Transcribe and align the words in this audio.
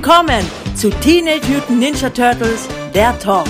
Willkommen 0.00 0.48
zu 0.76 0.90
Teenage 0.90 1.44
Mutant 1.48 1.80
Ninja 1.80 2.08
Turtles, 2.08 2.68
der 2.94 3.18
Talk. 3.18 3.48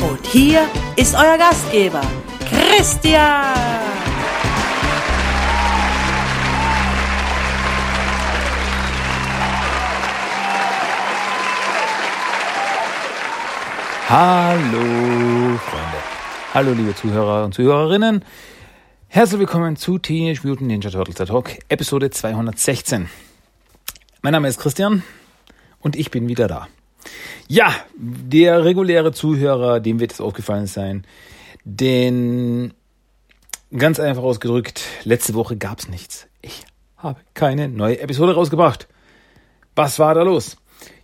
Und 0.00 0.26
hier 0.26 0.66
ist 0.96 1.14
euer 1.14 1.36
Gastgeber, 1.36 2.00
Christian. 2.48 3.54
Hallo, 14.08 15.58
Freunde. 15.58 15.98
Hallo, 16.54 16.72
liebe 16.72 16.94
Zuhörer 16.94 17.44
und 17.44 17.52
Zuhörerinnen. 17.52 18.24
Herzlich 19.08 19.40
willkommen 19.40 19.76
zu 19.76 19.98
Teenage 19.98 20.48
Mutant 20.48 20.68
Ninja 20.68 20.88
Turtles 20.88 21.16
der 21.16 21.26
Talk, 21.26 21.58
Episode 21.68 22.08
216. 22.08 23.10
Mein 24.22 24.32
Name 24.32 24.48
ist 24.48 24.58
Christian 24.58 25.02
und 25.80 25.96
ich 25.96 26.10
bin 26.10 26.28
wieder 26.28 26.48
da. 26.48 26.68
Ja, 27.48 27.74
der 27.96 28.64
reguläre 28.64 29.12
Zuhörer, 29.12 29.80
dem 29.80 30.00
wird 30.00 30.12
es 30.12 30.20
aufgefallen 30.20 30.66
sein, 30.66 31.04
denn 31.64 32.72
ganz 33.76 33.98
einfach 34.00 34.22
ausgedrückt, 34.22 34.82
letzte 35.04 35.34
Woche 35.34 35.56
gab 35.56 35.78
es 35.78 35.88
nichts. 35.88 36.26
Ich 36.42 36.64
habe 36.96 37.20
keine 37.34 37.68
neue 37.68 38.00
Episode 38.00 38.34
rausgebracht. 38.34 38.88
Was 39.74 39.98
war 39.98 40.14
da 40.14 40.22
los? 40.22 40.56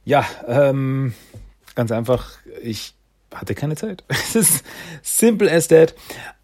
Ja, 0.04 0.24
ähm, 0.46 1.14
ganz 1.74 1.90
einfach, 1.90 2.30
ich 2.62 2.94
hatte 3.34 3.54
keine 3.54 3.76
Zeit. 3.76 4.04
Es 4.08 4.36
ist 4.36 4.64
simple 5.02 5.50
as 5.50 5.68
that. 5.68 5.94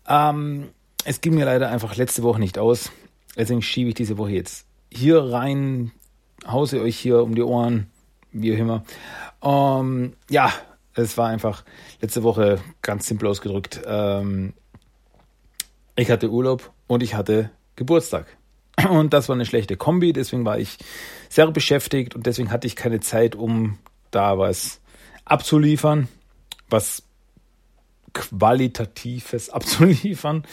Ähm, 0.09 0.71
es 1.05 1.21
ging 1.21 1.35
mir 1.35 1.45
leider 1.45 1.71
einfach 1.71 1.97
letzte 1.97 2.23
Woche 2.23 2.41
nicht 2.41 2.59
aus. 2.59 2.91
Deswegen 3.37 3.63
schiebe 3.63 3.91
ich 3.91 3.95
diese 3.95 4.19
Woche 4.19 4.33
jetzt 4.33 4.67
hier 4.93 5.21
rein, 5.21 5.93
hause 6.47 6.81
euch 6.81 6.99
hier 6.99 7.23
um 7.23 7.35
die 7.35 7.43
Ohren, 7.43 7.92
wie 8.33 8.55
auch 8.55 8.59
immer. 8.59 8.85
Ähm, 9.43 10.15
ja, 10.31 10.53
es 10.95 11.17
war 11.17 11.29
einfach 11.29 11.65
letzte 12.01 12.23
Woche 12.23 12.61
ganz 12.83 13.07
simpel 13.07 13.29
ausgedrückt. 13.29 13.81
Ähm, 13.87 14.53
ich 15.97 16.11
hatte 16.11 16.31
Urlaub 16.31 16.73
und 16.87 17.03
ich 17.03 17.15
hatte 17.15 17.51
Geburtstag. 17.77 18.27
Und 18.89 19.13
das 19.13 19.29
war 19.29 19.37
eine 19.37 19.45
schlechte 19.45 19.77
Kombi, 19.77 20.15
deswegen 20.15 20.47
war 20.47 20.59
ich 20.59 20.79
sehr 21.29 21.51
beschäftigt 21.51 22.15
und 22.15 22.25
deswegen 22.25 22.51
hatte 22.51 22.67
ich 22.67 22.75
keine 22.75 23.01
Zeit, 23.01 23.37
um 23.37 23.79
da 24.11 24.39
was 24.39 24.81
abzuliefern 25.27 26.09
was 26.73 27.03
Qualitatives 28.15 29.51
abzuliefern. 29.51 30.45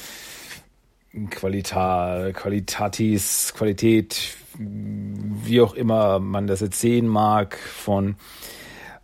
Qualita, 1.31 2.31
Qualitatis, 2.33 3.53
Qualität, 3.55 4.35
wie 4.57 5.61
auch 5.61 5.73
immer 5.73 6.19
man 6.19 6.47
das 6.47 6.59
jetzt 6.59 6.79
sehen 6.79 7.07
mag, 7.07 7.57
von 7.57 8.15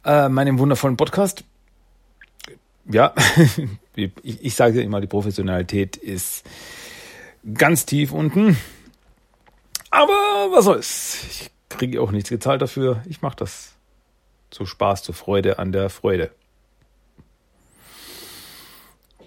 äh, 0.03 0.29
meinem 0.29 0.59
wundervollen 0.59 0.97
Podcast. 0.97 1.43
Ja, 2.85 3.13
ich, 3.95 4.11
ich 4.23 4.55
sage 4.55 4.81
immer, 4.81 5.01
die 5.01 5.07
Professionalität 5.07 5.97
ist 5.97 6.45
ganz 7.53 7.85
tief 7.85 8.11
unten. 8.11 8.57
Aber 9.89 10.13
was 10.51 10.65
soll's? 10.65 11.25
Ich 11.29 11.51
kriege 11.69 12.01
auch 12.01 12.11
nichts 12.11 12.29
gezahlt 12.29 12.61
dafür. 12.61 13.01
Ich 13.09 13.21
mache 13.21 13.37
das 13.37 13.73
zu 14.51 14.65
Spaß, 14.65 15.03
zur 15.03 15.15
Freude 15.15 15.57
an 15.57 15.71
der 15.71 15.89
Freude. 15.89 16.31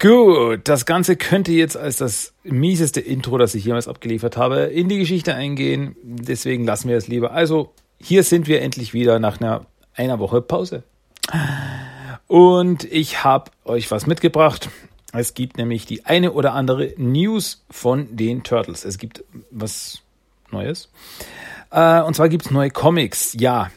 Gut, 0.00 0.69
das 0.69 0.86
Ganze 0.86 1.16
könnte 1.16 1.50
jetzt 1.50 1.76
als 1.76 1.97
das 1.97 2.32
mieseste 2.44 3.00
Intro, 3.00 3.36
das 3.36 3.54
ich 3.54 3.64
jemals 3.64 3.88
abgeliefert 3.88 4.36
habe, 4.36 4.60
in 4.60 4.88
die 4.88 4.98
Geschichte 4.98 5.34
eingehen. 5.34 5.97
Deswegen 6.03 6.64
lassen 6.64 6.88
wir 6.88 6.97
es 6.97 7.09
lieber. 7.09 7.32
Also, 7.32 7.72
hier 7.98 8.22
sind 8.22 8.47
wir 8.47 8.62
endlich 8.62 8.94
wieder 8.94 9.19
nach 9.19 9.41
einer, 9.41 9.66
einer 9.94 10.19
Woche 10.20 10.41
Pause. 10.41 10.84
Und 12.28 12.84
ich 12.84 13.25
habe 13.25 13.50
euch 13.64 13.91
was 13.91 14.06
mitgebracht. 14.06 14.69
Es 15.12 15.34
gibt 15.34 15.56
nämlich 15.56 15.86
die 15.86 16.04
eine 16.06 16.32
oder 16.32 16.53
andere 16.53 16.92
News 16.97 17.65
von 17.70 18.15
den 18.15 18.44
Turtles. 18.44 18.84
Es 18.84 18.98
gibt 18.98 19.25
was 19.50 20.03
Neues. 20.50 20.91
Äh, 21.70 22.03
und 22.03 22.15
zwar 22.15 22.28
gibt 22.28 22.47
es 22.47 22.50
neue 22.50 22.70
Comics. 22.70 23.34
Ja, 23.38 23.70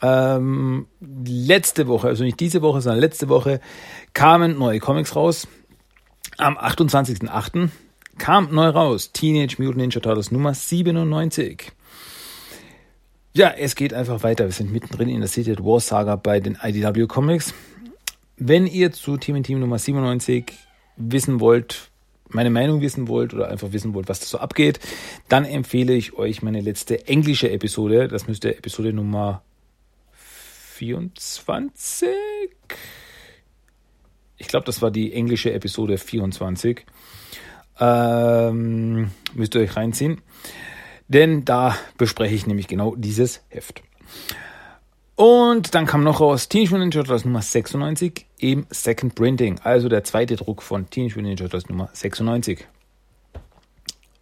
ähm, 0.00 0.86
letzte 1.00 1.88
Woche, 1.88 2.08
also 2.08 2.22
nicht 2.22 2.38
diese 2.38 2.62
Woche, 2.62 2.80
sondern 2.80 3.00
letzte 3.00 3.28
Woche 3.28 3.60
kamen 4.14 4.58
neue 4.58 4.78
Comics 4.78 5.16
raus. 5.16 5.48
Am 6.40 6.56
28.08. 6.56 7.68
kam 8.16 8.54
neu 8.54 8.68
raus 8.68 9.10
Teenage 9.10 9.56
Mutant 9.58 9.78
Ninja 9.78 9.98
Turtles 9.98 10.30
Nummer 10.30 10.54
97. 10.54 11.72
Ja, 13.34 13.50
es 13.50 13.74
geht 13.74 13.92
einfach 13.92 14.22
weiter. 14.22 14.44
Wir 14.44 14.52
sind 14.52 14.70
mittendrin 14.70 15.08
in 15.08 15.18
der 15.18 15.28
City 15.28 15.56
War 15.58 15.80
Saga 15.80 16.14
bei 16.14 16.38
den 16.38 16.56
IDW 16.62 17.08
Comics. 17.08 17.54
Wenn 18.36 18.68
ihr 18.68 18.92
zu 18.92 19.16
Team 19.16 19.42
Team 19.42 19.58
Nummer 19.58 19.80
97 19.80 20.52
wissen 20.96 21.40
wollt, 21.40 21.90
meine 22.28 22.50
Meinung 22.50 22.82
wissen 22.82 23.08
wollt 23.08 23.34
oder 23.34 23.48
einfach 23.48 23.72
wissen 23.72 23.92
wollt, 23.92 24.08
was 24.08 24.20
da 24.20 24.26
so 24.26 24.38
abgeht, 24.38 24.78
dann 25.28 25.44
empfehle 25.44 25.94
ich 25.94 26.12
euch 26.12 26.40
meine 26.40 26.60
letzte 26.60 27.08
englische 27.08 27.50
Episode. 27.50 28.06
Das 28.06 28.28
müsste 28.28 28.56
Episode 28.56 28.92
Nummer 28.92 29.42
24 30.12 32.08
ich 34.38 34.48
glaube, 34.48 34.64
das 34.66 34.80
war 34.80 34.90
die 34.90 35.12
englische 35.12 35.52
Episode 35.52 35.98
24. 35.98 36.86
Ähm, 37.80 39.10
müsst 39.34 39.54
ihr 39.54 39.60
euch 39.60 39.76
reinziehen. 39.76 40.22
Denn 41.08 41.44
da 41.44 41.76
bespreche 41.96 42.34
ich 42.34 42.46
nämlich 42.46 42.68
genau 42.68 42.94
dieses 42.94 43.42
Heft. 43.48 43.82
Und 45.16 45.74
dann 45.74 45.86
kam 45.86 46.04
noch 46.04 46.20
raus 46.20 46.48
Teenage 46.48 46.70
Mutant 46.70 46.94
Ninja 46.94 47.02
Turtles 47.02 47.24
Nummer 47.24 47.42
96 47.42 48.26
im 48.38 48.66
Second 48.70 49.16
Printing, 49.16 49.58
also 49.64 49.88
der 49.88 50.04
zweite 50.04 50.36
Druck 50.36 50.62
von 50.62 50.88
Teenage 50.90 51.16
Mutant 51.16 51.24
Ninja 51.24 51.36
Turtles 51.36 51.68
Nummer 51.68 51.88
96. 51.92 52.66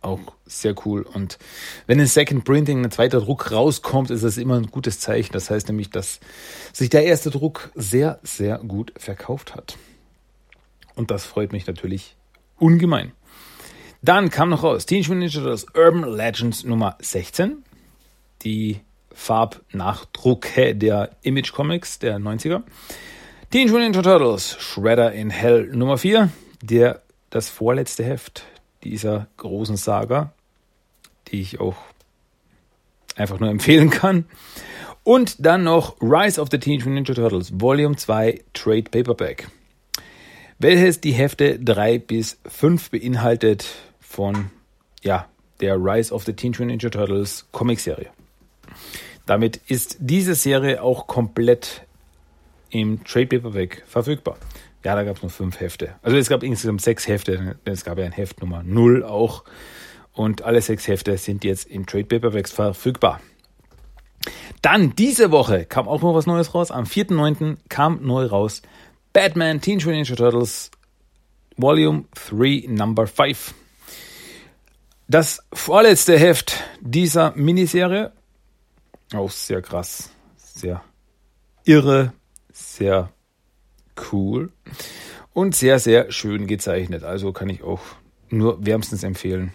Auch 0.00 0.20
sehr 0.46 0.74
cool. 0.86 1.02
Und 1.02 1.38
wenn 1.86 1.98
in 1.98 2.06
Second 2.06 2.44
Printing 2.44 2.84
ein 2.84 2.90
zweiter 2.90 3.20
Druck 3.20 3.50
rauskommt, 3.50 4.10
ist 4.10 4.22
das 4.22 4.38
immer 4.38 4.56
ein 4.56 4.68
gutes 4.68 5.00
Zeichen. 5.00 5.32
Das 5.32 5.50
heißt 5.50 5.68
nämlich, 5.68 5.90
dass 5.90 6.20
sich 6.72 6.88
der 6.88 7.04
erste 7.04 7.30
Druck 7.30 7.70
sehr, 7.74 8.20
sehr 8.22 8.58
gut 8.58 8.92
verkauft 8.96 9.54
hat. 9.54 9.76
Und 10.96 11.10
das 11.10 11.24
freut 11.24 11.52
mich 11.52 11.66
natürlich 11.66 12.16
ungemein. 12.58 13.12
Dann 14.02 14.30
kam 14.30 14.48
noch 14.48 14.64
raus 14.64 14.86
Teenage 14.86 15.08
Mutant 15.08 15.34
Ninja 15.34 15.40
Turtles 15.40 15.66
Urban 15.74 16.16
Legends 16.16 16.64
Nummer 16.64 16.96
16. 17.00 17.62
Die 18.42 18.80
Farbnachdrucke 19.12 20.74
der 20.74 21.10
Image 21.22 21.52
Comics 21.52 21.98
der 21.98 22.18
90er. 22.18 22.62
Teenage 23.50 23.72
Mutant 23.72 23.94
Ninja 23.94 24.02
Turtles 24.02 24.56
Shredder 24.58 25.12
in 25.12 25.30
Hell 25.30 25.68
Nummer 25.72 25.98
4. 25.98 26.30
Der, 26.62 27.02
das 27.30 27.48
vorletzte 27.48 28.04
Heft 28.04 28.44
dieser 28.82 29.28
großen 29.36 29.76
Saga, 29.76 30.32
die 31.28 31.40
ich 31.40 31.60
auch 31.60 31.76
einfach 33.16 33.38
nur 33.38 33.50
empfehlen 33.50 33.90
kann. 33.90 34.24
Und 35.02 35.44
dann 35.44 35.64
noch 35.64 36.00
Rise 36.00 36.40
of 36.40 36.48
the 36.50 36.58
Teenage 36.58 36.88
Mutant 36.88 37.08
Ninja 37.08 37.14
Turtles 37.14 37.52
Volume 37.60 37.96
2 37.96 38.42
Trade 38.54 38.84
Paperback 38.84 39.48
welches 40.58 41.00
die 41.00 41.12
Hefte 41.12 41.58
3 41.58 41.98
bis 41.98 42.38
5 42.46 42.90
beinhaltet 42.90 43.66
von 44.00 44.50
ja, 45.02 45.28
der 45.60 45.76
Rise 45.76 46.12
of 46.12 46.24
the 46.24 46.32
Teenage 46.32 46.64
Ninja 46.64 46.90
Turtles 46.90 47.46
Comicserie. 47.52 48.08
Damit 49.26 49.60
ist 49.66 49.96
diese 50.00 50.34
Serie 50.34 50.82
auch 50.82 51.06
komplett 51.06 51.82
im 52.70 53.04
Trade 53.04 53.26
Paperback 53.26 53.82
verfügbar. 53.86 54.38
Ja, 54.84 54.94
da 54.94 55.02
gab 55.02 55.16
es 55.16 55.22
nur 55.22 55.30
fünf 55.30 55.58
Hefte. 55.60 55.96
Also 56.02 56.16
es 56.16 56.28
gab 56.28 56.42
insgesamt 56.42 56.80
sechs 56.80 57.08
Hefte, 57.08 57.56
es 57.64 57.84
gab 57.84 57.98
ja 57.98 58.04
ein 58.04 58.12
Heft 58.12 58.40
Nummer 58.40 58.62
0 58.62 59.02
auch. 59.02 59.44
Und 60.12 60.42
alle 60.42 60.62
sechs 60.62 60.88
Hefte 60.88 61.18
sind 61.18 61.44
jetzt 61.44 61.68
im 61.68 61.86
Trade 61.86 62.04
Paperbacks 62.04 62.52
verfügbar. 62.52 63.20
Dann 64.62 64.94
diese 64.96 65.30
Woche 65.30 65.64
kam 65.64 65.88
auch 65.88 66.02
noch 66.02 66.14
was 66.14 66.26
Neues 66.26 66.54
raus. 66.54 66.70
Am 66.70 66.84
4.9. 66.84 67.56
kam 67.68 68.00
neu 68.02 68.26
raus 68.26 68.62
Batman 69.16 69.62
Teenage 69.62 69.86
Mutant 69.86 70.10
Ninja 70.10 70.14
Turtles 70.14 70.70
Volume 71.56 72.04
3 72.28 72.66
Number 72.68 73.06
5. 73.06 73.54
Das 75.08 75.42
vorletzte 75.54 76.18
Heft 76.18 76.62
dieser 76.82 77.34
Miniserie. 77.34 78.12
Auch 79.14 79.30
sehr 79.30 79.62
krass, 79.62 80.10
sehr 80.36 80.82
irre, 81.64 82.12
sehr 82.52 83.10
cool 84.12 84.52
und 85.32 85.54
sehr, 85.54 85.78
sehr 85.78 86.12
schön 86.12 86.46
gezeichnet. 86.46 87.02
Also 87.02 87.32
kann 87.32 87.48
ich 87.48 87.62
auch 87.62 87.80
nur 88.28 88.66
wärmstens 88.66 89.02
empfehlen, 89.02 89.54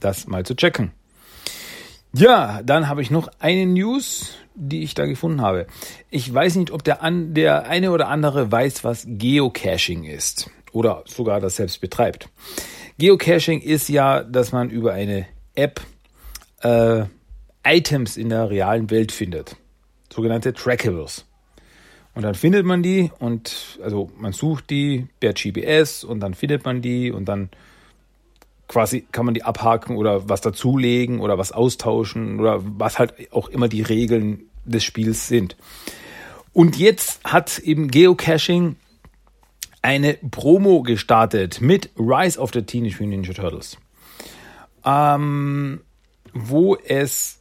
das 0.00 0.26
mal 0.26 0.44
zu 0.44 0.56
checken. 0.56 0.90
Ja, 2.14 2.62
dann 2.62 2.88
habe 2.88 3.02
ich 3.02 3.10
noch 3.10 3.28
eine 3.40 3.66
News 3.66 4.36
die 4.54 4.82
ich 4.82 4.94
da 4.94 5.06
gefunden 5.06 5.40
habe. 5.40 5.66
Ich 6.10 6.32
weiß 6.32 6.56
nicht, 6.56 6.70
ob 6.70 6.84
der, 6.84 7.02
an, 7.02 7.34
der 7.34 7.66
eine 7.66 7.90
oder 7.90 8.08
andere 8.08 8.50
weiß, 8.50 8.84
was 8.84 9.06
Geocaching 9.08 10.04
ist 10.04 10.50
oder 10.72 11.04
sogar 11.06 11.40
das 11.40 11.56
selbst 11.56 11.80
betreibt. 11.80 12.28
Geocaching 12.98 13.60
ist 13.60 13.88
ja, 13.88 14.22
dass 14.22 14.52
man 14.52 14.70
über 14.70 14.92
eine 14.92 15.26
App 15.54 15.80
äh, 16.62 17.04
Items 17.64 18.16
in 18.16 18.28
der 18.28 18.50
realen 18.50 18.90
Welt 18.90 19.12
findet. 19.12 19.56
sogenannte 20.12 20.52
Trackables. 20.52 21.26
Und 22.14 22.22
dann 22.22 22.34
findet 22.34 22.66
man 22.66 22.82
die 22.82 23.10
und 23.18 23.78
also 23.82 24.10
man 24.18 24.32
sucht 24.32 24.68
die 24.68 25.06
per 25.20 25.32
GPS 25.32 26.04
und 26.04 26.20
dann 26.20 26.34
findet 26.34 26.64
man 26.66 26.82
die 26.82 27.10
und 27.10 27.24
dann 27.24 27.48
quasi 28.72 29.04
kann 29.12 29.26
man 29.26 29.34
die 29.34 29.44
abhaken 29.44 29.96
oder 29.96 30.30
was 30.30 30.40
dazulegen 30.40 31.20
oder 31.20 31.36
was 31.36 31.52
austauschen 31.52 32.40
oder 32.40 32.60
was 32.62 32.98
halt 32.98 33.30
auch 33.30 33.50
immer 33.50 33.68
die 33.68 33.82
Regeln 33.82 34.44
des 34.64 34.82
Spiels 34.82 35.28
sind. 35.28 35.56
Und 36.54 36.78
jetzt 36.78 37.22
hat 37.24 37.58
eben 37.58 37.90
Geocaching 37.90 38.76
eine 39.82 40.14
Promo 40.14 40.82
gestartet 40.82 41.60
mit 41.60 41.90
Rise 41.98 42.38
of 42.38 42.50
the 42.54 42.62
Teenage 42.62 42.94
Mutant 42.94 43.10
Ninja 43.10 43.34
Turtles, 43.34 43.76
ähm, 44.86 45.82
wo 46.32 46.76
es 46.76 47.40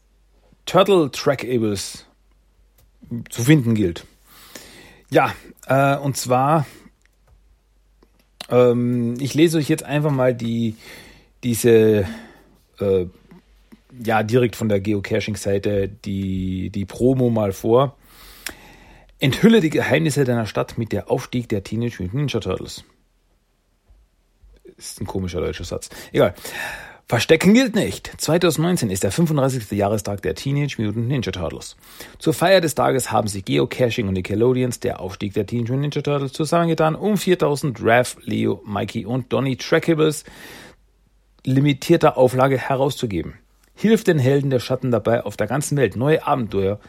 Turtle 0.66 1.12
Trackables 1.12 2.08
zu 3.30 3.42
finden 3.42 3.74
gilt. 3.74 4.06
Ja, 5.10 5.34
äh, 5.68 5.96
und 5.98 6.18
zwar, 6.18 6.66
ähm, 8.50 9.16
ich 9.20 9.34
lese 9.34 9.58
euch 9.58 9.70
jetzt 9.70 9.84
einfach 9.84 10.12
mal 10.12 10.36
die, 10.36 10.76
diese, 11.44 12.06
äh, 12.80 13.06
ja, 14.04 14.24
direkt 14.24 14.56
von 14.56 14.70
der 14.70 14.80
Geocaching-Seite 14.80 15.90
die, 15.90 16.70
die 16.70 16.86
Promo 16.86 17.30
mal 17.30 17.52
vor. 17.52 17.98
Enthülle 19.20 19.62
die 19.62 19.70
Geheimnisse 19.70 20.24
deiner 20.24 20.46
Stadt 20.46 20.78
mit 20.78 20.92
der 20.92 21.12
Aufstieg 21.12 21.48
der 21.50 21.64
Teenage 21.64 22.02
Mutant 22.02 22.14
Ninja 22.14 22.40
Turtles. 22.40 22.84
Ist 24.78 25.00
ein 25.00 25.06
komischer 25.06 25.42
deutscher 25.42 25.64
Satz. 25.64 25.90
Egal. 26.12 26.34
Verstecken 27.08 27.54
gilt 27.54 27.76
nicht. 27.76 28.10
2019 28.18 28.90
ist 28.90 29.04
der 29.04 29.12
35. 29.12 29.70
Jahrestag 29.72 30.22
der 30.22 30.34
Teenage 30.34 30.82
Mutant 30.82 31.08
Ninja 31.08 31.32
Turtles. 31.32 31.76
Zur 32.18 32.34
Feier 32.34 32.62
des 32.62 32.74
Tages 32.74 33.12
haben 33.12 33.28
sich 33.28 33.46
Geocaching 33.46 34.08
und 34.08 34.14
Nickelodeons 34.14 34.80
der 34.80 35.02
Aufstieg 35.02 35.34
der 35.34 35.46
Teenage 35.46 35.74
Mutant 35.74 35.82
Ninja 35.82 36.02
Turtles 36.02 36.32
zusammengetan, 36.32 36.96
um 36.96 37.18
4000 37.18 37.78
Raph, 37.84 38.16
Leo, 38.24 38.64
Mikey 38.66 39.06
und 39.06 39.32
Donny 39.32 39.58
Trackables 39.58 40.24
limitierter 41.46 42.18
Auflage 42.18 42.58
herauszugeben. 42.58 43.36
Hilft 43.76 44.08
den 44.08 44.20
Helden 44.20 44.50
der 44.50 44.60
Schatten 44.60 44.92
dabei, 44.92 45.24
auf 45.24 45.38
der 45.38 45.48
ganzen 45.48 45.78
Welt 45.78 45.96
neue 45.96 46.26
Abenteuer 46.26 46.80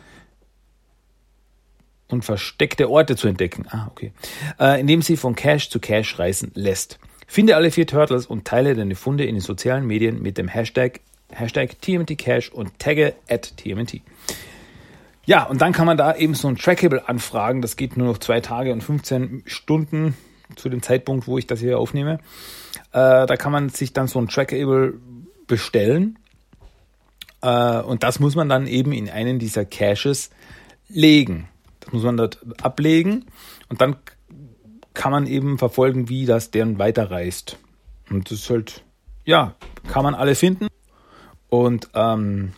und 2.08 2.24
versteckte 2.24 2.90
Orte 2.90 3.16
zu 3.16 3.28
entdecken. 3.28 3.66
Ah, 3.70 3.88
okay. 3.90 4.12
Äh, 4.60 4.80
indem 4.80 5.02
sie 5.02 5.16
von 5.16 5.34
Cache 5.34 5.70
zu 5.70 5.80
Cache 5.80 6.18
reisen 6.18 6.52
lässt. 6.54 6.98
Finde 7.26 7.56
alle 7.56 7.70
vier 7.70 7.86
Turtles 7.86 8.26
und 8.26 8.44
teile 8.44 8.74
deine 8.74 8.94
Funde 8.94 9.24
in 9.24 9.36
den 9.36 9.40
sozialen 9.40 9.86
Medien 9.86 10.20
mit 10.20 10.36
dem 10.36 10.48
Hashtag, 10.48 11.00
Hashtag 11.30 11.80
TMNTCash 11.80 12.50
und 12.50 12.78
tagge 12.78 13.14
at 13.28 13.56
TMNT. 13.56 14.02
Ja, 15.24 15.44
und 15.44 15.62
dann 15.62 15.72
kann 15.72 15.86
man 15.86 15.96
da 15.96 16.14
eben 16.14 16.34
so 16.34 16.48
ein 16.48 16.56
Trackable 16.56 17.08
anfragen. 17.08 17.62
Das 17.62 17.76
geht 17.76 17.96
nur 17.96 18.08
noch 18.08 18.18
zwei 18.18 18.40
Tage 18.40 18.72
und 18.72 18.82
15 18.82 19.44
Stunden 19.46 20.14
zu 20.56 20.68
dem 20.68 20.82
Zeitpunkt, 20.82 21.26
wo 21.26 21.38
ich 21.38 21.46
das 21.46 21.60
hier 21.60 21.78
aufnehme. 21.78 22.18
Äh, 22.92 23.26
da 23.26 23.36
kann 23.36 23.52
man 23.52 23.68
sich 23.68 23.92
dann 23.92 24.06
so 24.06 24.18
ein 24.18 24.28
Trackable 24.28 24.94
bestellen. 25.46 26.18
Äh, 27.40 27.80
und 27.80 28.02
das 28.02 28.20
muss 28.20 28.34
man 28.34 28.48
dann 28.48 28.66
eben 28.66 28.92
in 28.92 29.10
einen 29.10 29.38
dieser 29.38 29.64
Caches 29.64 30.30
legen. 30.88 31.48
Das 31.80 31.92
muss 31.92 32.02
man 32.02 32.16
dort 32.16 32.38
ablegen. 32.62 33.26
Und 33.68 33.80
dann 33.80 33.96
kann 34.94 35.12
man 35.12 35.26
eben 35.26 35.58
verfolgen, 35.58 36.08
wie 36.08 36.26
das 36.26 36.50
deren 36.50 36.78
weiterreist. 36.78 37.58
Und 38.10 38.30
das 38.30 38.40
ist 38.40 38.50
halt, 38.50 38.84
ja, 39.24 39.54
kann 39.88 40.04
man 40.04 40.14
alle 40.14 40.34
finden. 40.34 40.68
Und 41.48 41.88
ähm, 41.94 42.52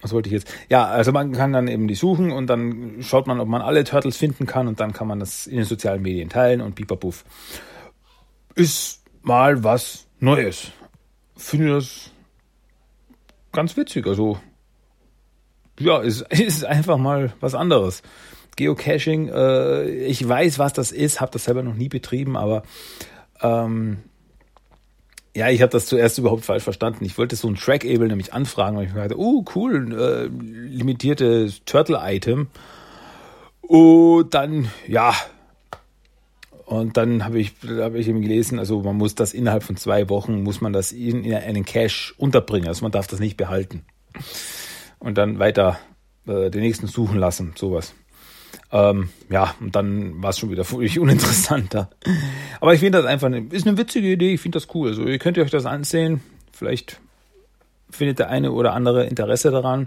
was 0.00 0.12
wollte 0.12 0.28
ich 0.28 0.32
jetzt? 0.32 0.52
Ja, 0.68 0.86
also 0.86 1.12
man 1.12 1.32
kann 1.32 1.52
dann 1.52 1.68
eben 1.68 1.88
die 1.88 1.94
suchen 1.94 2.30
und 2.30 2.46
dann 2.46 2.98
schaut 3.00 3.26
man, 3.26 3.40
ob 3.40 3.48
man 3.48 3.62
alle 3.62 3.84
Turtles 3.84 4.16
finden 4.16 4.46
kann 4.46 4.68
und 4.68 4.80
dann 4.80 4.92
kann 4.92 5.08
man 5.08 5.18
das 5.18 5.46
in 5.46 5.56
den 5.56 5.64
sozialen 5.64 6.02
Medien 6.02 6.28
teilen 6.28 6.60
und 6.60 6.74
pipapuff. 6.74 7.24
Ist 8.54 9.04
mal 9.28 9.62
was 9.62 10.06
Neues. 10.18 10.72
Finde 11.36 11.74
das 11.74 12.10
ganz 13.52 13.76
witzig. 13.76 14.06
Also, 14.06 14.40
ja, 15.78 15.98
ist, 15.98 16.22
ist 16.30 16.64
einfach 16.64 16.96
mal 16.96 17.32
was 17.38 17.54
anderes. 17.54 18.02
Geocaching, 18.56 19.28
äh, 19.28 19.84
ich 19.84 20.26
weiß, 20.26 20.58
was 20.58 20.72
das 20.72 20.90
ist, 20.90 21.20
habe 21.20 21.30
das 21.30 21.44
selber 21.44 21.62
noch 21.62 21.74
nie 21.74 21.88
betrieben, 21.88 22.36
aber 22.36 22.64
ähm, 23.40 23.98
ja, 25.36 25.48
ich 25.50 25.62
habe 25.62 25.70
das 25.70 25.86
zuerst 25.86 26.18
überhaupt 26.18 26.44
falsch 26.44 26.64
verstanden. 26.64 27.04
Ich 27.04 27.18
wollte 27.18 27.36
so 27.36 27.46
ein 27.46 27.54
Trackable 27.54 28.08
nämlich 28.08 28.32
anfragen, 28.32 28.76
weil 28.76 28.86
ich 28.86 28.94
mir 28.94 29.02
dachte, 29.02 29.20
oh 29.20 29.44
cool, 29.54 29.92
äh, 29.92 30.26
limitiertes 30.26 31.64
Turtle-Item. 31.66 32.48
Und 33.60 34.34
dann, 34.34 34.70
ja, 34.88 35.14
und 36.68 36.98
dann 36.98 37.24
habe 37.24 37.38
ich, 37.38 37.54
hab 37.66 37.94
ich 37.94 38.08
eben 38.08 38.20
gelesen, 38.20 38.58
also 38.58 38.82
man 38.82 38.94
muss 38.94 39.14
das 39.14 39.32
innerhalb 39.32 39.62
von 39.62 39.78
zwei 39.78 40.10
Wochen, 40.10 40.42
muss 40.42 40.60
man 40.60 40.74
das 40.74 40.92
in, 40.92 41.24
in 41.24 41.34
einen 41.34 41.64
Cache 41.64 42.12
unterbringen. 42.18 42.68
Also 42.68 42.84
man 42.84 42.92
darf 42.92 43.06
das 43.06 43.20
nicht 43.20 43.38
behalten. 43.38 43.86
Und 44.98 45.16
dann 45.16 45.38
weiter 45.38 45.78
äh, 46.26 46.50
den 46.50 46.60
nächsten 46.60 46.86
suchen 46.86 47.18
lassen, 47.18 47.54
sowas. 47.56 47.94
Ähm, 48.70 49.08
ja, 49.30 49.54
und 49.60 49.76
dann 49.76 50.22
war 50.22 50.28
es 50.28 50.38
schon 50.38 50.50
wieder 50.50 50.66
völlig 50.66 50.98
uninteressanter. 51.00 51.88
Aber 52.60 52.74
ich 52.74 52.80
finde 52.80 52.98
das 52.98 53.06
einfach, 53.06 53.28
eine, 53.28 53.46
ist 53.50 53.66
eine 53.66 53.78
witzige 53.78 54.08
Idee, 54.08 54.34
ich 54.34 54.40
finde 54.42 54.58
das 54.58 54.68
cool. 54.74 54.88
Also 54.88 55.04
ihr 55.04 55.18
könnt 55.18 55.38
euch 55.38 55.50
das 55.50 55.64
ansehen, 55.64 56.20
vielleicht 56.52 57.00
findet 57.88 58.18
der 58.18 58.28
eine 58.28 58.52
oder 58.52 58.74
andere 58.74 59.06
Interesse 59.06 59.50
daran. 59.50 59.86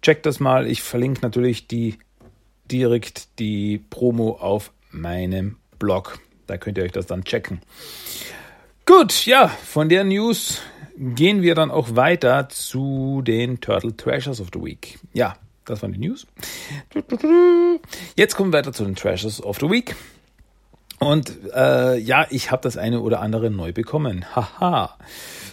Checkt 0.00 0.26
das 0.26 0.38
mal, 0.38 0.68
ich 0.68 0.80
verlinke 0.80 1.22
natürlich 1.22 1.66
die 1.66 1.98
direkt 2.70 3.40
die 3.40 3.78
Promo 3.90 4.36
auf 4.38 4.70
meinem 4.92 5.56
Blog. 5.78 6.18
Da 6.46 6.56
könnt 6.56 6.78
ihr 6.78 6.84
euch 6.84 6.92
das 6.92 7.06
dann 7.06 7.24
checken. 7.24 7.60
Gut, 8.86 9.24
ja, 9.26 9.48
von 9.48 9.88
der 9.88 10.04
News 10.04 10.60
gehen 10.96 11.42
wir 11.42 11.54
dann 11.54 11.70
auch 11.70 11.96
weiter 11.96 12.48
zu 12.48 13.22
den 13.22 13.60
Turtle 13.60 13.96
Treasures 13.96 14.40
of 14.40 14.48
the 14.52 14.62
Week. 14.62 14.98
Ja, 15.12 15.36
das 15.64 15.82
waren 15.82 15.92
die 15.92 16.06
News. 16.06 16.26
Jetzt 18.16 18.36
kommen 18.36 18.52
wir 18.52 18.58
weiter 18.58 18.72
zu 18.72 18.84
den 18.84 18.94
Treasures 18.94 19.42
of 19.42 19.58
the 19.60 19.70
Week. 19.70 19.96
Und 20.98 21.32
äh, 21.54 21.98
ja, 21.98 22.26
ich 22.30 22.50
habe 22.50 22.62
das 22.62 22.76
eine 22.76 23.00
oder 23.00 23.20
andere 23.20 23.50
neu 23.50 23.72
bekommen. 23.72 24.24
Haha. 24.34 24.96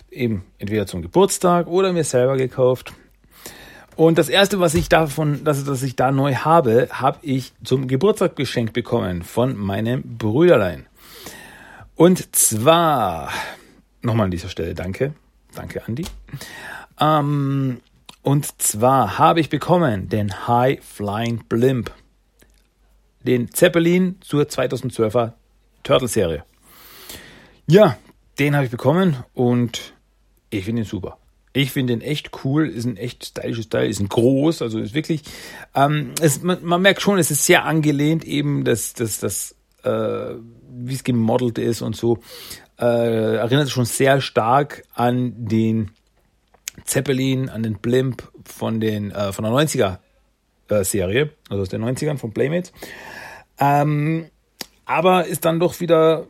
Eben 0.09 0.43
entweder 0.59 0.85
zum 0.85 1.01
Geburtstag 1.01 1.67
oder 1.67 1.93
mir 1.93 2.03
selber 2.03 2.37
gekauft. 2.37 2.93
Und 4.01 4.17
das 4.17 4.29
erste, 4.29 4.59
was 4.59 4.73
ich 4.73 4.89
davon, 4.89 5.43
dass, 5.43 5.63
dass 5.63 5.83
ich 5.83 5.95
da 5.95 6.11
neu 6.11 6.33
habe, 6.33 6.89
habe 6.91 7.19
ich 7.21 7.53
zum 7.63 7.87
Geburtstag 7.87 8.35
geschenkt 8.35 8.73
bekommen 8.73 9.21
von 9.21 9.55
meinem 9.55 10.17
Brüderlein. 10.17 10.87
Und 11.95 12.35
zwar, 12.35 13.29
nochmal 14.01 14.25
an 14.25 14.31
dieser 14.31 14.49
Stelle 14.49 14.73
danke. 14.73 15.13
Danke, 15.53 15.85
Andi. 15.85 16.05
Ähm, 16.99 17.79
und 18.23 18.59
zwar 18.59 19.19
habe 19.19 19.39
ich 19.39 19.49
bekommen 19.49 20.09
den 20.09 20.47
High 20.47 20.83
Flying 20.83 21.43
Blimp. 21.47 21.91
Den 23.21 23.51
Zeppelin 23.51 24.17
zur 24.21 24.45
2012er 24.45 25.33
Turtle-Serie. 25.83 26.43
Ja, 27.67 27.97
den 28.39 28.55
habe 28.55 28.65
ich 28.65 28.71
bekommen 28.71 29.17
und 29.35 29.93
ich 30.49 30.65
finde 30.65 30.81
ihn 30.81 30.87
super. 30.87 31.20
Ich 31.53 31.71
finde 31.71 31.93
ihn 31.93 32.01
echt 32.01 32.31
cool, 32.43 32.67
ist 32.67 32.85
ein 32.85 32.97
echt 32.97 33.25
stylisches 33.25 33.69
Teil, 33.69 33.89
ist 33.89 33.99
ein 33.99 34.07
groß, 34.07 34.61
also 34.61 34.79
ist 34.79 34.93
wirklich, 34.93 35.21
ähm, 35.75 36.13
es, 36.21 36.41
man, 36.41 36.63
man, 36.63 36.81
merkt 36.81 37.01
schon, 37.01 37.19
es 37.19 37.29
ist 37.29 37.45
sehr 37.45 37.65
angelehnt 37.65 38.23
eben, 38.23 38.63
dass 38.63 38.93
das, 38.93 39.19
das, 39.19 39.55
äh, 39.83 40.35
wie 40.69 40.93
es 40.93 41.03
gemodelt 41.03 41.57
ist 41.57 41.81
und 41.81 41.95
so, 41.95 42.19
äh, 42.79 43.35
erinnert 43.35 43.69
schon 43.69 43.85
sehr 43.85 44.21
stark 44.21 44.83
an 44.93 45.33
den 45.37 45.91
Zeppelin, 46.85 47.49
an 47.49 47.63
den 47.63 47.79
Blimp 47.79 48.23
von, 48.45 48.79
den, 48.79 49.11
äh, 49.11 49.33
von 49.33 49.43
der 49.43 49.53
90er 49.53 49.97
äh, 50.69 50.83
Serie, 50.85 51.31
also 51.49 51.63
aus 51.63 51.69
den 51.69 51.83
90ern 51.83 52.17
von 52.17 52.33
Playmates. 52.33 52.71
Ähm, 53.59 54.27
aber 54.85 55.25
ist 55.25 55.45
dann 55.45 55.59
doch 55.59 55.79
wieder, 55.79 56.27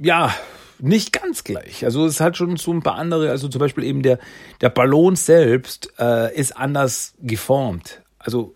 ja, 0.00 0.34
nicht 0.80 1.12
ganz 1.12 1.44
gleich. 1.44 1.84
Also 1.84 2.06
es 2.06 2.20
hat 2.20 2.36
schon 2.36 2.56
so 2.56 2.72
ein 2.72 2.82
paar 2.82 2.96
andere, 2.96 3.30
also 3.30 3.48
zum 3.48 3.58
Beispiel 3.58 3.84
eben 3.84 4.02
der, 4.02 4.18
der 4.60 4.70
Ballon 4.70 5.16
selbst 5.16 5.92
äh, 5.98 6.34
ist 6.34 6.56
anders 6.56 7.14
geformt. 7.20 8.02
Also 8.18 8.54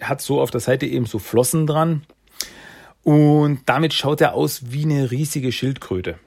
hat 0.00 0.20
so 0.20 0.40
auf 0.40 0.50
der 0.50 0.60
Seite 0.60 0.86
eben 0.86 1.06
so 1.06 1.18
Flossen 1.18 1.66
dran 1.66 2.02
und 3.02 3.60
damit 3.66 3.92
schaut 3.92 4.20
er 4.20 4.34
aus 4.34 4.72
wie 4.72 4.84
eine 4.84 5.10
riesige 5.10 5.52
Schildkröte. 5.52 6.18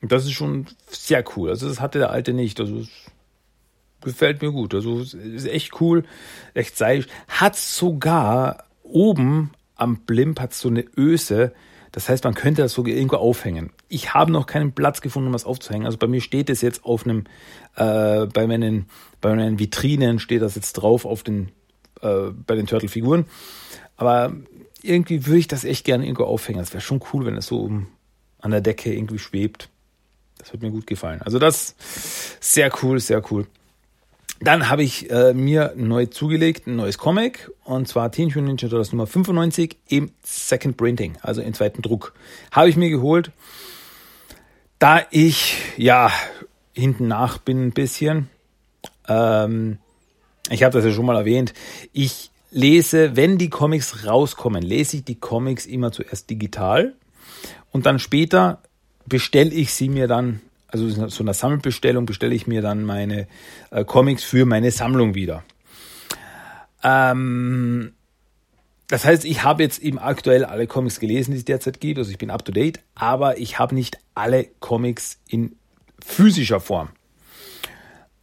Und 0.00 0.12
das 0.12 0.24
ist 0.24 0.32
schon 0.32 0.66
sehr 0.88 1.24
cool. 1.36 1.50
Also 1.50 1.68
das 1.68 1.80
hatte 1.80 1.98
der 1.98 2.10
alte 2.10 2.32
nicht. 2.32 2.60
Also 2.60 2.84
gefällt 4.00 4.42
mir 4.42 4.52
gut. 4.52 4.74
Also 4.74 5.00
ist 5.00 5.46
echt 5.46 5.80
cool, 5.80 6.04
echt 6.54 6.76
seidig. 6.76 7.06
Hat 7.28 7.56
sogar 7.56 8.64
oben 8.82 9.50
am 9.74 9.98
Blimp 9.98 10.38
hat 10.40 10.54
so 10.54 10.68
eine 10.68 10.84
Öse. 10.96 11.52
Das 11.92 12.08
heißt, 12.08 12.24
man 12.24 12.34
könnte 12.34 12.62
das 12.62 12.72
so 12.72 12.84
irgendwo 12.86 13.16
aufhängen. 13.16 13.70
Ich 13.88 14.14
habe 14.14 14.32
noch 14.32 14.46
keinen 14.46 14.72
Platz 14.72 15.02
gefunden, 15.02 15.26
um 15.28 15.32
das 15.34 15.44
aufzuhängen. 15.44 15.86
Also 15.86 15.98
bei 15.98 16.06
mir 16.06 16.22
steht 16.22 16.48
es 16.48 16.62
jetzt 16.62 16.84
auf 16.84 17.04
einem, 17.04 17.24
äh, 17.76 18.26
bei 18.26 18.46
meinen, 18.46 18.86
bei 19.20 19.34
meinen 19.34 19.58
Vitrinen 19.58 20.18
steht 20.18 20.40
das 20.40 20.54
jetzt 20.54 20.72
drauf 20.72 21.04
auf 21.04 21.22
den, 21.22 21.52
äh, 22.00 22.30
bei 22.46 22.54
den 22.54 22.66
Turtle-Figuren. 22.66 23.26
Aber 23.96 24.32
irgendwie 24.82 25.26
würde 25.26 25.38
ich 25.38 25.48
das 25.48 25.64
echt 25.64 25.84
gerne 25.84 26.04
irgendwo 26.04 26.24
aufhängen. 26.24 26.60
Das 26.60 26.72
wäre 26.72 26.80
schon 26.80 27.02
cool, 27.12 27.26
wenn 27.26 27.36
es 27.36 27.46
so 27.46 27.70
an 28.40 28.50
der 28.50 28.62
Decke 28.62 28.92
irgendwie 28.92 29.18
schwebt. 29.18 29.68
Das 30.38 30.52
wird 30.52 30.62
mir 30.62 30.70
gut 30.70 30.86
gefallen. 30.86 31.20
Also 31.22 31.38
das 31.38 31.76
sehr 32.40 32.72
cool, 32.82 32.98
sehr 33.00 33.22
cool. 33.30 33.46
Dann 34.42 34.68
habe 34.68 34.82
ich 34.82 35.08
äh, 35.08 35.34
mir 35.34 35.72
neu 35.76 36.06
zugelegt 36.06 36.66
ein 36.66 36.74
neues 36.74 36.98
Comic 36.98 37.48
und 37.62 37.86
zwar 37.86 38.10
Teenage 38.10 38.40
Mutant 38.40 38.60
Ninja 38.60 38.68
Turtles 38.68 38.90
Nummer 38.90 39.06
95 39.06 39.76
im 39.88 40.10
Second 40.24 40.76
Printing, 40.76 41.16
also 41.22 41.40
im 41.40 41.54
zweiten 41.54 41.80
Druck. 41.80 42.12
Habe 42.50 42.68
ich 42.68 42.76
mir 42.76 42.90
geholt, 42.90 43.30
da 44.80 45.02
ich 45.12 45.56
ja 45.76 46.10
hinten 46.72 47.06
nach 47.06 47.38
bin 47.38 47.66
ein 47.66 47.72
bisschen. 47.72 48.30
Ähm, 49.06 49.78
ich 50.50 50.64
habe 50.64 50.72
das 50.72 50.84
ja 50.84 50.90
schon 50.90 51.06
mal 51.06 51.16
erwähnt. 51.16 51.54
Ich 51.92 52.32
lese, 52.50 53.14
wenn 53.14 53.38
die 53.38 53.48
Comics 53.48 54.06
rauskommen, 54.06 54.62
lese 54.62 54.96
ich 54.96 55.04
die 55.04 55.20
Comics 55.20 55.66
immer 55.66 55.92
zuerst 55.92 56.28
digital 56.30 56.94
und 57.70 57.86
dann 57.86 58.00
später 58.00 58.60
bestelle 59.06 59.50
ich 59.50 59.72
sie 59.72 59.88
mir 59.88 60.08
dann, 60.08 60.40
also 60.72 61.08
so 61.08 61.22
eine 61.22 61.34
Sammelbestellung 61.34 62.06
bestelle 62.06 62.34
ich 62.34 62.46
mir 62.46 62.62
dann 62.62 62.84
meine 62.84 63.28
äh, 63.70 63.84
Comics 63.84 64.24
für 64.24 64.46
meine 64.46 64.70
Sammlung 64.70 65.14
wieder. 65.14 65.44
Ähm, 66.82 67.92
das 68.88 69.04
heißt, 69.04 69.24
ich 69.24 69.44
habe 69.44 69.62
jetzt 69.62 69.78
eben 69.80 69.98
aktuell 69.98 70.44
alle 70.44 70.66
Comics 70.66 70.98
gelesen, 70.98 71.32
die 71.32 71.38
es 71.38 71.44
derzeit 71.44 71.80
gibt, 71.80 71.98
also 71.98 72.10
ich 72.10 72.18
bin 72.18 72.30
up 72.30 72.44
to 72.44 72.52
date, 72.52 72.80
aber 72.94 73.38
ich 73.38 73.58
habe 73.58 73.74
nicht 73.74 73.98
alle 74.14 74.46
Comics 74.60 75.20
in 75.28 75.56
physischer 76.04 76.60
Form. 76.60 76.88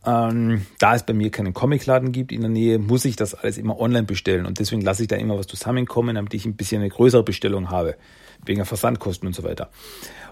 Ähm, 0.06 0.66
da 0.80 0.96
es 0.96 1.04
bei 1.04 1.14
mir 1.14 1.30
keinen 1.30 1.54
Comicladen 1.54 2.12
gibt 2.12 2.32
in 2.32 2.42
der 2.42 2.50
Nähe, 2.50 2.80
muss 2.80 3.06
ich 3.06 3.16
das 3.16 3.34
alles 3.34 3.58
immer 3.58 3.80
online 3.80 4.06
bestellen. 4.06 4.46
Und 4.46 4.60
deswegen 4.60 4.82
lasse 4.82 5.02
ich 5.04 5.08
da 5.08 5.18
immer 5.18 5.38
was 5.38 5.48
zusammenkommen, 5.48 6.16
damit 6.16 6.34
ich 6.34 6.46
ein 6.46 6.56
bisschen 6.56 6.82
eine 6.82 6.90
größere 6.90 7.24
Bestellung 7.24 7.70
habe, 7.70 7.96
wegen 8.46 8.64
Versandkosten 8.64 9.28
und 9.28 9.34
so 9.34 9.44
weiter. 9.44 9.70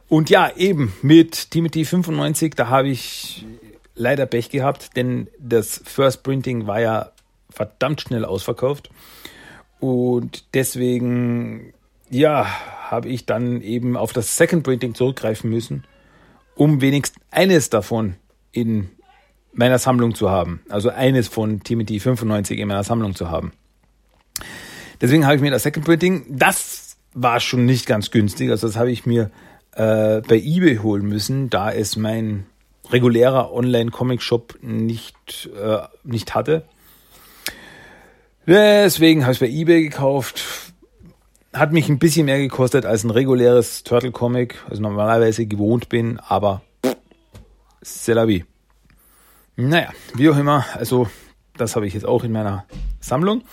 Und 0.08 0.30
ja, 0.30 0.50
eben 0.56 0.94
mit 1.02 1.52
Timothy 1.52 1.84
95, 1.84 2.56
da 2.56 2.70
habe 2.70 2.90
ich 2.90 3.46
leider 3.96 4.26
Pech 4.26 4.50
gehabt, 4.50 4.96
denn 4.96 5.28
das 5.40 5.82
First 5.84 6.24
Printing 6.24 6.66
war 6.66 6.80
ja 6.80 7.12
verdammt 7.50 8.02
schnell 8.02 8.24
ausverkauft. 8.24 8.90
Und 9.80 10.46
deswegen 10.54 11.74
ja, 12.10 12.48
habe 12.90 13.10
ich 13.10 13.26
dann 13.26 13.62
eben 13.62 13.98
auf 13.98 14.14
das 14.14 14.38
Second 14.38 14.64
Printing 14.64 14.96
zurückgreifen 14.96 15.50
müssen, 15.50 15.84
um 16.56 16.82
wenigstens 16.82 17.22
eines 17.32 17.70
davon 17.70 18.16
in 18.52 18.90
meiner 19.58 19.80
Sammlung 19.80 20.16
zu 20.16 20.30
haben. 20.30 20.62
Also 20.70 20.90
eines 20.90 21.28
von 21.28 21.62
Timothy 21.62 22.00
95 22.00 22.60
in 22.60 22.68
meiner 22.68 22.84
Sammlung 22.84 23.16
zu 23.16 23.30
haben. 23.30 23.52
Deswegen 25.02 25.26
habe 25.26 25.36
ich 25.36 25.42
mir 25.42 25.52
das 25.52 25.64
Second 25.64 25.86
Printing, 25.86 26.26
das 26.30 26.98
war 27.14 27.40
schon 27.40 27.66
nicht 27.66 27.86
ganz 27.88 28.12
günstig. 28.12 28.52
Also 28.52 28.68
das 28.68 28.78
habe 28.78 28.92
ich 28.92 29.06
mir 29.06 29.32
äh, 29.74 30.22
bei 30.22 30.38
eBay 30.38 30.78
holen 30.78 31.08
müssen, 31.08 31.50
da 31.50 31.72
es 31.72 31.98
mein 31.98 32.46
regulärer 32.92 33.52
Online-Comic-Shop 33.52 34.60
nicht, 34.62 35.50
äh, 35.60 35.80
nicht 36.04 36.36
hatte. 36.36 36.64
Deswegen 38.46 39.24
habe 39.24 39.34
ich 39.34 39.42
es 39.42 39.48
bei 39.48 39.54
eBay 39.54 39.84
gekauft. 39.84 40.44
Hat 41.54 41.74
mich 41.74 41.90
ein 41.90 42.00
bisschen 42.00 42.28
mehr 42.28 42.38
gekostet 42.38 42.86
als 42.86 43.04
ein 43.04 43.10
reguläres 43.10 43.84
Turtle-Comic, 43.84 44.64
also 44.70 44.82
normalerweise 44.82 45.48
gewohnt 45.48 45.90
bin, 45.90 46.20
aber 46.20 46.62
c'est 47.82 48.14
la 48.14 48.28
vie. 48.28 48.46
Naja, 49.58 49.90
wie 50.14 50.30
auch 50.30 50.38
immer, 50.38 50.66
also 50.76 51.10
das 51.58 51.76
habe 51.76 51.88
ich 51.88 51.94
jetzt 51.94 52.06
auch 52.06 52.24
in 52.24 52.32
meiner 52.32 52.66
Sammlung. 53.00 53.44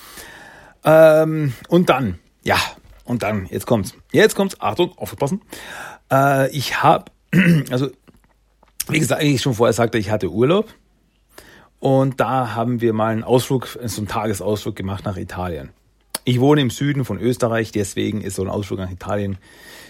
Ähm, 0.85 1.55
und 1.69 1.89
dann, 1.89 2.19
ja, 2.43 2.59
und 3.05 3.23
dann, 3.23 3.47
jetzt 3.47 3.67
kommt's. 3.67 3.95
Jetzt 4.13 4.37
kommt's, 4.37 4.61
Achtung, 4.61 4.97
aufpassen. 4.99 5.41
Äh, 6.13 6.51
ich 6.51 6.83
habe, 6.83 7.07
also 7.71 7.91
wie 8.89 8.99
gesagt, 8.99 9.23
ich 9.23 9.41
schon 9.41 9.55
vorher 9.55 9.73
sagte, 9.73 9.99
ich 9.99 10.11
hatte 10.11 10.31
Urlaub. 10.31 10.69
Und 11.81 12.21
da 12.21 12.55
haben 12.55 12.81
wir 12.81 12.93
mal 12.93 13.13
einen 13.13 13.25
Ausflug, 13.25 13.67
so 13.67 14.01
einen 14.01 14.09
Tagesausflug 14.09 14.77
gemacht 14.77 15.05
nach 15.05 15.17
Italien. 15.17 15.71
Ich 16.25 16.41
wohne 16.41 16.61
im 16.63 16.71
Süden 16.71 17.05
von 17.05 17.19
Österreich, 17.19 17.73
deswegen 17.73 18.23
ist 18.23 18.37
so 18.37 18.43
ein 18.43 18.49
Ausflug 18.49 18.79
nach 18.79 18.91
Italien 18.91 19.39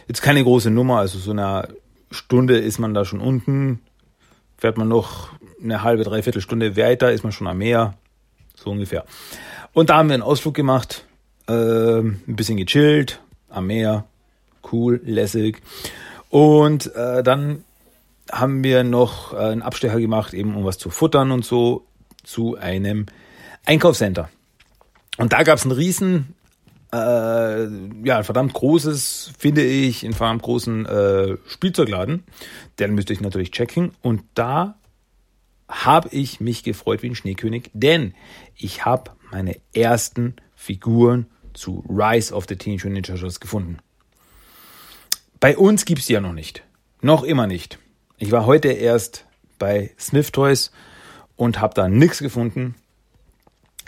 jetzt 0.09 0.23
keine 0.23 0.43
große 0.43 0.71
Nummer. 0.71 0.99
Also 0.99 1.19
so 1.19 1.31
eine 1.31 1.69
Stunde 2.11 2.59
ist 2.59 2.79
man 2.79 2.95
da 2.95 3.05
schon 3.05 3.21
unten, 3.21 3.81
fährt 4.59 4.79
man 4.79 4.89
noch 4.89 5.31
eine 5.65 5.83
halbe, 5.83 6.05
dreiviertel 6.05 6.43
Stunde 6.43 6.77
weiter, 6.77 7.13
ist 7.13 7.25
man 7.25 7.33
schon 7.33 7.47
am 7.47 7.59
Meer, 7.59 7.95
so 8.55 8.71
ungefähr. 8.71 9.05
Und 9.73 9.91
da 9.91 9.97
haben 9.97 10.09
wir 10.09 10.15
einen 10.15 10.23
Ausflug 10.23 10.55
gemacht, 10.55 11.07
äh, 11.49 11.53
ein 11.53 12.23
bisschen 12.27 12.57
gechillt, 12.57 13.21
am 13.49 13.67
Meer, 13.67 14.05
cool, 14.73 15.01
lässig. 15.05 15.63
Und 16.31 16.95
äh, 16.95 17.23
dann 17.23 17.65
haben 18.31 18.65
wir 18.65 18.85
noch 18.85 19.33
äh, 19.33 19.37
einen 19.37 19.63
Abstecher 19.63 20.01
gemacht, 20.01 20.35
eben 20.35 20.55
um 20.55 20.65
was 20.65 20.79
zu 20.79 20.91
futtern 20.91 21.31
und 21.31 21.45
so, 21.45 21.87
zu 22.23 22.57
einem 22.57 23.07
Einkaufscenter. 23.67 24.29
Und 25.17 25.33
da 25.33 25.43
gab 25.43 25.59
es 25.59 25.65
einen 25.65 25.73
riesen, 25.73 26.35
äh, 26.93 27.65
ja, 28.05 28.19
ein 28.19 28.25
verdammt 28.25 28.55
großes, 28.55 29.33
finde 29.39 29.65
ich, 29.65 30.05
einen 30.05 30.15
verdammt 30.15 30.43
großen 30.43 30.87
äh, 30.87 31.37
Spielzeugladen. 31.47 32.25
Den 32.79 32.95
müsste 32.95 33.13
ich 33.13 33.21
natürlich 33.21 33.51
checken. 33.51 33.93
Und 34.03 34.23
da 34.35 34.77
habe 35.69 36.09
ich 36.11 36.41
mich 36.41 36.63
gefreut 36.63 37.03
wie 37.03 37.11
ein 37.11 37.15
Schneekönig, 37.15 37.71
denn 37.73 38.15
ich 38.57 38.85
habe 38.85 39.13
meine 39.31 39.57
ersten 39.75 40.37
Figuren 40.55 41.27
zu 41.55 41.85
Rise 41.89 42.35
of 42.35 42.47
the 42.49 42.57
Teenage 42.57 42.87
Mutant 42.87 42.95
Ninja 42.95 43.15
Turtles 43.15 43.41
gefunden. 43.41 43.79
Bei 45.41 45.57
uns 45.57 45.85
gibt's 45.85 46.07
die 46.07 46.15
ja 46.15 46.21
noch 46.21 46.33
nicht. 46.33 46.63
Noch 47.01 47.23
immer 47.23 47.47
nicht. 47.47 47.79
Ich 48.19 48.31
war 48.31 48.47
heute 48.47 48.69
erst 48.69 49.27
bei 49.59 49.93
Smith 49.99 50.33
Toys 50.33 50.71
und 51.37 51.61
habe 51.61 51.75
da 51.75 51.89
nichts 51.89 52.19
gefunden. 52.19 52.75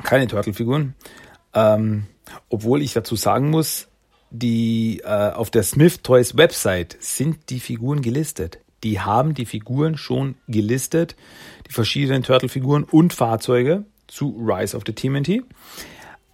Keine 0.02 0.26
Turtle-Figuren. 0.26 0.94
Ähm, 1.54 2.06
obwohl 2.48 2.82
ich 2.82 2.92
dazu 2.92 3.16
sagen 3.16 3.50
muss, 3.50 3.88
die 4.30 5.00
äh, 5.04 5.30
auf 5.30 5.50
der 5.50 5.62
Smith 5.62 6.02
Toys 6.02 6.36
Website 6.36 6.96
sind 7.00 7.48
die 7.50 7.60
Figuren 7.60 8.02
gelistet 8.02 8.58
die 8.86 9.00
haben 9.00 9.34
die 9.34 9.46
Figuren 9.46 9.96
schon 9.96 10.36
gelistet, 10.48 11.16
die 11.68 11.72
verschiedenen 11.72 12.22
Turtle-Figuren 12.22 12.84
und 12.84 13.12
Fahrzeuge 13.12 13.84
zu 14.06 14.36
Rise 14.38 14.76
of 14.76 14.84
the 14.86 14.92
TMNT. 14.92 15.42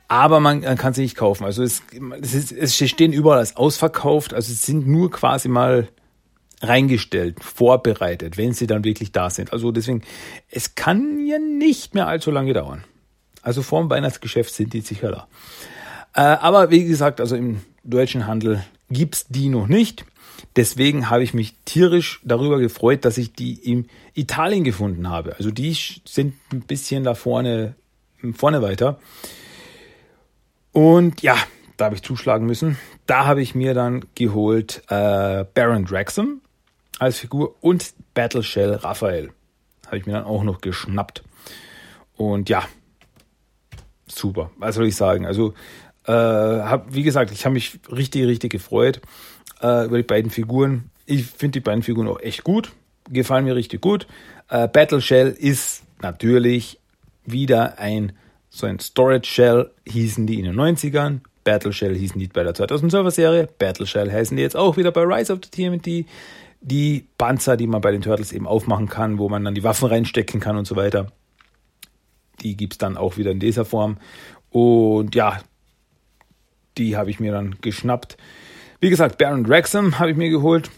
Aber 0.08 0.40
man, 0.40 0.62
kann 0.76 0.92
sie 0.92 1.02
nicht 1.02 1.16
kaufen. 1.16 1.44
Also 1.44 1.62
es, 1.62 1.82
es, 2.20 2.34
ist, 2.34 2.52
es 2.52 2.76
stehen 2.76 3.12
überall 3.12 3.38
als 3.38 3.56
ausverkauft. 3.56 4.34
Also 4.34 4.52
es 4.52 4.62
sind 4.62 4.86
nur 4.86 5.10
quasi 5.10 5.48
mal 5.48 5.88
reingestellt, 6.60 7.42
vorbereitet, 7.42 8.36
wenn 8.36 8.52
sie 8.52 8.66
dann 8.66 8.84
wirklich 8.84 9.12
da 9.12 9.30
sind. 9.30 9.52
Also 9.52 9.72
deswegen, 9.72 10.02
es 10.50 10.74
kann 10.74 11.26
ja 11.26 11.38
nicht 11.38 11.94
mehr 11.94 12.06
allzu 12.06 12.30
lange 12.30 12.52
dauern. 12.52 12.84
Also 13.42 13.62
vor 13.62 13.80
dem 13.80 13.90
Weihnachtsgeschäft 13.90 14.54
sind 14.54 14.72
die 14.72 14.80
sicher 14.80 15.10
da. 15.10 15.28
Äh, 16.14 16.36
aber 16.38 16.70
wie 16.70 16.84
gesagt, 16.84 17.20
also 17.20 17.34
im 17.34 17.62
deutschen 17.82 18.26
Handel 18.26 18.62
gibt's 18.90 19.26
die 19.28 19.48
noch 19.48 19.66
nicht. 19.66 20.04
Deswegen 20.56 21.08
habe 21.08 21.22
ich 21.22 21.34
mich 21.34 21.54
tierisch 21.64 22.20
darüber 22.25 22.58
gefreut, 22.58 23.04
dass 23.04 23.18
ich 23.18 23.32
die 23.32 23.54
in 23.54 23.88
Italien 24.14 24.64
gefunden 24.64 25.08
habe. 25.08 25.37
Also 25.37 25.50
die 25.50 25.72
sind 26.04 26.34
ein 26.52 26.61
bisschen 26.61 27.04
da 27.04 27.14
vorne, 27.14 27.75
vorne 28.34 28.62
weiter. 28.62 28.99
Und 30.72 31.22
ja, 31.22 31.37
da 31.76 31.87
habe 31.87 31.94
ich 31.94 32.02
zuschlagen 32.02 32.46
müssen. 32.46 32.78
Da 33.06 33.26
habe 33.26 33.42
ich 33.42 33.54
mir 33.54 33.75
dann 33.75 34.04
geholt 34.14 34.82
äh, 34.88 35.44
Baron 35.54 35.84
Draxum 35.84 36.40
als 36.99 37.18
Figur 37.18 37.56
und 37.61 37.94
Battle 38.14 38.42
Shell 38.42 38.75
Raphael. 38.75 39.32
Habe 39.87 39.99
ich 39.99 40.06
mir 40.06 40.12
dann 40.12 40.25
auch 40.25 40.44
noch 40.44 40.61
geschnappt. 40.61 41.22
Und 42.14 42.49
ja, 42.49 42.64
super. 44.06 44.50
Was 44.58 44.76
soll 44.76 44.87
ich 44.87 44.96
sagen? 44.96 45.26
Also, 45.26 45.54
äh, 46.06 46.12
hab, 46.12 46.94
wie 46.94 47.02
gesagt, 47.02 47.30
ich 47.32 47.44
habe 47.44 47.54
mich 47.54 47.80
richtig, 47.90 48.26
richtig 48.26 48.52
gefreut 48.52 49.00
äh, 49.62 49.87
über 49.87 49.97
die 49.97 50.02
beiden 50.02 50.31
Figuren. 50.31 50.90
Ich 51.07 51.25
finde 51.26 51.61
die 51.61 51.61
beiden 51.61 51.83
Figuren 51.83 52.09
auch 52.09 52.21
echt 52.21 52.45
gut, 52.45 52.73
gefallen 53.11 53.45
mir 53.45 53.57
richtig 53.57 53.81
gut. 53.81 54.07
Äh, 54.49 54.69
Battle 54.69 55.00
Shell 55.00 55.28
ist 55.28 55.83
natürlich 56.00 56.78
wieder 57.25 57.78
ein 57.78 58.12
so 58.54 58.66
ein 58.66 58.78
Storage 58.81 59.26
Shell 59.26 59.71
hießen 59.88 60.26
die 60.26 60.38
in 60.38 60.45
den 60.45 60.54
90ern. 60.54 61.21
Battle 61.42 61.73
Shell 61.73 61.97
hießen 61.97 62.21
die 62.21 62.28
bei 62.28 62.42
der 62.42 62.54
2012er 62.54 63.11
Serie. 63.11 63.49
Battle 63.59 63.87
Shell 63.87 64.12
heißen 64.12 64.37
die 64.37 64.42
jetzt 64.42 64.57
auch 64.57 64.76
wieder 64.76 64.92
bei 64.92 65.02
Rise 65.02 65.33
of 65.33 65.40
the 65.42 65.50
TMNT. 65.50 66.07
Die 66.61 67.07
Panzer, 67.16 67.57
die 67.57 67.66
man 67.66 67.81
bei 67.81 67.90
den 67.90 68.02
Turtles 68.02 68.31
eben 68.31 68.47
aufmachen 68.47 68.90
kann, 68.90 69.19
wo 69.19 69.31
man 69.31 69.42
dann 69.42 69.54
die 69.54 69.64
Waffen 69.64 69.88
reinstecken 69.88 70.38
kann 70.38 70.59
und 70.59 70.66
so 70.66 70.76
weiter. 70.76 71.11
Die 72.42 72.54
gibt 72.54 72.75
es 72.75 72.78
dann 72.78 72.99
auch 72.99 73.16
wieder 73.16 73.31
in 73.31 73.40
dieser 73.40 73.64
Form. 73.64 73.97
Und 74.50 75.14
ja, 75.14 75.40
die 76.76 76.97
habe 76.97 77.09
ich 77.09 77.21
mir 77.21 77.33
dann 77.33 77.57
geschnappt. 77.62 78.19
Wie 78.82 78.90
gesagt, 78.90 79.16
Baron 79.16 79.48
Wrexham 79.48 80.00
habe 80.00 80.10
ich 80.10 80.16
mir 80.16 80.28
geholt. 80.28 80.68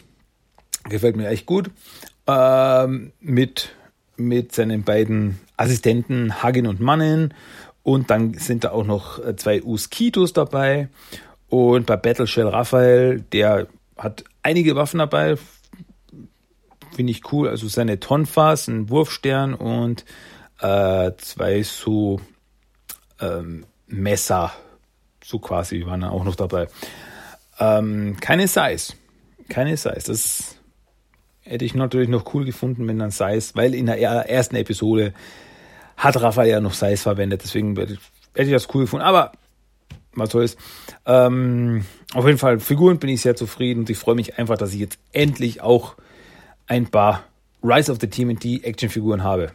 Gefällt 0.90 1.16
mir 1.16 1.30
echt 1.30 1.46
gut. 1.46 1.70
Ähm, 2.26 3.12
mit, 3.18 3.70
mit 4.18 4.52
seinen 4.52 4.82
beiden 4.82 5.40
Assistenten 5.56 6.42
Hagin 6.42 6.66
und 6.66 6.80
Mannen 6.80 7.32
Und 7.82 8.10
dann 8.10 8.34
sind 8.34 8.64
da 8.64 8.72
auch 8.72 8.84
noch 8.84 9.24
äh, 9.24 9.36
zwei 9.36 9.62
Uskitos 9.62 10.34
dabei. 10.34 10.90
Und 11.48 11.86
bei 11.86 11.96
Battle 11.96 12.26
Shell 12.26 12.46
Raphael, 12.46 13.22
der 13.32 13.68
hat 13.96 14.24
einige 14.42 14.76
Waffen 14.76 14.98
dabei. 14.98 15.36
Finde 16.94 17.10
ich 17.10 17.32
cool. 17.32 17.48
Also 17.48 17.68
seine 17.68 18.00
Tonfas, 18.00 18.68
ein 18.68 18.90
Wurfstern 18.90 19.54
und 19.54 20.04
äh, 20.60 21.12
zwei 21.16 21.62
so 21.62 22.20
ähm, 23.18 23.64
Messer, 23.86 24.52
so 25.24 25.38
quasi, 25.38 25.86
waren 25.86 26.04
auch 26.04 26.24
noch 26.24 26.36
dabei. 26.36 26.68
Ähm, 27.58 28.16
keine 28.20 28.48
Size. 28.48 28.94
Keine 29.48 29.76
Size. 29.76 30.02
Das 30.06 30.56
hätte 31.42 31.64
ich 31.64 31.74
natürlich 31.74 32.08
noch 32.08 32.34
cool 32.34 32.44
gefunden, 32.44 32.88
wenn 32.88 32.98
dann 32.98 33.10
Size, 33.10 33.50
weil 33.54 33.74
in 33.74 33.86
der 33.86 33.98
ersten 33.98 34.56
Episode 34.56 35.12
hat 35.96 36.20
Raphael 36.20 36.48
ja 36.48 36.60
noch 36.60 36.74
Size 36.74 36.96
verwendet, 36.96 37.42
deswegen 37.44 37.76
hätte 37.76 37.98
ich 38.34 38.50
das 38.50 38.74
cool 38.74 38.82
gefunden. 38.82 39.04
Aber 39.04 39.32
was 40.16 40.30
soll's. 40.30 40.56
Ähm, 41.06 41.84
auf 42.12 42.26
jeden 42.26 42.38
Fall, 42.38 42.60
Figuren 42.60 42.98
bin 42.98 43.10
ich 43.10 43.20
sehr 43.20 43.36
zufrieden 43.36 43.80
und 43.80 43.90
ich 43.90 43.98
freue 43.98 44.14
mich 44.14 44.38
einfach, 44.38 44.56
dass 44.56 44.72
ich 44.72 44.80
jetzt 44.80 44.98
endlich 45.12 45.60
auch 45.60 45.96
ein 46.66 46.86
paar 46.86 47.24
Rise 47.62 47.90
of 47.90 47.98
the 48.00 48.08
TMNT 48.08 48.64
Actionfiguren 48.64 49.22
habe. 49.22 49.52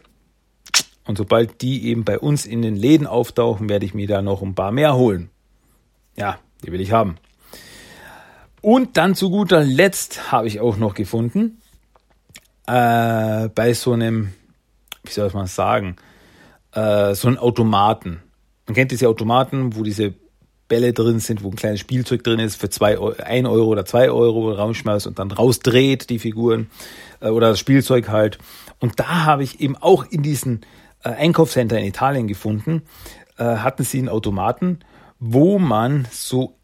Und 1.06 1.18
sobald 1.18 1.62
die 1.62 1.88
eben 1.88 2.04
bei 2.04 2.18
uns 2.18 2.46
in 2.46 2.62
den 2.62 2.76
Läden 2.76 3.06
auftauchen, 3.06 3.68
werde 3.68 3.86
ich 3.86 3.94
mir 3.94 4.06
da 4.06 4.22
noch 4.22 4.42
ein 4.42 4.54
paar 4.54 4.70
mehr 4.70 4.94
holen. 4.94 5.30
Ja, 6.16 6.38
die 6.64 6.72
will 6.72 6.80
ich 6.80 6.92
haben. 6.92 7.16
Und 8.62 8.96
dann 8.96 9.14
zu 9.14 9.30
guter 9.30 9.64
Letzt 9.64 10.32
habe 10.32 10.46
ich 10.46 10.60
auch 10.60 10.76
noch 10.76 10.94
gefunden, 10.94 11.60
äh, 12.66 13.48
bei 13.48 13.72
so 13.74 13.92
einem, 13.92 14.32
wie 15.04 15.12
soll 15.12 15.28
ich 15.28 15.34
mal 15.34 15.46
sagen, 15.46 15.96
äh, 16.72 17.14
so 17.14 17.28
einem 17.28 17.38
Automaten. 17.38 18.22
Man 18.66 18.74
kennt 18.74 18.90
diese 18.90 19.08
Automaten, 19.08 19.76
wo 19.76 19.82
diese 19.82 20.14
Bälle 20.68 20.92
drin 20.92 21.18
sind, 21.18 21.42
wo 21.42 21.48
ein 21.48 21.56
kleines 21.56 21.80
Spielzeug 21.80 22.22
drin 22.22 22.38
ist, 22.38 22.56
für 22.56 22.70
zwei, 22.70 22.96
ein 23.24 23.46
Euro 23.46 23.66
oder 23.66 23.84
zwei 23.84 24.10
Euro 24.10 24.52
rausschmeißt 24.52 25.06
und 25.06 25.18
dann 25.18 25.32
rausdreht 25.32 26.10
die 26.10 26.18
Figuren 26.18 26.70
äh, 27.20 27.28
oder 27.28 27.50
das 27.50 27.58
Spielzeug 27.58 28.08
halt. 28.08 28.38
Und 28.78 29.00
da 29.00 29.24
habe 29.24 29.42
ich 29.42 29.60
eben 29.60 29.76
auch 29.76 30.04
in 30.04 30.22
diesen 30.22 30.60
äh, 31.02 31.08
Einkaufscenter 31.08 31.78
in 31.78 31.86
Italien 31.86 32.28
gefunden, 32.28 32.82
äh, 33.36 33.44
hatten 33.44 33.84
sie 33.84 33.98
einen 33.98 34.08
Automaten, 34.08 34.80
wo 35.18 35.58
man 35.58 36.06
so 36.10 36.59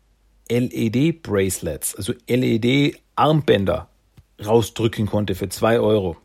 LED-Bracelets, 0.49 1.97
also 1.97 2.12
LED-Armbänder 2.29 3.88
rausdrücken 4.45 5.07
konnte 5.07 5.35
für 5.35 5.49
zwei 5.49 5.81
Euro. 5.81 6.17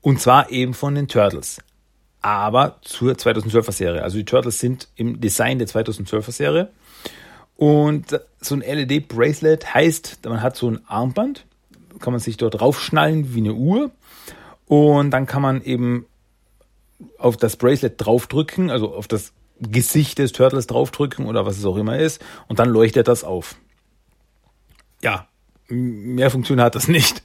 Und 0.00 0.20
zwar 0.20 0.50
eben 0.50 0.74
von 0.74 0.94
den 0.94 1.08
Turtles. 1.08 1.58
Aber 2.20 2.78
zur 2.82 3.12
2012er 3.12 3.72
Serie. 3.72 4.02
Also 4.02 4.18
die 4.18 4.24
Turtles 4.24 4.58
sind 4.58 4.88
im 4.96 5.20
Design 5.20 5.58
der 5.58 5.68
2012er 5.68 6.32
Serie. 6.32 6.70
Und 7.56 8.20
so 8.40 8.54
ein 8.54 8.60
LED-Bracelet 8.60 9.74
heißt, 9.74 10.20
man 10.26 10.42
hat 10.42 10.56
so 10.56 10.70
ein 10.70 10.80
Armband, 10.86 11.44
kann 12.00 12.12
man 12.12 12.20
sich 12.20 12.36
dort 12.36 12.60
draufschnallen 12.60 13.34
wie 13.34 13.40
eine 13.40 13.54
Uhr. 13.54 13.90
Und 14.66 15.10
dann 15.10 15.26
kann 15.26 15.42
man 15.42 15.62
eben 15.62 16.06
auf 17.18 17.36
das 17.36 17.56
Bracelet 17.56 17.94
draufdrücken, 17.96 18.70
also 18.70 18.94
auf 18.94 19.08
das 19.08 19.32
Gesicht 19.60 20.18
des 20.18 20.32
Turtles 20.32 20.66
draufdrücken 20.66 21.26
oder 21.26 21.46
was 21.46 21.58
es 21.58 21.64
auch 21.64 21.76
immer 21.76 21.98
ist, 21.98 22.24
und 22.48 22.58
dann 22.58 22.68
leuchtet 22.68 23.08
das 23.08 23.24
auf. 23.24 23.56
Ja, 25.02 25.28
mehr 25.68 26.30
Funktion 26.30 26.60
hat 26.60 26.74
das 26.74 26.88
nicht. 26.88 27.22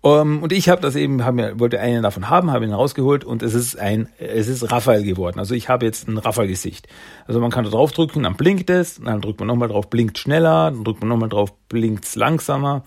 Um, 0.00 0.42
und 0.42 0.52
ich 0.52 0.68
habe 0.68 0.82
das 0.82 0.96
eben, 0.96 1.24
hab 1.24 1.34
mir, 1.34 1.58
wollte 1.58 1.80
einen 1.80 2.02
davon 2.02 2.28
haben, 2.28 2.50
habe 2.50 2.66
ihn 2.66 2.74
rausgeholt 2.74 3.24
und 3.24 3.42
es 3.42 3.54
ist 3.54 3.78
ein, 3.78 4.08
es 4.18 4.48
ist 4.48 4.70
Raphael 4.70 5.02
geworden. 5.02 5.38
Also 5.38 5.54
ich 5.54 5.70
habe 5.70 5.86
jetzt 5.86 6.08
ein 6.08 6.18
Raphael-Gesicht. 6.18 6.88
Also 7.26 7.40
man 7.40 7.50
kann 7.50 7.64
da 7.64 7.70
draufdrücken, 7.70 8.24
dann 8.24 8.36
blinkt 8.36 8.68
es, 8.68 9.00
dann 9.02 9.22
drückt 9.22 9.40
man 9.40 9.46
nochmal 9.46 9.68
drauf, 9.68 9.88
blinkt 9.88 10.18
schneller, 10.18 10.70
dann 10.70 10.84
drückt 10.84 11.00
man 11.00 11.08
nochmal 11.08 11.30
drauf, 11.30 11.54
blinkt 11.70 12.14
langsamer. 12.16 12.84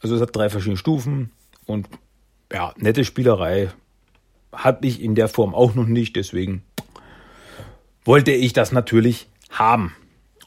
Also 0.00 0.14
es 0.14 0.22
hat 0.22 0.36
drei 0.36 0.50
verschiedene 0.50 0.76
Stufen 0.76 1.32
und 1.66 1.88
ja, 2.52 2.72
nette 2.76 3.04
Spielerei, 3.04 3.70
hatte 4.52 4.86
ich 4.86 5.02
in 5.02 5.16
der 5.16 5.26
Form 5.26 5.52
auch 5.52 5.74
noch 5.74 5.86
nicht, 5.86 6.14
deswegen 6.14 6.62
wollte 8.04 8.32
ich 8.32 8.52
das 8.52 8.72
natürlich 8.72 9.28
haben. 9.50 9.94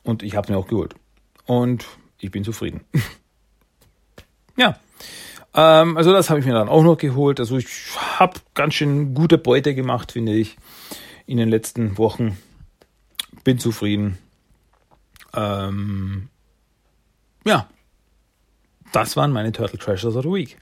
Und 0.03 0.23
ich 0.23 0.35
habe 0.35 0.45
es 0.45 0.49
mir 0.49 0.57
auch 0.57 0.67
geholt. 0.67 0.95
Und 1.45 1.85
ich 2.19 2.31
bin 2.31 2.43
zufrieden. 2.43 2.81
ja. 4.57 4.79
Ähm, 5.53 5.97
also 5.97 6.13
das 6.13 6.29
habe 6.29 6.39
ich 6.39 6.45
mir 6.45 6.53
dann 6.53 6.69
auch 6.69 6.83
noch 6.83 6.97
geholt. 6.97 7.39
Also 7.39 7.57
ich 7.57 7.67
habe 8.19 8.39
ganz 8.53 8.75
schön 8.75 9.13
gute 9.13 9.37
Beute 9.37 9.75
gemacht, 9.75 10.11
finde 10.11 10.33
ich, 10.33 10.57
in 11.25 11.37
den 11.37 11.49
letzten 11.49 11.97
Wochen. 11.97 12.37
Bin 13.43 13.59
zufrieden. 13.59 14.17
Ähm, 15.33 16.29
ja. 17.45 17.67
Das 18.91 19.17
waren 19.17 19.31
meine 19.31 19.51
Turtle 19.51 19.79
Treasures 19.79 20.15
of 20.15 20.23
the 20.23 20.29
Week. 20.29 20.57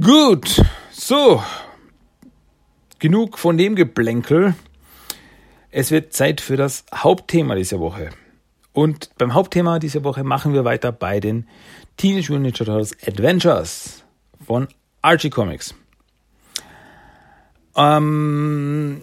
Gut, 0.00 0.62
so. 0.90 1.42
Genug 2.98 3.38
von 3.38 3.58
dem 3.58 3.76
Geplänkel. 3.76 4.54
Es 5.70 5.90
wird 5.90 6.14
Zeit 6.14 6.40
für 6.40 6.56
das 6.56 6.86
Hauptthema 6.94 7.54
dieser 7.54 7.78
Woche. 7.78 8.08
Und 8.72 9.10
beim 9.18 9.34
Hauptthema 9.34 9.78
dieser 9.78 10.02
Woche 10.02 10.24
machen 10.24 10.54
wir 10.54 10.64
weiter 10.64 10.92
bei 10.92 11.20
den 11.20 11.46
Teenage 11.98 12.32
Mutant 12.32 12.42
Ninja 12.42 12.56
Turtles 12.56 12.96
Adventures 13.06 14.02
von 14.46 14.68
Archie 15.02 15.28
Comics. 15.28 15.74
Ähm, 17.76 19.02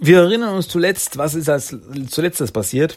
wir 0.00 0.18
erinnern 0.18 0.54
uns 0.54 0.68
zuletzt, 0.68 1.16
was 1.16 1.34
ist 1.34 1.48
als 1.48 1.74
zuletzt 2.08 2.42
das 2.42 2.52
passiert? 2.52 2.96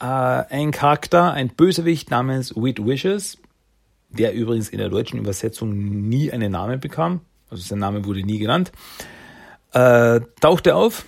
Äh, 0.00 0.04
ein 0.04 0.70
Charakter, 0.70 1.32
ein 1.32 1.48
Bösewicht 1.48 2.12
namens 2.12 2.54
Wheat 2.54 2.84
Wishes, 2.86 3.38
der 4.10 4.34
übrigens 4.34 4.68
in 4.68 4.78
der 4.78 4.88
deutschen 4.88 5.18
Übersetzung 5.18 5.72
nie 6.08 6.30
einen 6.30 6.52
Namen 6.52 6.78
bekam, 6.78 7.22
also 7.50 7.62
sein 7.62 7.80
Name 7.80 8.04
wurde 8.04 8.22
nie 8.22 8.38
genannt, 8.38 8.70
äh, 9.72 10.20
tauchte 10.40 10.74
auf. 10.74 11.04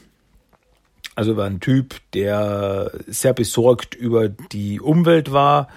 Also 1.14 1.36
war 1.36 1.46
ein 1.46 1.60
Typ, 1.60 1.96
der 2.14 2.92
sehr 3.06 3.34
besorgt 3.34 3.94
über 3.94 4.28
die 4.28 4.80
Umwelt 4.80 5.32
war 5.32 5.68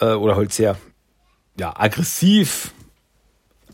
äh, 0.00 0.12
oder 0.12 0.36
halt 0.36 0.52
sehr 0.52 0.76
ja, 1.58 1.74
aggressiv 1.76 2.72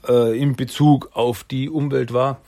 äh, 0.09 0.39
in 0.39 0.57
Bezug 0.57 1.11
auf 1.15 1.45
die 1.45 1.69
Umwelt 1.69 2.13
war. 2.13 2.41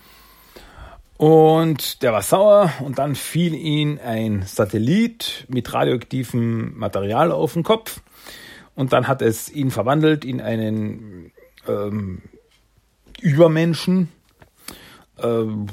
Und 1.18 2.02
der 2.02 2.12
war 2.12 2.22
sauer 2.22 2.72
und 2.80 2.98
dann 2.98 3.14
fiel 3.14 3.54
ihm 3.54 3.98
ein 4.04 4.42
Satellit 4.42 5.46
mit 5.48 5.72
radioaktivem 5.72 6.76
Material 6.78 7.32
auf 7.32 7.54
den 7.54 7.62
Kopf. 7.62 8.00
Und 8.74 8.92
dann 8.92 9.08
hat 9.08 9.22
es 9.22 9.50
ihn 9.50 9.70
verwandelt 9.70 10.26
in 10.26 10.42
einen 10.42 11.32
ähm, 11.66 12.20
Übermenschen, 13.20 14.10
ähm, 15.22 15.66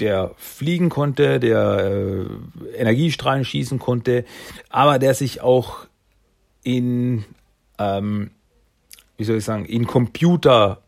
der 0.00 0.32
fliegen 0.36 0.88
konnte, 0.88 1.38
der 1.38 1.78
äh, 1.78 2.76
Energiestrahlen 2.76 3.44
schießen 3.44 3.78
konnte, 3.78 4.24
aber 4.68 4.98
der 4.98 5.14
sich 5.14 5.40
auch 5.40 5.86
in, 6.62 7.24
ähm, 7.78 8.30
wie 9.16 9.24
soll 9.24 9.36
ich 9.36 9.44
sagen, 9.44 9.64
in 9.66 9.86
Computer 9.86 10.82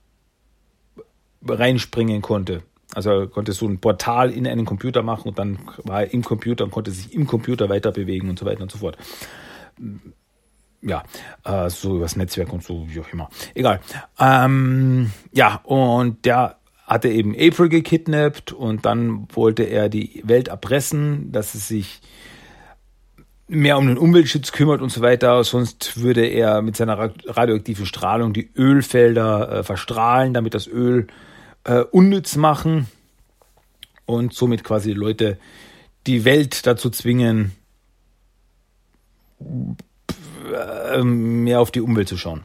reinspringen 1.46 2.22
konnte. 2.22 2.62
Also 2.94 3.10
er 3.10 3.26
konnte 3.28 3.52
so 3.52 3.66
ein 3.66 3.78
Portal 3.78 4.30
in 4.30 4.46
einen 4.46 4.64
Computer 4.64 5.02
machen 5.02 5.28
und 5.28 5.38
dann 5.38 5.58
war 5.84 6.02
er 6.02 6.12
im 6.12 6.22
Computer 6.22 6.64
und 6.64 6.70
konnte 6.70 6.90
sich 6.90 7.12
im 7.12 7.26
Computer 7.26 7.68
weiter 7.68 7.92
bewegen 7.92 8.28
und 8.28 8.38
so 8.38 8.46
weiter 8.46 8.62
und 8.62 8.72
so 8.72 8.78
fort 8.78 8.96
ja, 10.82 11.02
äh, 11.44 11.68
so 11.68 11.96
übers 11.96 12.16
Netzwerk 12.16 12.52
und 12.52 12.62
so, 12.62 12.86
wie 12.88 13.00
auch 13.00 13.12
immer. 13.12 13.28
Egal. 13.54 13.80
Ähm, 14.18 15.10
ja, 15.32 15.60
und 15.64 16.24
der 16.24 16.55
hatte 16.86 17.08
eben 17.08 17.34
April 17.34 17.68
gekidnappt 17.68 18.52
und 18.52 18.86
dann 18.86 19.26
wollte 19.32 19.64
er 19.64 19.88
die 19.88 20.22
Welt 20.24 20.48
erpressen, 20.48 21.32
dass 21.32 21.54
es 21.54 21.68
sich 21.68 22.00
mehr 23.48 23.78
um 23.78 23.86
den 23.86 23.98
Umweltschutz 23.98 24.52
kümmert 24.52 24.80
und 24.80 24.90
so 24.90 25.00
weiter. 25.00 25.42
Sonst 25.44 26.00
würde 26.00 26.26
er 26.26 26.62
mit 26.62 26.76
seiner 26.76 27.12
radioaktiven 27.26 27.86
Strahlung 27.86 28.32
die 28.32 28.50
Ölfelder 28.56 29.50
äh, 29.50 29.62
verstrahlen, 29.64 30.32
damit 30.32 30.54
das 30.54 30.66
Öl 30.68 31.08
äh, 31.64 31.80
unnütz 31.80 32.36
machen 32.36 32.86
und 34.04 34.32
somit 34.32 34.64
quasi 34.64 34.90
die 34.90 34.98
Leute 34.98 35.38
die 36.06 36.24
Welt 36.24 36.66
dazu 36.66 36.88
zwingen, 36.90 37.52
ähm, 40.92 41.44
mehr 41.44 41.60
auf 41.60 41.72
die 41.72 41.80
Umwelt 41.80 42.08
zu 42.08 42.16
schauen. 42.16 42.44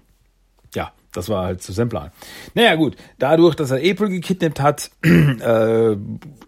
Das 1.14 1.30
war 1.30 1.46
halt 1.46 1.62
so 1.62 1.74
sein 1.74 1.90
Plan. 1.90 2.12
Naja, 2.54 2.76
gut, 2.76 2.96
dadurch, 3.20 3.56
dass 3.56 3.72
er 3.72 3.78
April 3.78 4.10
gekidnappt 4.10 4.62
hat, 4.62 4.92
äh, 5.04 5.98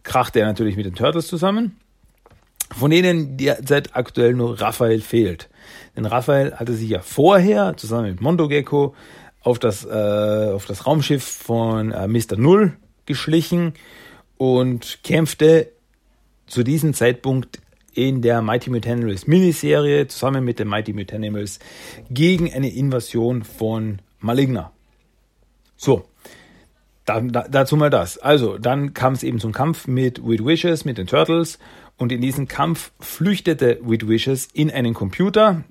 krachte 0.04 0.39
er 0.39 0.45
natürlich 0.45 0.78
mit 0.78 0.86
den 0.86 0.95
Turtles 0.95 1.28
zusammen. 1.28 1.78
Von 2.71 2.89
denen 2.89 3.38
derzeit 3.38 3.95
aktuell 3.95 4.34
nur 4.34 4.60
Raphael 4.60 5.02
fehlt. 5.02 5.49
Denn 5.95 6.06
Raphael 6.06 6.56
hatte 6.56 6.73
sich 6.73 6.89
ja 6.89 7.02
vorher 7.02 7.78
zusammen 7.78 8.12
mit 8.12 8.21
Mondo 8.21 8.47
Gecko 8.47 8.95
auf 9.41 9.60
das, 9.60 9.86
äh, 9.86 10.52
auf 10.54 10.65
das 10.65 10.88
Raumschiff 10.88 11.23
von 11.23 11.91
äh, 11.91 12.08
Mr. 12.08 12.38
Null 12.38 12.73
geschlichen 13.06 13.73
und 14.38 14.99
kämpfte 15.04 15.71
zu 16.47 16.63
diesem 16.63 16.93
Zeitpunkt 16.93 17.60
in 17.93 18.21
der 18.21 18.41
Mighty 18.41 18.69
Mutanimals 18.69 19.28
Miniserie 19.28 20.08
zusammen 20.08 20.43
mit 20.43 20.60
den 20.60 20.67
Mighty 20.67 20.93
Mutanimals 20.93 21.60
gegen 22.10 22.52
eine 22.52 22.73
Invasion 22.73 23.43
von 23.43 23.99
Maligna. 24.23 24.71
So, 25.75 26.05
da, 27.05 27.19
da, 27.19 27.45
dazu 27.49 27.75
mal 27.75 27.89
das. 27.89 28.17
Also, 28.17 28.57
dann 28.57 28.93
kam 28.93 29.13
es 29.13 29.23
eben 29.23 29.39
zum 29.39 29.51
Kampf 29.51 29.88
mit 29.88 30.23
Weird 30.23 30.45
Wishes, 30.45 30.86
mit 30.86 30.97
den 30.97 31.07
Turtles. 31.07 31.59
Und 31.97 32.12
in 32.12 32.21
diesem 32.21 32.47
Kampf 32.47 32.91
flüchtete 32.99 33.79
Weird 33.81 34.07
Wishes 34.07 34.47
in 34.53 34.71
einen 34.71 34.93
Computer, 34.93 35.63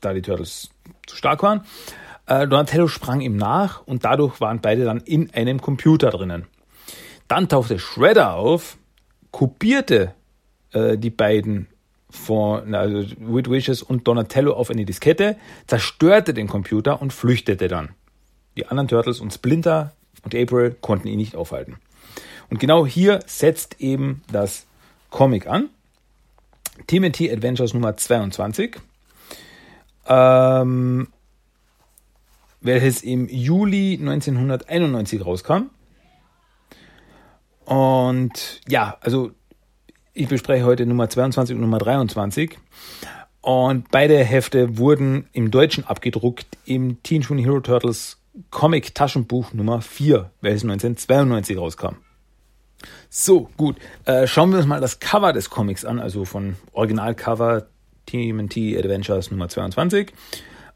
da 0.00 0.14
die 0.14 0.22
Turtles 0.22 0.70
zu 1.06 1.16
stark 1.16 1.42
waren. 1.42 1.62
Äh, 2.26 2.46
Donatello 2.46 2.88
sprang 2.88 3.20
ihm 3.20 3.36
nach 3.36 3.86
und 3.86 4.04
dadurch 4.04 4.40
waren 4.40 4.60
beide 4.60 4.84
dann 4.84 5.00
in 5.00 5.32
einem 5.34 5.60
Computer 5.60 6.10
drinnen. 6.10 6.46
Dann 7.28 7.48
tauchte 7.48 7.78
Shredder 7.78 8.34
auf, 8.34 8.78
kopierte 9.30 10.14
äh, 10.72 10.96
die 10.96 11.10
beiden 11.10 11.66
von 12.10 12.74
also 12.74 13.04
Weird 13.18 13.50
Wishes 13.50 13.82
und 13.82 14.06
Donatello 14.06 14.52
auf 14.54 14.70
eine 14.70 14.84
Diskette, 14.84 15.36
zerstörte 15.66 16.34
den 16.34 16.48
Computer 16.48 17.00
und 17.02 17.12
flüchtete 17.12 17.68
dann. 17.68 17.90
Die 18.56 18.66
anderen 18.66 18.88
Turtles 18.88 19.20
und 19.20 19.32
Splinter 19.32 19.92
und 20.22 20.34
April 20.34 20.76
konnten 20.80 21.08
ihn 21.08 21.18
nicht 21.18 21.36
aufhalten. 21.36 21.76
Und 22.48 22.60
genau 22.60 22.86
hier 22.86 23.20
setzt 23.26 23.80
eben 23.80 24.22
das 24.30 24.66
Comic 25.10 25.46
an. 25.46 25.68
TMNT 26.86 27.22
Adventures 27.32 27.74
Nummer 27.74 27.96
22. 27.96 28.76
Ähm, 30.06 31.08
welches 32.60 33.02
im 33.02 33.28
Juli 33.28 33.94
1991 33.94 35.24
rauskam. 35.24 35.70
Und 37.64 38.60
ja, 38.68 38.96
also 39.00 39.32
ich 40.16 40.28
bespreche 40.28 40.64
heute 40.64 40.86
Nummer 40.86 41.10
22 41.10 41.54
und 41.54 41.60
Nummer 41.60 41.78
23. 41.78 42.58
Und 43.42 43.90
beide 43.90 44.16
Hefte 44.24 44.78
wurden 44.78 45.28
im 45.32 45.50
Deutschen 45.50 45.84
abgedruckt 45.84 46.46
im 46.64 47.02
Teenage 47.02 47.32
Mutant 47.32 47.46
Hero 47.46 47.60
Turtles 47.60 48.16
Comic 48.50 48.94
Taschenbuch 48.94 49.52
Nummer 49.52 49.82
4, 49.82 50.30
welches 50.40 50.62
1992 50.62 51.58
rauskam. 51.58 51.96
So, 53.10 53.50
gut. 53.56 53.76
Äh, 54.06 54.26
schauen 54.26 54.50
wir 54.50 54.58
uns 54.58 54.66
mal 54.66 54.80
das 54.80 55.00
Cover 55.00 55.32
des 55.32 55.50
Comics 55.50 55.84
an, 55.84 56.00
also 56.00 56.24
von 56.24 56.56
Originalcover 56.72 57.66
TMNT 58.06 58.56
Adventures 58.78 59.30
Nummer 59.30 59.48
22. 59.48 60.12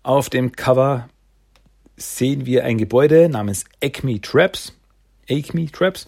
Auf 0.03 0.29
dem 0.29 0.53
Cover 0.53 1.09
sehen 1.96 2.44
wir 2.44 2.64
ein 2.64 2.76
Gebäude 2.76 3.29
namens 3.31 3.64
Acme 3.83 4.20
Traps. 4.20 4.74
Acme 5.29 5.70
Traps, 5.70 6.07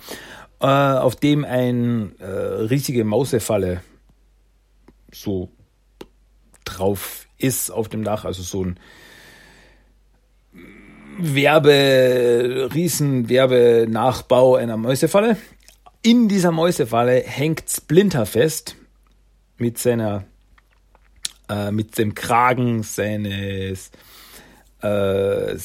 äh, 0.62 0.66
auf 0.66 1.16
dem 1.16 1.44
eine 1.44 2.12
äh, 2.20 2.24
riesige 2.24 3.04
Mausefalle 3.04 3.82
so 5.12 5.50
drauf 6.64 7.26
ist 7.36 7.70
auf 7.70 7.88
dem 7.88 8.04
Dach, 8.04 8.24
also 8.24 8.42
so 8.42 8.64
ein 8.64 8.78
Werbe, 11.18 12.70
riesen 12.72 13.28
Werbenachbau 13.28 14.54
einer 14.54 14.76
Mäusefalle. 14.76 15.36
In 16.00 16.28
dieser 16.28 16.52
Mäusefalle 16.52 17.20
hängt 17.20 17.68
Splinter 17.68 18.24
fest 18.24 18.76
mit 19.58 19.78
seiner, 19.78 20.24
äh, 21.48 21.70
mit 21.70 21.98
dem 21.98 22.14
Kragen 22.14 22.82
seines, 22.82 23.90
äh, 24.80 25.56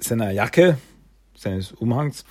seiner 0.00 0.30
Jacke, 0.30 0.78
seines 1.36 1.72
Umhangs. 1.72 2.24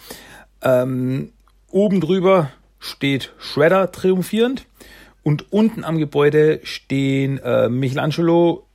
Ähm, 0.62 1.32
oben 1.74 2.00
drüber 2.02 2.52
steht 2.80 3.34
Shredder 3.40 3.92
triumphierend 3.92 4.68
und 5.24 5.52
unten 5.52 5.84
am 5.84 5.98
Gebäude 5.98 6.60
stehen 6.64 7.40
äh, 7.40 7.70
Michelangelo, 7.70 8.68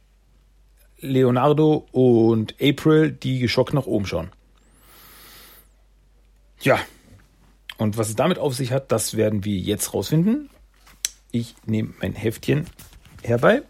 Leonardo 1.01 1.87
und 1.93 2.55
April, 2.61 3.13
die 3.13 3.39
geschockt 3.39 3.75
nach 3.75 3.87
oben 3.87 4.07
schauen. 4.07 4.31
Ja, 6.61 6.79
und 7.77 7.97
was 7.97 8.09
es 8.09 8.17
damit 8.17 8.39
auf 8.39 8.55
sich 8.55 8.73
hat, 8.73 8.91
das 8.91 9.17
werden 9.17 9.45
wir 9.45 9.57
jetzt 9.57 9.95
rausfinden. 9.95 10.51
Ich 11.31 11.55
nehme 11.67 11.95
mein 12.01 12.15
Heftchen 12.15 12.67
herbei. 13.23 13.63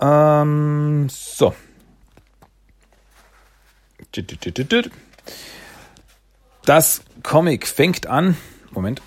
Ähm, 0.00 1.08
so. 1.10 1.54
Das 6.68 7.00
Comic 7.22 7.66
fängt 7.66 8.08
an. 8.08 8.36
Moment. 8.72 9.00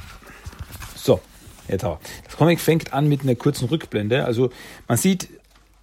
So, 0.96 1.22
jetzt 1.68 1.84
aber. 1.84 2.00
Das 2.26 2.36
Comic 2.36 2.60
fängt 2.60 2.92
an 2.92 3.08
mit 3.08 3.22
einer 3.22 3.36
kurzen 3.36 3.68
Rückblende. 3.68 4.26
Also 4.26 4.50
man 4.88 4.98
sieht 4.98 5.30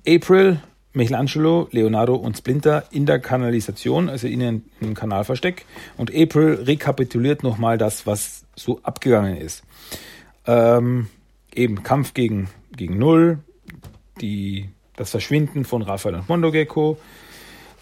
April 0.05 0.61
Michelangelo, 0.93 1.69
Leonardo 1.71 2.17
und 2.17 2.37
Splinter 2.37 2.83
in 2.91 3.07
der 3.07 3.21
Kanalisation, 3.21 4.09
also 4.09 4.27
in 4.27 4.43
einem 4.43 4.95
Kanalversteck. 4.95 5.67
Und 5.97 6.11
April 6.13 6.65
rekapituliert 6.65 7.45
nochmal 7.45 7.79
das, 7.79 8.09
was 8.09 8.43
so 8.57 8.81
abgegangen 8.83 9.37
ist. 9.37 9.63
Ähm, 10.49 11.07
eben 11.55 11.85
Kampf 11.85 12.13
gegen, 12.13 12.51
gegen 12.77 12.99
Null, 12.99 13.39
die, 14.21 14.69
das 14.97 15.13
Verschwinden 15.13 15.65
von 15.65 15.83
Raphael 15.83 16.17
und 16.17 16.29
Mondogecko. 16.29 16.99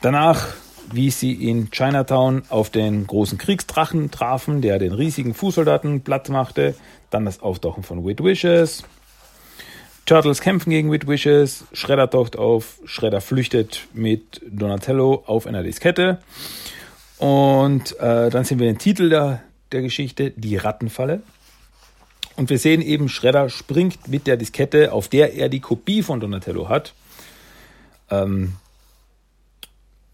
Danach, 0.03 0.49
wie 0.93 1.11
sie 1.11 1.33
in 1.33 1.71
Chinatown 1.71 2.43
auf 2.49 2.71
den 2.71 3.07
großen 3.07 3.39
Kriegsdrachen 3.39 4.11
trafen, 4.11 4.63
der 4.63 4.79
den 4.79 4.93
riesigen 4.93 5.35
Fußsoldaten 5.35 6.03
platt 6.03 6.29
machte. 6.29 6.75
Dann 7.11 7.25
das 7.25 7.41
Auftauchen 7.41 7.83
von 7.83 8.05
Wit 8.07 8.23
Wishes, 8.23 8.85
Turtles 10.07 10.41
kämpfen 10.41 10.71
gegen 10.71 10.93
Weird 10.93 11.09
Wishes, 11.09 11.65
Shredder 11.73 12.09
taucht 12.09 12.37
auf, 12.37 12.79
Shredder 12.85 13.21
flüchtet 13.21 13.89
mit 13.93 14.41
Donatello 14.49 15.25
auf 15.27 15.49
einer 15.49 15.65
Diskette. 15.65 16.19
Und 17.19 17.99
äh, 17.99 18.31
dann 18.31 18.45
sehen 18.45 18.61
wir 18.61 18.67
den 18.67 18.79
Titel 18.79 19.09
der, 19.09 19.43
der 19.73 19.83
Geschichte, 19.83 20.31
die 20.31 20.57
Rattenfalle. 20.57 21.23
Und 22.37 22.51
wir 22.51 22.59
sehen 22.61 22.83
eben, 22.83 23.09
Shredder 23.09 23.49
springt 23.49 24.07
mit 24.07 24.29
der 24.29 24.37
Diskette, 24.37 24.93
auf 24.93 25.09
der 25.09 25.35
er 25.35 25.49
die 25.49 25.61
Kopie 25.61 26.05
von 26.05 26.21
Donatello 26.21 26.69
hat. 26.69 26.95
Ähm, 28.09 28.53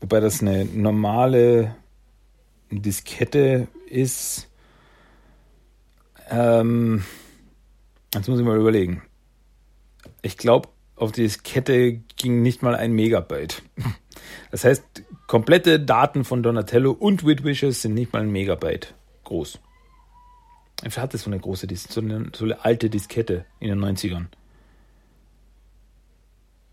wobei 0.03 0.21
das 0.21 0.43
eine 0.43 0.67
normale 0.67 1.75
Diskette 2.71 3.69
ist. 3.87 4.51
Ähm, 6.29 7.03
jetzt 8.15 8.29
muss 8.29 8.39
ich 8.39 8.45
mal 8.45 8.59
überlegen 8.59 9.03
ich 10.23 10.37
glaube, 10.37 10.69
auf 10.97 11.13
die 11.13 11.29
Kette 11.29 12.01
ging 12.17 12.43
nicht 12.43 12.63
mal 12.63 12.75
ein 12.75 12.93
Megabyte. 12.93 13.63
Das 14.51 14.65
heißt, 14.65 14.85
komplette 15.27 15.81
Daten 15.81 16.25
von 16.25 16.43
Donatello 16.43 16.93
und 16.93 17.25
Weird 17.25 17.43
Wishes 17.43 17.81
sind 17.81 17.95
nicht 17.95 18.13
mal 18.13 18.21
ein 18.21 18.31
Megabyte 18.31 18.95
groß. 19.25 19.59
Ich 20.85 20.99
hatte 20.99 21.17
so 21.17 21.31
eine 21.31 21.41
große, 21.41 21.67
so 21.75 22.01
eine, 22.01 22.31
so 22.35 22.45
eine 22.45 22.63
alte 22.63 22.91
Diskette 22.91 23.47
in 23.59 23.69
den 23.69 23.81
90ern. 23.81 24.27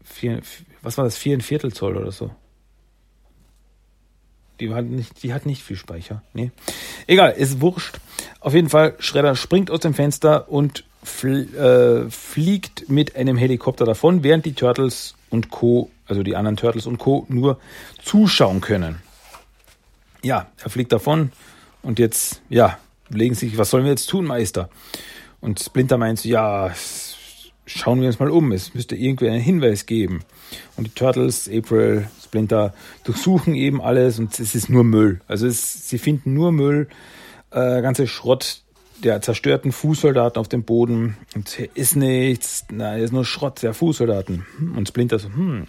Vier, 0.03 0.41
was 0.81 0.97
war 0.97 1.05
das? 1.05 1.17
Vier 1.17 1.37
ein 1.37 1.41
Viertel 1.41 1.71
Zoll 1.73 1.95
oder 1.95 2.11
so. 2.11 2.35
Die 4.60 4.74
hat 4.74 4.86
nicht, 4.86 5.24
die 5.24 5.34
hat 5.34 5.45
nicht 5.45 5.63
viel 5.63 5.78
Speicher. 5.78 6.22
Nee. 6.34 6.52
Egal, 7.08 7.32
ist 7.32 7.62
wurscht. 7.62 8.00
Auf 8.39 8.54
jeden 8.54 8.69
Fall, 8.69 8.95
Schredder 9.00 9.36
springt 9.36 9.72
aus 9.72 9.80
dem 9.80 9.93
Fenster 9.93 10.50
und 10.50 10.84
fl 11.04 11.48
äh, 11.56 12.12
fliegt 12.12 12.89
mit 12.89 13.15
einem 13.15 13.38
Helikopter 13.38 13.86
davon, 13.86 14.24
während 14.24 14.45
die 14.45 14.54
Turtles 14.54 15.15
und 15.30 15.50
Co., 15.50 15.89
also 16.08 16.24
die 16.24 16.36
anderen 16.36 16.58
Turtles 16.58 16.86
und 16.86 16.98
Co., 16.98 17.26
nur 17.30 17.60
zuschauen 18.04 18.62
können. 18.62 19.02
Ja, 20.22 20.48
er 20.62 20.69
fliegt 20.69 20.91
davon 20.91 21.32
und 21.82 22.00
jetzt, 22.00 22.41
ja, 22.50 22.78
legen 23.10 23.36
sich, 23.36 23.58
was 23.58 23.69
sollen 23.69 23.86
wir 23.86 23.91
jetzt 23.91 24.10
tun, 24.10 24.26
Meister? 24.26 24.69
Und 25.41 25.62
Splinter 25.62 25.98
meint, 25.98 26.26
ja, 26.26 26.72
schauen 27.69 28.01
wir 28.01 28.08
uns 28.08 28.19
mal 28.19 28.29
um, 28.29 28.51
es 28.51 28.73
müsste 28.73 28.95
irgendwie 28.95 29.29
einen 29.29 29.41
Hinweis 29.41 29.86
geben. 29.86 30.23
Und 30.75 30.88
die 30.88 30.91
Turtles, 30.91 31.49
April, 31.49 32.08
Splinter 32.23 32.73
durchsuchen 33.03 33.55
eben 33.55 33.82
alles 33.82 34.19
und 34.19 34.39
es 34.39 34.55
ist 34.55 34.69
nur 34.69 34.84
Müll. 34.84 35.21
Also 35.27 35.47
es, 35.47 35.88
sie 35.88 35.97
finden 35.97 36.34
nur 36.34 36.51
Müll, 36.51 36.88
äh, 37.51 37.82
ganze 37.82 38.08
Schrott, 38.08 38.63
der 39.03 39.21
zerstörten 39.21 39.71
Fußsoldaten 39.71 40.39
auf 40.39 40.47
dem 40.47 40.63
Boden. 40.63 41.17
Und 41.36 41.49
hier 41.49 41.69
ist 41.73 41.95
nichts, 41.95 42.65
na, 42.71 42.95
hier 42.95 43.05
ist 43.05 43.13
nur 43.13 43.25
Schrott 43.25 43.62
der 43.63 43.73
Fußsoldaten. 43.73 44.45
Und 44.75 44.88
Splinter 44.88 45.19
so, 45.19 45.29
hm, 45.29 45.67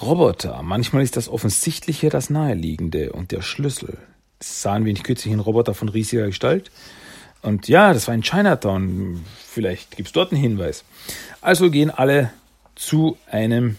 Roboter. 0.00 0.62
Manchmal 0.62 1.02
ist 1.02 1.16
das 1.16 1.28
Offensichtliche 1.28 2.08
das 2.08 2.30
Naheliegende 2.30 3.12
und 3.12 3.32
der 3.32 3.42
Schlüssel. 3.42 3.98
Das 4.38 4.62
sahen 4.62 4.84
wir 4.84 4.92
nicht 4.92 5.04
kürzlich 5.04 5.32
einen 5.32 5.40
Roboter 5.40 5.74
von 5.74 5.88
riesiger 5.88 6.26
Gestalt. 6.26 6.70
Und 7.42 7.68
ja, 7.68 7.92
das 7.92 8.08
war 8.08 8.14
in 8.14 8.22
Chinatown. 8.22 9.24
Vielleicht 9.36 9.96
gibt 9.96 10.08
es 10.08 10.12
dort 10.12 10.32
einen 10.32 10.40
Hinweis. 10.40 10.84
Also 11.40 11.70
gehen 11.70 11.90
alle 11.90 12.30
zu 12.74 13.16
einem, 13.30 13.76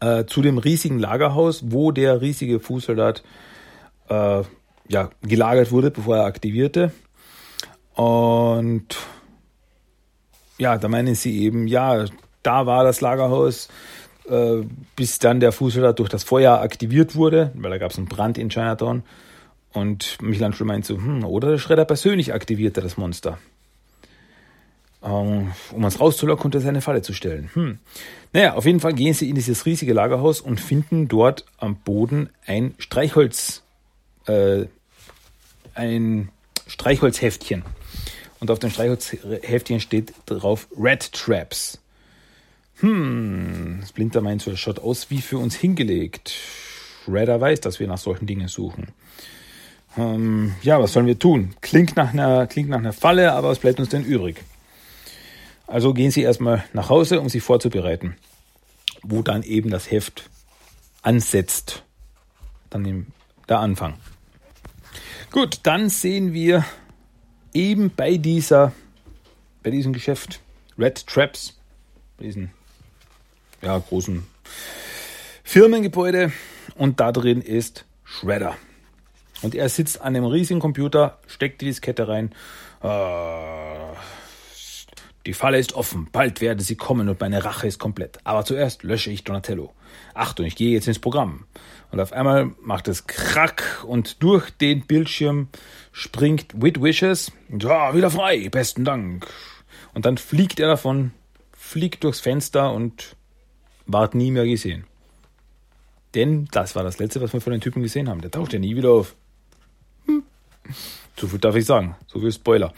äh, 0.00 0.24
zu 0.24 0.42
dem 0.42 0.58
riesigen 0.58 0.98
Lagerhaus, 0.98 1.62
wo 1.66 1.92
der 1.92 2.20
riesige 2.20 2.60
Fußsoldat 2.60 3.22
äh, 4.08 4.42
ja, 4.88 5.10
gelagert 5.22 5.70
wurde, 5.72 5.90
bevor 5.90 6.16
er 6.16 6.24
aktivierte. 6.24 6.92
Und 7.94 8.96
ja, 10.58 10.78
da 10.78 10.88
meinen 10.88 11.14
sie 11.14 11.40
eben, 11.42 11.66
ja, 11.66 12.04
da 12.42 12.66
war 12.66 12.84
das 12.84 13.00
Lagerhaus, 13.00 13.68
äh, 14.28 14.62
bis 14.96 15.18
dann 15.18 15.40
der 15.40 15.52
Fußsoldat 15.52 15.98
durch 15.98 16.08
das 16.08 16.24
Feuer 16.24 16.60
aktiviert 16.60 17.14
wurde, 17.16 17.52
weil 17.54 17.70
da 17.70 17.78
gab 17.78 17.92
es 17.92 17.98
einen 17.98 18.06
Brand 18.06 18.38
in 18.38 18.50
Chinatown. 18.50 19.02
Und 19.74 20.22
Michelangelo 20.22 20.64
meint 20.64 20.86
so, 20.86 20.96
hm, 20.96 21.24
oder 21.24 21.50
der 21.50 21.58
Schredder 21.58 21.84
persönlich 21.84 22.32
aktivierte 22.32 22.80
das 22.80 22.96
Monster. 22.96 23.38
Ähm, 25.02 25.52
um 25.72 25.84
es 25.84 26.00
rauszulocken 26.00 26.50
und 26.50 26.60
seine 26.60 26.80
Falle 26.80 27.02
zu 27.02 27.12
stellen. 27.12 27.50
Hm. 27.52 27.78
Naja, 28.32 28.54
auf 28.54 28.64
jeden 28.64 28.80
Fall 28.80 28.94
gehen 28.94 29.14
sie 29.14 29.28
in 29.28 29.34
dieses 29.34 29.66
riesige 29.66 29.92
Lagerhaus 29.92 30.40
und 30.40 30.60
finden 30.60 31.08
dort 31.08 31.44
am 31.58 31.76
Boden 31.76 32.30
ein 32.46 32.74
Streichholz, 32.78 33.62
äh, 34.26 34.64
ein 35.74 36.30
Streichholzheftchen. 36.68 37.64
Und 38.40 38.50
auf 38.50 38.60
dem 38.60 38.70
Streichholzheftchen 38.70 39.80
steht 39.80 40.14
drauf 40.26 40.68
Red 40.78 41.12
Traps. 41.12 41.80
Hm, 42.76 43.82
Splinter 43.88 44.20
meint 44.20 44.42
so, 44.42 44.52
das 44.52 44.60
schaut 44.60 44.78
aus 44.78 45.10
wie 45.10 45.20
für 45.20 45.38
uns 45.38 45.56
hingelegt. 45.56 46.34
Redder 47.08 47.40
weiß, 47.40 47.60
dass 47.60 47.80
wir 47.80 47.88
nach 47.88 47.98
solchen 47.98 48.26
Dingen 48.26 48.48
suchen. 48.48 48.88
Ähm, 49.96 50.54
ja, 50.62 50.80
was 50.80 50.92
sollen 50.92 51.06
wir 51.06 51.18
tun? 51.18 51.54
Klingt 51.60 51.96
nach, 51.96 52.12
einer, 52.12 52.46
klingt 52.46 52.68
nach 52.68 52.78
einer 52.78 52.92
Falle, 52.92 53.32
aber 53.32 53.50
was 53.50 53.58
bleibt 53.58 53.78
uns 53.78 53.90
denn 53.90 54.04
übrig? 54.04 54.42
Also 55.66 55.94
gehen 55.94 56.10
Sie 56.10 56.22
erstmal 56.22 56.64
nach 56.72 56.88
Hause, 56.88 57.20
um 57.20 57.28
sich 57.28 57.42
vorzubereiten, 57.42 58.16
wo 59.02 59.22
dann 59.22 59.42
eben 59.42 59.70
das 59.70 59.90
Heft 59.90 60.28
ansetzt. 61.02 61.82
Dann 62.70 62.84
im, 62.84 63.06
der 63.48 63.60
Anfang. 63.60 63.94
Gut, 65.30 65.60
dann 65.62 65.88
sehen 65.88 66.32
wir 66.32 66.64
eben 67.52 67.90
bei 67.94 68.16
dieser, 68.16 68.72
bei 69.62 69.70
diesem 69.70 69.92
Geschäft 69.92 70.40
Red 70.78 71.06
Traps, 71.06 71.56
bei 72.18 72.24
diesem 72.24 72.50
ja, 73.62 73.78
großen 73.78 74.26
Firmengebäude 75.44 76.32
und 76.74 77.00
da 77.00 77.12
drin 77.12 77.40
ist 77.40 77.84
Shredder. 78.04 78.56
Und 79.42 79.54
er 79.54 79.68
sitzt 79.68 80.00
an 80.00 80.16
einem 80.16 80.24
riesigen 80.24 80.60
Computer, 80.60 81.18
steckt 81.26 81.60
die 81.60 81.66
Diskette 81.66 82.08
rein. 82.08 82.32
Äh, 82.82 82.88
die 85.26 85.32
Falle 85.32 85.58
ist 85.58 85.72
offen, 85.72 86.08
bald 86.12 86.42
werden 86.42 86.60
sie 86.60 86.76
kommen 86.76 87.08
und 87.08 87.20
meine 87.20 87.44
Rache 87.44 87.66
ist 87.66 87.78
komplett. 87.78 88.18
Aber 88.24 88.44
zuerst 88.44 88.82
lösche 88.82 89.10
ich 89.10 89.24
Donatello. 89.24 89.72
Achtung, 90.12 90.44
ich 90.44 90.56
gehe 90.56 90.72
jetzt 90.72 90.86
ins 90.86 90.98
Programm. 90.98 91.46
Und 91.90 92.00
auf 92.00 92.12
einmal 92.12 92.52
macht 92.60 92.88
es 92.88 93.06
Krack 93.06 93.84
und 93.86 94.22
durch 94.22 94.50
den 94.50 94.86
Bildschirm 94.86 95.48
springt 95.92 96.60
Wit 96.60 96.82
Wishes. 96.82 97.32
Ja, 97.48 97.94
wieder 97.94 98.10
frei, 98.10 98.48
besten 98.50 98.84
Dank. 98.84 99.26
Und 99.94 100.04
dann 100.04 100.18
fliegt 100.18 100.60
er 100.60 100.68
davon, 100.68 101.12
fliegt 101.52 102.04
durchs 102.04 102.20
Fenster 102.20 102.72
und 102.72 103.16
ward 103.86 104.14
nie 104.14 104.30
mehr 104.30 104.44
gesehen. 104.44 104.84
Denn 106.14 106.48
das 106.52 106.76
war 106.76 106.84
das 106.84 106.98
Letzte, 106.98 107.20
was 107.20 107.32
wir 107.32 107.40
von 107.40 107.52
den 107.52 107.60
Typen 107.60 107.82
gesehen 107.82 108.08
haben. 108.08 108.20
Der 108.20 108.30
taucht 108.30 108.52
ja 108.52 108.58
nie 108.58 108.76
wieder 108.76 108.90
auf. 108.90 109.16
Hm. 110.06 110.22
So 111.16 111.28
viel 111.28 111.38
darf 111.38 111.56
ich 111.56 111.64
sagen. 111.64 111.96
So 112.06 112.20
viel 112.20 112.32
Spoiler. 112.32 112.72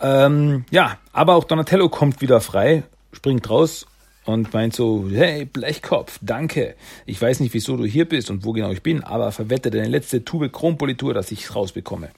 Ähm, 0.00 0.64
ja, 0.70 0.98
aber 1.12 1.34
auch 1.34 1.44
Donatello 1.44 1.88
kommt 1.88 2.20
wieder 2.20 2.40
frei, 2.40 2.84
springt 3.12 3.48
raus 3.50 3.86
und 4.24 4.52
meint 4.52 4.74
so, 4.74 5.06
hey, 5.10 5.44
Blechkopf, 5.44 6.18
danke. 6.22 6.74
Ich 7.06 7.20
weiß 7.20 7.40
nicht, 7.40 7.54
wieso 7.54 7.76
du 7.76 7.84
hier 7.84 8.08
bist 8.08 8.30
und 8.30 8.44
wo 8.44 8.52
genau 8.52 8.70
ich 8.70 8.82
bin, 8.82 9.02
aber 9.02 9.32
verwette 9.32 9.70
deine 9.70 9.88
letzte 9.88 10.24
Tube 10.24 10.50
Chrompolitur, 10.52 11.14
dass 11.14 11.30
ich 11.30 11.54
rausbekomme. 11.54 12.10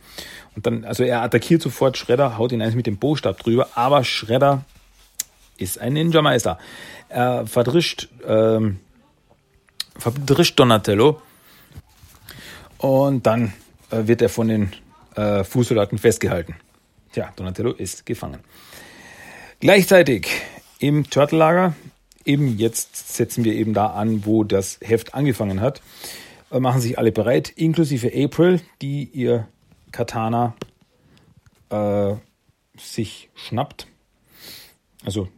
Und 0.55 0.67
dann, 0.67 0.85
also 0.85 1.03
er 1.03 1.23
attackiert 1.23 1.63
sofort 1.63 1.97
Shredder, 1.97 2.39
haut 2.39 2.53
ihn 2.53 2.63
eins 2.63 2.75
mit 2.75 2.87
dem 2.87 2.99
Bostab 2.99 3.39
drüber, 3.39 3.69
aber 3.75 4.05
Shredder 4.05 4.65
ist 5.59 5.79
ein 5.79 5.95
Ninja-Meister. 5.95 6.59
Er 7.09 7.47
verdrischt, 7.47 8.09
ähm, 8.27 8.81
verdrischt 9.99 10.59
Donatello 10.59 11.21
und 12.79 13.27
dann 13.27 13.53
wird 13.93 14.23
er 14.23 14.29
von 14.29 14.49
den 14.49 14.73
äh, 15.15 15.45
Fußsoldaten 15.45 15.99
festgehalten. 15.99 16.57
Tja, 17.13 17.33
Donatello 17.37 17.73
ist 17.73 18.07
gefangen. 18.07 18.41
Gleichzeitig 19.61 20.29
im 20.79 21.09
Turtle-Lager, 21.09 21.75
eben 22.25 22.59
jetzt 22.59 23.15
setzen 23.15 23.45
wir 23.45 23.55
eben 23.55 23.75
da 23.75 23.89
an, 23.89 24.25
wo 24.25 24.45
das 24.45 24.79
Heft 24.83 25.15
angefangen 25.15 25.61
hat, 25.61 25.83
äh, 26.51 26.59
machen 26.59 26.81
sich 26.81 26.99
alle 26.99 27.13
bereit, 27.13 27.51
inklusive 27.51 28.11
April, 28.15 28.61
die 28.81 29.05
ihr 29.05 29.47
Katana 29.93 30.55
äh, 31.71 32.15
sich 32.79 33.31
schnappt. 33.35 33.87
Also, 35.05 35.29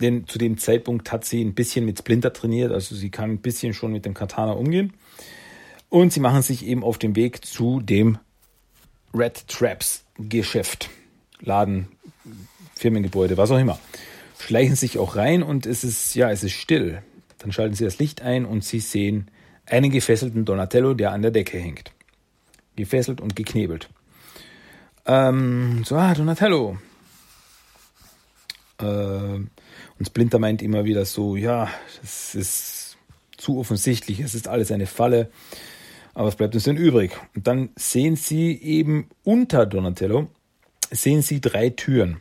denn 0.00 0.26
zu 0.26 0.38
dem 0.38 0.58
Zeitpunkt 0.58 1.12
hat 1.12 1.24
sie 1.24 1.44
ein 1.44 1.54
bisschen 1.54 1.84
mit 1.84 1.98
Splinter 1.98 2.32
trainiert, 2.32 2.72
also 2.72 2.94
sie 2.94 3.10
kann 3.10 3.30
ein 3.30 3.40
bisschen 3.40 3.74
schon 3.74 3.92
mit 3.92 4.04
dem 4.04 4.14
Katana 4.14 4.52
umgehen. 4.52 4.94
Und 5.90 6.12
sie 6.12 6.20
machen 6.20 6.42
sich 6.42 6.64
eben 6.64 6.84
auf 6.84 6.98
den 6.98 7.16
Weg 7.16 7.44
zu 7.44 7.80
dem 7.80 8.18
Red 9.12 9.46
Traps 9.48 10.04
Geschäft. 10.16 10.88
Laden, 11.40 11.88
Firmengebäude, 12.76 13.36
was 13.36 13.50
auch 13.50 13.58
immer. 13.58 13.78
Schleichen 14.38 14.76
sich 14.76 14.98
auch 14.98 15.16
rein 15.16 15.42
und 15.42 15.66
es 15.66 15.84
ist, 15.84 16.14
ja, 16.14 16.30
es 16.30 16.44
ist 16.44 16.52
still. 16.52 17.02
Dann 17.38 17.52
schalten 17.52 17.74
sie 17.74 17.84
das 17.84 17.98
Licht 17.98 18.22
ein 18.22 18.46
und 18.46 18.64
sie 18.64 18.80
sehen 18.80 19.30
einen 19.66 19.90
gefesselten 19.90 20.44
Donatello, 20.44 20.94
der 20.94 21.12
an 21.12 21.22
der 21.22 21.30
Decke 21.30 21.58
hängt. 21.58 21.92
Gefesselt 22.76 23.20
und 23.20 23.34
geknebelt. 23.34 23.88
Ähm, 25.06 25.82
so, 25.84 25.96
ah, 25.96 26.14
Donatello. 26.14 26.78
Äh, 28.78 28.84
und 28.84 30.06
Splinter 30.06 30.38
meint 30.38 30.62
immer 30.62 30.84
wieder 30.84 31.04
so, 31.04 31.36
ja, 31.36 31.68
das 32.00 32.34
ist 32.34 32.96
zu 33.36 33.58
offensichtlich, 33.58 34.20
es 34.20 34.34
ist 34.34 34.48
alles 34.48 34.70
eine 34.70 34.86
Falle. 34.86 35.30
Aber 36.20 36.28
was 36.28 36.36
bleibt 36.36 36.54
uns 36.54 36.64
denn 36.64 36.76
übrig? 36.76 37.12
Und 37.34 37.46
dann 37.46 37.70
sehen 37.76 38.14
sie 38.14 38.52
eben 38.52 39.08
unter 39.24 39.64
Donatello 39.64 40.28
sehen 40.90 41.22
Sie 41.22 41.40
drei 41.40 41.70
Türen. 41.70 42.20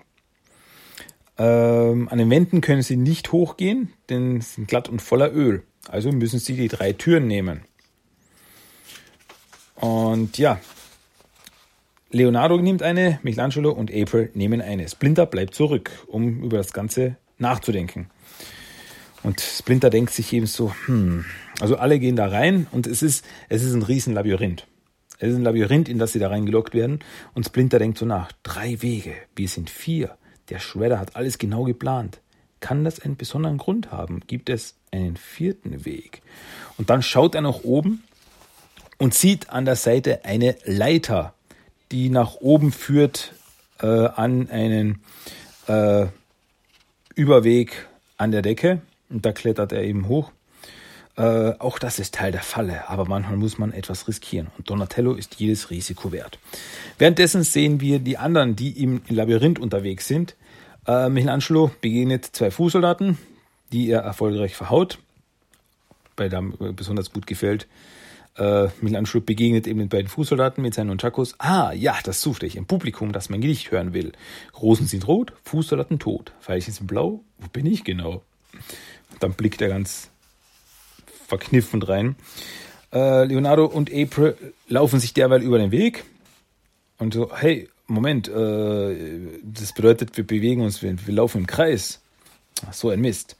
Ähm, 1.38 2.08
an 2.10 2.18
den 2.18 2.30
Wänden 2.30 2.62
können 2.62 2.82
Sie 2.82 2.96
nicht 2.96 3.34
hochgehen, 3.34 3.92
denn 4.10 4.40
sie 4.40 4.56
sind 4.56 4.68
glatt 4.70 4.88
und 4.88 5.02
voller 5.02 5.34
Öl. 5.34 5.64
Also 5.90 6.14
müssen 6.14 6.40
Sie 6.40 6.56
die 6.56 6.70
drei 6.70 6.94
Türen 6.94 7.28
nehmen. 7.28 7.66
Und 9.76 10.38
ja, 10.38 10.62
Leonardo 12.12 12.58
nimmt 12.58 12.84
eine, 12.84 13.20
Michelangelo 13.24 13.72
und 13.72 13.94
April 13.94 14.30
nehmen 14.34 14.62
eine. 14.62 14.88
Splinter 14.88 15.26
bleibt 15.26 15.56
zurück, 15.56 15.92
um 16.08 16.44
über 16.44 16.58
das 16.58 16.72
Ganze 16.72 17.18
nachzudenken. 17.38 18.10
Und 19.24 19.42
Splinter 19.42 19.90
denkt 19.90 20.14
sich 20.14 20.32
eben 20.34 20.46
so, 20.46 20.74
hm, 20.86 21.26
also 21.60 21.78
alle 21.78 22.00
gehen 22.00 22.16
da 22.16 22.28
rein 22.28 22.68
und 22.72 22.88
es 22.88 23.02
ist, 23.02 23.26
es 23.50 23.64
ist 23.64 23.74
ein 23.74 23.84
Riesenlabyrinth. 23.84 24.66
Es 25.20 25.30
ist 25.30 25.36
ein 25.36 25.44
Labyrinth, 25.44 25.90
in 25.90 26.00
das 26.00 26.14
sie 26.14 26.20
da 26.20 26.30
reingelockt 26.30 26.74
werden. 26.74 27.00
Und 27.34 27.46
Splinter 27.46 27.78
denkt 27.78 27.98
so 27.98 28.06
nach. 28.06 28.32
Drei 28.44 28.82
Wege. 28.82 29.14
Wir 29.36 29.50
sind 29.50 29.70
vier. 29.70 30.18
Der 30.48 30.60
Shredder 30.60 31.00
hat 31.00 31.18
alles 31.18 31.38
genau 31.38 31.66
geplant. 31.66 32.22
Kann 32.62 32.86
das 32.86 33.00
einen 33.00 33.18
besonderen 33.18 33.58
Grund 33.58 33.92
haben? 33.92 34.22
Gibt 34.28 34.50
es 34.50 34.76
einen 34.92 35.18
vierten 35.18 35.86
Weg? 35.86 36.22
Und 36.78 36.90
dann 36.90 37.04
schaut 37.04 37.36
er 37.36 37.42
nach 37.42 37.64
oben 37.64 38.04
und 38.98 39.14
sieht 39.14 39.50
an 39.50 39.66
der 39.66 39.76
Seite 39.76 40.24
eine 40.24 40.56
Leiter, 40.64 41.34
die 41.92 42.10
nach 42.10 42.36
oben 42.36 42.72
führt 42.72 43.34
äh, 43.82 43.88
an 43.88 44.50
einen 44.50 45.02
äh, 45.68 46.08
Überweg 47.16 47.88
an 48.18 48.32
der 48.32 48.42
Decke. 48.42 48.82
Und 49.10 49.26
da 49.26 49.32
klettert 49.32 49.72
er 49.72 49.84
eben 49.84 50.08
hoch. 50.08 50.32
Äh, 51.20 51.54
auch 51.60 51.80
das 51.80 52.00
ist 52.00 52.16
Teil 52.16 52.32
der 52.32 52.42
Falle, 52.42 52.88
aber 52.88 53.06
manchmal 53.06 53.36
muss 53.36 53.58
man 53.58 53.74
etwas 53.74 54.08
riskieren 54.08 54.48
und 54.58 54.70
Donatello 54.70 55.14
ist 55.16 55.36
jedes 55.36 55.70
Risiko 55.70 56.14
wert. 56.14 56.40
Währenddessen 56.98 57.44
sehen 57.44 57.82
wir 57.82 58.00
die 58.00 58.18
anderen, 58.18 58.56
die 58.56 58.82
im 58.82 59.02
Labyrinth 59.10 59.60
unterwegs 59.60 60.08
sind. 60.08 60.36
Äh, 60.88 61.10
Michelangelo 61.10 61.72
begegnet 61.82 62.26
zwei 62.26 62.52
Fußsoldaten, 62.52 63.18
die 63.74 63.90
er 63.90 64.00
erfolgreich 64.00 64.56
verhaut. 64.56 65.00
Bei 66.16 66.30
dem 66.30 66.56
besonders 66.76 67.12
gut 67.12 67.28
gefällt. 67.28 67.68
Äh, 68.38 68.70
Michelangelo 68.80 69.20
begegnet 69.20 69.68
eben 69.68 69.80
den 69.80 69.90
beiden 69.90 70.08
Fußsoldaten 70.08 70.62
mit 70.62 70.74
seinen 70.74 70.88
Nunchakos. 70.88 71.36
Ah, 71.40 71.74
ja, 71.74 71.98
das 72.04 72.22
suchte 72.22 72.46
ich. 72.46 72.58
Ein 72.58 72.66
Publikum, 72.66 73.12
das 73.12 73.30
mein 73.30 73.42
Gedicht 73.42 73.72
hören 73.72 73.94
will. 73.94 74.14
Rosen 74.62 74.88
sind 74.88 75.06
rot, 75.08 75.34
Fußsoldaten 75.44 76.00
tot. 76.00 76.32
Veilchen 76.40 76.74
sind 76.74 76.88
blau. 76.88 77.26
Wo 77.40 77.48
bin 77.50 77.66
ich 77.66 77.84
genau? 77.84 78.22
Dann 79.20 79.34
blickt 79.34 79.62
er 79.62 79.70
ganz 79.70 80.10
verkniffend 81.28 81.88
rein. 81.88 82.16
Äh, 82.92 83.26
Leonardo 83.26 83.66
und 83.66 83.92
April 83.94 84.36
laufen 84.68 85.00
sich 85.00 85.14
derweil 85.14 85.44
über 85.44 85.60
den 85.60 85.72
Weg 85.72 86.06
und 86.98 87.14
so, 87.14 87.32
hey, 87.36 87.70
Moment, 87.88 88.28
äh, 88.28 88.96
das 89.44 89.74
bedeutet, 89.74 90.16
wir 90.16 90.26
bewegen 90.26 90.62
uns, 90.62 90.82
wir, 90.82 90.96
wir 91.06 91.14
laufen 91.14 91.40
im 91.40 91.48
Kreis. 91.48 92.02
Ach, 92.68 92.74
so 92.74 92.90
ein 92.90 93.02
Mist. 93.02 93.36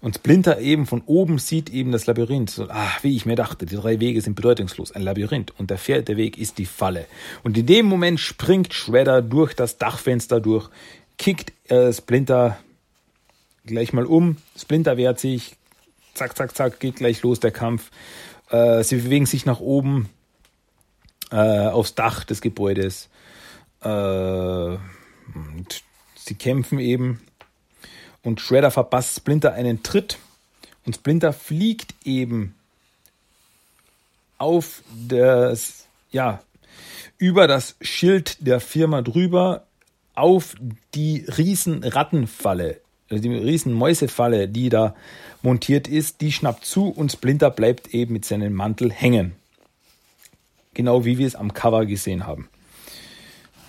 Und 0.00 0.16
Splinter 0.16 0.58
eben 0.58 0.86
von 0.86 1.02
oben 1.06 1.38
sieht 1.38 1.70
eben 1.70 1.92
das 1.92 2.06
Labyrinth. 2.06 2.50
So, 2.50 2.66
ach, 2.68 3.04
wie 3.04 3.14
ich 3.14 3.24
mir 3.24 3.36
dachte, 3.36 3.66
die 3.66 3.76
drei 3.76 4.00
Wege 4.00 4.20
sind 4.20 4.34
bedeutungslos. 4.34 4.90
Ein 4.90 5.02
Labyrinth. 5.02 5.52
Und 5.58 5.70
der 5.70 5.78
vierte 5.78 6.16
Weg 6.16 6.38
ist 6.38 6.58
die 6.58 6.66
Falle. 6.66 7.06
Und 7.44 7.56
in 7.56 7.66
dem 7.66 7.86
Moment 7.86 8.18
springt 8.18 8.74
Shredder 8.74 9.22
durch 9.22 9.54
das 9.54 9.78
Dachfenster 9.78 10.40
durch, 10.40 10.68
kickt 11.18 11.52
äh, 11.70 11.92
Splinter 11.92 12.58
gleich 13.64 13.92
mal 13.92 14.06
um. 14.06 14.36
Splinter 14.56 14.96
wehrt 14.96 15.20
sich. 15.20 15.56
Zack, 16.14 16.36
zack, 16.36 16.54
zack, 16.54 16.80
geht 16.80 16.96
gleich 16.96 17.22
los 17.22 17.40
der 17.40 17.52
Kampf. 17.52 17.90
Äh, 18.50 18.82
sie 18.84 18.96
bewegen 18.96 19.26
sich 19.26 19.46
nach 19.46 19.60
oben 19.60 20.08
äh, 21.30 21.36
aufs 21.36 21.94
Dach 21.94 22.24
des 22.24 22.40
Gebäudes. 22.40 23.08
Äh, 23.82 23.88
und 23.88 25.82
sie 26.14 26.34
kämpfen 26.34 26.78
eben 26.78 27.20
und 28.22 28.40
Shredder 28.40 28.70
verpasst 28.70 29.16
Splinter 29.16 29.54
einen 29.54 29.82
Tritt 29.82 30.18
und 30.84 30.96
Splinter 30.96 31.32
fliegt 31.32 31.94
eben 32.04 32.54
auf 34.38 34.82
das, 35.08 35.86
ja, 36.10 36.42
über 37.18 37.46
das 37.46 37.76
Schild 37.80 38.44
der 38.46 38.60
Firma 38.60 39.02
drüber 39.02 39.66
auf 40.14 40.54
die 40.94 41.24
riesen 41.38 41.84
Rattenfalle, 41.84 42.80
also 42.80 42.81
die 43.20 43.34
riesen 43.34 43.72
Mäusefalle, 43.72 44.48
die 44.48 44.68
da 44.68 44.94
montiert 45.42 45.88
ist, 45.88 46.20
die 46.20 46.32
schnappt 46.32 46.64
zu 46.64 46.88
und 46.88 47.12
Splinter 47.12 47.50
bleibt 47.50 47.94
eben 47.94 48.12
mit 48.12 48.24
seinem 48.24 48.54
Mantel 48.54 48.90
hängen. 48.90 49.32
Genau 50.74 51.04
wie 51.04 51.18
wir 51.18 51.26
es 51.26 51.34
am 51.34 51.52
Cover 51.52 51.84
gesehen 51.86 52.26
haben. 52.26 52.48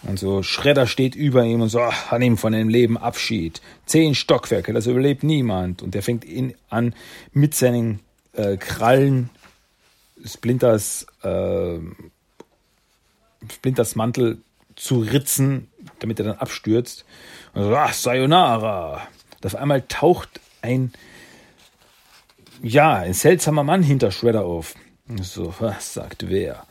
Und 0.04 0.20
so 0.20 0.44
Schredder 0.44 0.86
steht 0.86 1.16
über 1.16 1.44
ihm 1.44 1.62
und 1.62 1.70
so, 1.70 1.80
ach, 1.80 2.12
an 2.12 2.22
ihm 2.22 2.38
von 2.38 2.54
dem 2.54 2.68
Leben 2.68 2.98
Abschied. 2.98 3.62
Zehn 3.86 4.16
Stockwerke, 4.16 4.74
das 4.74 4.88
überlebt 4.88 5.24
niemand. 5.24 5.82
Und 5.82 5.96
der 5.96 6.04
fängt 6.04 6.26
ihn 6.26 6.54
an, 6.70 6.94
mit 7.32 7.56
seinen 7.56 8.00
äh, 8.34 8.58
Krallen 8.58 9.30
Splinters, 10.26 11.08
äh, 11.24 11.78
Splinters 13.52 13.96
Mantel 13.96 14.40
zu 14.76 15.00
ritzen, 15.00 15.70
damit 16.00 16.20
er 16.20 16.26
dann 16.26 16.38
abstürzt. 16.38 17.06
Und 17.54 17.64
so, 17.64 17.76
ach, 17.76 17.94
Sayonara. 17.94 19.08
Und 19.44 19.54
auf 19.54 19.62
einmal 19.62 19.82
taucht 19.82 20.40
ein, 20.62 20.94
ja, 22.62 22.96
ein 22.96 23.14
seltsamer 23.14 23.64
Mann 23.64 23.84
hinter 23.84 24.10
Shredder 24.12 24.46
auf. 24.46 24.76
So, 25.22 25.54
was 25.60 25.94
sagt 25.94 26.30
wer? 26.30 26.66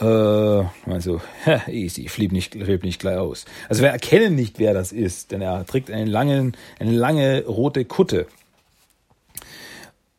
Äh, 0.00 0.90
also, 0.90 1.20
easy, 1.68 2.08
flieb 2.08 2.32
nicht, 2.32 2.54
flieb 2.54 2.82
nicht 2.82 3.00
gleich 3.00 3.18
aus. 3.18 3.44
Also 3.68 3.82
wir 3.82 3.90
erkennen 3.90 4.34
nicht, 4.34 4.58
wer 4.58 4.74
das 4.74 4.90
ist, 4.90 5.30
denn 5.30 5.42
er 5.42 5.64
trägt 5.64 5.92
einen 5.92 6.08
langen, 6.08 6.56
eine 6.80 6.90
lange 6.90 7.44
rote 7.44 7.84
Kutte. 7.84 8.26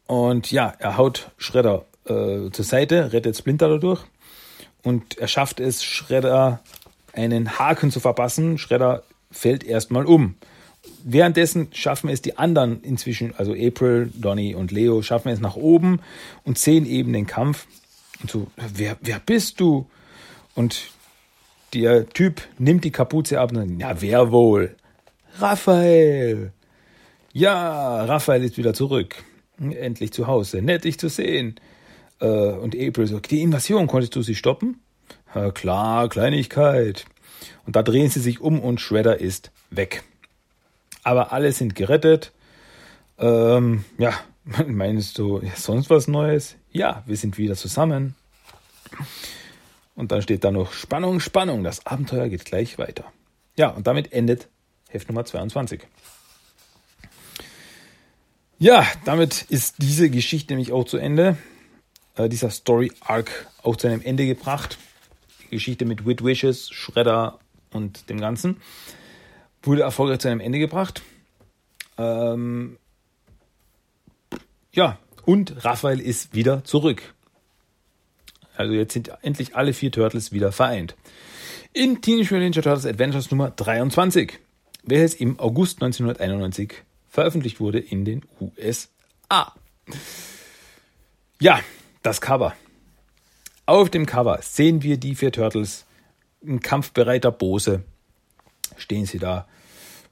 Und 0.07 0.51
ja, 0.51 0.73
er 0.79 0.95
haut 0.95 1.31
Schredder 1.37 1.85
äh, 2.05 2.49
zur 2.51 2.65
Seite, 2.65 3.11
rettet 3.11 3.37
Splinter 3.37 3.67
dadurch 3.67 4.05
und 4.83 5.17
er 5.17 5.27
schafft 5.27 5.59
es, 5.59 5.83
Schredder 5.83 6.61
einen 7.11 7.59
Haken 7.59 7.91
zu 7.91 7.99
verpassen. 7.99 8.57
Schredder 8.57 9.03
fällt 9.31 9.65
erstmal 9.65 10.05
um. 10.05 10.35
Währenddessen 11.05 11.67
schaffen 11.73 12.09
es 12.09 12.21
die 12.21 12.37
anderen 12.37 12.81
inzwischen, 12.81 13.33
also 13.35 13.53
April, 13.53 14.09
Donny 14.13 14.55
und 14.55 14.71
Leo, 14.71 15.01
schaffen 15.01 15.29
es 15.29 15.41
nach 15.41 15.55
oben 15.55 15.99
und 16.43 16.57
sehen 16.57 16.85
eben 16.85 17.11
den 17.11 17.27
Kampf 17.27 17.67
und 18.21 18.31
so, 18.31 18.47
wer, 18.55 18.97
wer 19.01 19.19
bist 19.19 19.59
du? 19.59 19.85
Und 20.55 20.91
der 21.73 22.07
Typ 22.07 22.41
nimmt 22.57 22.85
die 22.85 22.91
Kapuze 22.91 23.39
ab 23.39 23.51
und 23.51 23.57
sagt, 23.57 23.81
ja, 23.81 24.01
wer 24.01 24.31
wohl? 24.31 24.75
Raphael. 25.39 26.53
Ja, 27.33 28.05
Raphael 28.05 28.43
ist 28.43 28.57
wieder 28.57 28.73
zurück. 28.73 29.15
Endlich 29.59 30.13
zu 30.13 30.27
Hause. 30.27 30.61
Nett, 30.61 30.85
dich 30.85 30.99
zu 30.99 31.09
sehen. 31.09 31.55
Äh, 32.21 32.27
und 32.27 32.75
April 32.75 33.07
sagt, 33.07 33.31
die 33.31 33.41
Invasion, 33.41 33.87
konntest 33.87 34.15
du 34.15 34.21
sie 34.21 34.35
stoppen? 34.35 34.79
Ja, 35.35 35.51
klar, 35.51 36.07
Kleinigkeit. 36.07 37.05
Und 37.65 37.75
da 37.75 37.83
drehen 37.83 38.09
sie 38.09 38.19
sich 38.19 38.39
um 38.39 38.59
und 38.59 38.79
Shredder 38.79 39.19
ist 39.19 39.51
weg. 39.69 40.03
Aber 41.03 41.31
alle 41.31 41.51
sind 41.51 41.75
gerettet. 41.75 42.31
Ähm, 43.17 43.85
ja, 43.97 44.13
Meinst 44.67 45.17
du 45.17 45.41
ja, 45.41 45.55
sonst 45.55 45.89
was 45.89 46.07
Neues? 46.07 46.55
Ja, 46.71 47.03
wir 47.05 47.15
sind 47.15 47.37
wieder 47.37 47.55
zusammen. 47.55 48.15
Und 49.95 50.11
dann 50.11 50.21
steht 50.21 50.43
da 50.43 50.51
noch 50.51 50.73
Spannung, 50.73 51.19
Spannung. 51.19 51.63
Das 51.63 51.85
Abenteuer 51.85 52.29
geht 52.29 52.45
gleich 52.45 52.77
weiter. 52.77 53.05
Ja, 53.55 53.69
und 53.69 53.87
damit 53.87 54.11
endet 54.11 54.49
Heft 54.89 55.07
Nummer 55.07 55.25
22. 55.25 55.81
Ja, 58.59 58.85
damit 59.05 59.43
ist 59.43 59.75
diese 59.79 60.09
Geschichte 60.09 60.53
nämlich 60.53 60.71
auch 60.71 60.85
zu 60.85 60.97
Ende. 60.97 61.37
Äh, 62.15 62.29
dieser 62.29 62.49
Story 62.49 62.91
Arc 63.01 63.47
auch 63.61 63.75
zu 63.75 63.87
einem 63.87 64.01
Ende 64.01 64.25
gebracht. 64.25 64.77
Die 65.43 65.55
Geschichte 65.55 65.85
mit 65.85 66.05
Wit 66.05 66.23
Wishes, 66.23 66.69
Shredder 66.69 67.39
und 67.71 68.09
dem 68.09 68.19
Ganzen 68.19 68.57
wurde 69.63 69.81
erfolgreich 69.81 70.19
zu 70.19 70.29
einem 70.29 70.39
Ende 70.39 70.59
gebracht. 70.59 71.01
Ähm, 71.97 72.77
ja, 74.71 74.97
und 75.25 75.63
Raphael 75.63 75.99
ist 75.99 76.33
wieder 76.33 76.63
zurück. 76.63 77.13
Also 78.55 78.73
jetzt 78.73 78.93
sind 78.93 79.11
endlich 79.21 79.55
alle 79.55 79.73
vier 79.73 79.91
Turtles 79.91 80.31
wieder 80.31 80.51
vereint. 80.51 80.95
In 81.71 82.01
Teenage 82.01 82.33
Mutant 82.33 82.41
Ninja 82.41 82.61
Turtles 82.61 82.85
Adventures 82.85 83.31
Nummer 83.31 83.49
23, 83.49 84.39
welches 84.83 85.15
im 85.15 85.39
August 85.39 85.81
1991 85.81 86.83
veröffentlicht 87.09 87.59
wurde 87.59 87.79
in 87.79 88.05
den 88.05 88.23
USA. 88.39 89.53
Ja, 91.39 91.59
das 92.03 92.21
Cover. 92.21 92.53
Auf 93.65 93.89
dem 93.89 94.05
Cover 94.05 94.39
sehen 94.41 94.83
wir 94.83 94.97
die 94.97 95.15
vier 95.15 95.31
Turtles 95.31 95.85
in 96.41 96.59
kampfbereiter 96.59 97.31
Pose. 97.31 97.83
Stehen 98.77 99.05
sie 99.05 99.19
da 99.19 99.47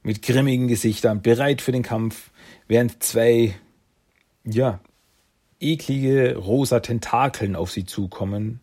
mit 0.02 0.22
grimmigen 0.22 0.68
Gesichtern, 0.68 1.22
bereit 1.22 1.62
für 1.62 1.72
den 1.72 1.82
Kampf, 1.82 2.30
während 2.66 3.02
zwei 3.02 3.54
ja, 4.44 4.80
eklige 5.60 6.36
rosa 6.36 6.80
Tentakeln 6.80 7.56
auf 7.56 7.70
sie 7.70 7.84
zukommen, 7.84 8.60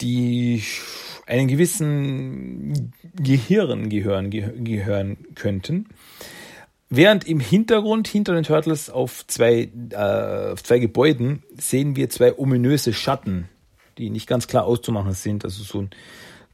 die 0.00 0.62
einen 1.26 1.48
gewissen 1.48 2.92
Gehirn 3.14 3.88
gehören, 3.88 4.30
gehören 4.30 5.16
könnten. 5.34 5.86
Während 6.90 7.26
im 7.26 7.40
Hintergrund 7.40 8.06
hinter 8.06 8.34
den 8.34 8.44
Turtles 8.44 8.90
auf 8.90 9.26
zwei, 9.26 9.70
äh, 9.90 10.52
auf 10.52 10.62
zwei 10.62 10.78
Gebäuden 10.78 11.42
sehen 11.56 11.96
wir 11.96 12.10
zwei 12.10 12.36
ominöse 12.36 12.92
Schatten, 12.92 13.48
die 13.96 14.10
nicht 14.10 14.26
ganz 14.26 14.46
klar 14.46 14.64
auszumachen 14.64 15.14
sind. 15.14 15.44
Also 15.44 15.62
so 15.62 15.82
ein 15.82 15.90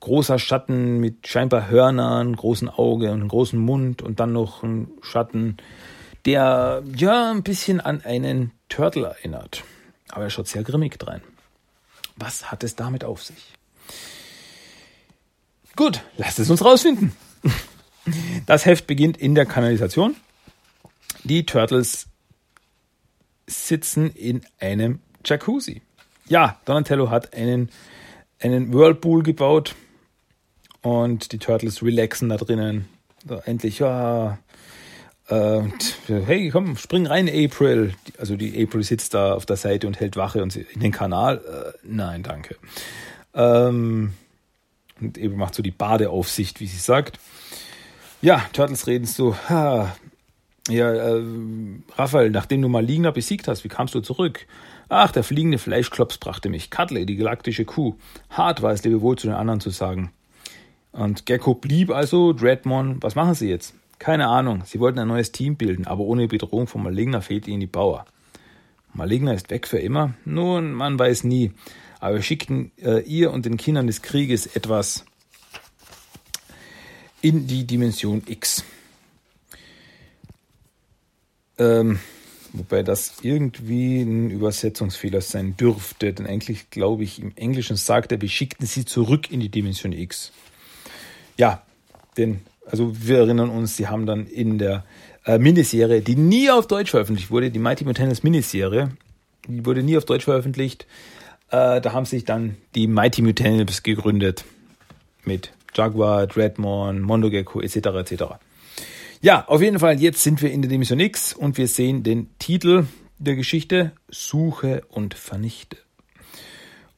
großer 0.01 0.39
Schatten 0.39 0.99
mit 0.99 1.27
scheinbar 1.27 1.69
Hörnern, 1.69 2.37
großen 2.37 2.69
Augen 2.69 3.09
und 3.09 3.21
einem 3.21 3.29
großen 3.29 3.59
Mund 3.59 4.03
und 4.03 4.21
dann 4.21 4.33
noch 4.33 4.63
ein 4.63 4.89
Schatten 5.03 5.57
der 6.29 6.83
ja 6.95 7.31
ein 7.31 7.43
bisschen 7.43 7.81
an 7.81 8.03
einen 8.05 8.53
Turtle 8.69 9.07
erinnert. 9.07 9.65
Aber 10.11 10.25
er 10.25 10.31
schaut 10.31 10.47
sehr 10.47 10.63
grimmig 10.63 10.99
drein. 10.99 11.23
Was 12.17 12.51
hat 12.51 12.65
es 12.65 12.77
damit 12.77 13.03
auf 13.03 13.23
sich? 13.23 13.55
Gut, 15.75 16.03
lasst 16.19 16.39
es 16.39 16.51
uns 16.51 16.65
rausfinden. 16.65 17.13
Das 18.47 18.65
Heft 18.65 18.87
beginnt 18.87 19.19
in 19.19 19.35
der 19.35 19.45
Kanalisation. 19.45 20.17
Die 21.25 21.45
Turtles 21.45 22.07
sitzen 23.47 24.11
in 24.13 24.41
einem 24.59 25.01
Jacuzzi. 25.27 25.83
Ja, 26.27 26.59
Donatello 26.65 27.11
hat 27.11 27.35
einen, 27.35 27.69
einen 28.41 28.73
Whirlpool 28.73 29.23
gebaut 29.23 29.75
und 30.89 31.33
die 31.33 31.39
Turtles 31.39 31.83
relaxen 31.83 32.31
da 32.31 32.37
drinnen. 32.37 32.89
So, 33.29 33.37
endlich, 33.45 33.79
ja, 33.81 34.39
äh, 35.29 35.63
hey, 36.07 36.49
komm, 36.51 36.77
spring 36.77 37.07
rein, 37.07 37.29
April. 37.29 37.93
Also 38.19 38.37
die 38.37 38.63
April 38.63 38.83
sitzt 38.83 39.13
da 39.13 39.35
auf 39.35 39.45
der 39.45 39.57
Seite 39.57 39.87
und 39.87 40.01
hält 40.01 40.17
Wache 40.17 40.43
und 40.43 40.57
in 40.57 40.81
den 40.81 40.93
Kanal. 40.93 41.39
Äh, 41.39 41.79
nein, 41.83 42.23
danke. 42.23 42.57
Ähm, 43.35 44.15
und 45.01 45.19
April 45.19 45.37
macht 45.37 45.55
so 45.55 45.63
die 45.63 45.71
Badeaufsicht, 45.71 46.61
wie 46.61 46.67
sie 46.67 46.79
sagt. 46.79 47.19
Ja, 48.23 48.43
Turtles 48.53 48.87
reden 48.87 49.05
so, 49.05 49.37
ha, 49.49 49.95
ja, 50.69 50.93
äh, 50.93 51.23
Raphael, 51.97 52.31
nachdem 52.31 52.63
du 52.63 52.69
mal 52.69 52.85
Ligna 52.85 53.11
besiegt 53.11 53.49
hast, 53.49 53.65
wie 53.65 53.69
kamst 53.69 53.95
du 53.95 54.01
zurück? 54.01 54.47
Ach, 54.89 55.13
der 55.13 55.23
fliegende 55.23 55.59
Fleischklops 55.59 56.19
brachte 56.19 56.49
mich. 56.49 56.71
Cutley, 56.71 57.05
die 57.05 57.17
galaktische 57.17 57.67
Kuh. 57.67 57.97
Hart 58.31 58.63
war 58.63 58.73
es, 58.73 58.85
Lebewohl 58.85 59.19
zu 59.19 59.27
den 59.27 59.37
anderen 59.37 59.61
zu 59.61 59.71
sagen. 59.71 60.13
Und 60.99 61.27
Gecko 61.27 61.55
blieb 61.55 61.91
also, 61.91 62.33
Dreadmon, 62.33 63.01
was 63.01 63.15
machen 63.15 63.35
sie 63.35 63.49
jetzt? 63.49 63.73
Keine 64.01 64.27
Ahnung, 64.27 64.65
sie 64.65 64.81
wollten 64.81 64.99
ein 64.99 65.07
neues 65.07 65.31
Team 65.31 65.55
bilden, 65.55 65.87
aber 65.87 66.03
ohne 66.03 66.27
Bedrohung 66.27 66.67
von 66.67 66.83
Maligna 66.83 67.21
fehlt 67.21 67.47
ihnen 67.47 67.61
die 67.61 67.69
Power. 67.69 68.05
Maligna 68.95 69.33
ist 69.33 69.49
weg 69.51 69.69
für 69.69 69.79
immer? 69.79 70.15
Nun, 70.25 70.73
man 70.73 70.99
weiß 70.99 71.23
nie. 71.23 71.53
Aber 72.01 72.17
wir 72.17 72.23
schickten 72.23 72.73
äh, 72.83 73.01
ihr 73.03 73.31
und 73.31 73.47
den 73.47 73.57
Kindern 73.57 73.87
des 73.87 74.03
Krieges 74.03 74.47
etwas 74.57 75.05
in 77.23 77.47
die 77.47 77.65
Dimension 77.65 78.23
X. 78.27 78.65
Ähm, 81.59 82.01
wobei 82.53 82.83
das 82.83 83.19
irgendwie 83.23 84.01
ein 84.01 84.31
Übersetzungsfehler 84.31 85.21
sein 85.21 85.57
dürfte, 85.57 86.13
denn 86.13 86.27
eigentlich 86.27 86.71
glaube 86.71 87.05
ich, 87.05 87.21
im 87.21 87.37
Englischen 87.37 87.77
sagt 87.77 88.11
er, 88.11 88.21
wir 88.21 88.29
schickten 88.29 88.67
sie 88.67 88.85
zurück 88.85 89.31
in 89.31 89.39
die 89.39 89.49
Dimension 89.49 89.93
X. 89.93 90.33
Ja, 91.39 91.63
denn, 92.17 92.41
also 92.67 92.93
wir 92.95 93.19
erinnern 93.19 93.49
uns, 93.49 93.77
sie 93.77 93.87
haben 93.87 94.05
dann 94.05 94.27
in 94.27 94.59
der 94.59 94.85
äh, 95.25 95.39
Miniserie, 95.39 96.03
die 96.03 96.17
nie 96.17 96.51
auf 96.51 96.67
Deutsch 96.67 96.91
veröffentlicht 96.91 97.31
wurde, 97.31 97.51
die 97.51 97.61
Mighty 97.61 97.85
Mutantes 97.85 98.23
Miniserie, 98.23 98.91
die 99.47 99.65
wurde 99.65 99.83
nie 99.83 99.97
auf 99.97 100.05
Deutsch 100.05 100.25
veröffentlicht, 100.25 100.87
äh, 101.51 101.81
da 101.81 101.93
haben 101.93 102.05
sich 102.05 102.25
dann 102.25 102.57
die 102.75 102.89
Mighty 102.89 103.23
Mutantes 103.23 103.83
gegründet 103.83 104.45
mit 105.25 105.53
Jaguar, 105.75 106.27
Dreadmon, 106.27 107.01
Mondogecko 107.01 107.61
etc. 107.61 107.77
etc. 107.77 108.25
Ja, 109.21 109.47
auf 109.47 109.63
jeden 109.63 109.79
Fall, 109.79 110.01
jetzt 110.01 110.23
sind 110.23 110.43
wir 110.43 110.51
in 110.51 110.63
der 110.63 110.71
Dimension 110.71 110.99
X 110.99 111.33
und 111.33 111.57
wir 111.57 111.69
sehen 111.69 112.03
den 112.03 112.31
Titel 112.39 112.87
der 113.19 113.37
Geschichte 113.37 113.93
Suche 114.09 114.83
und 114.89 115.15
Vernichte. 115.15 115.77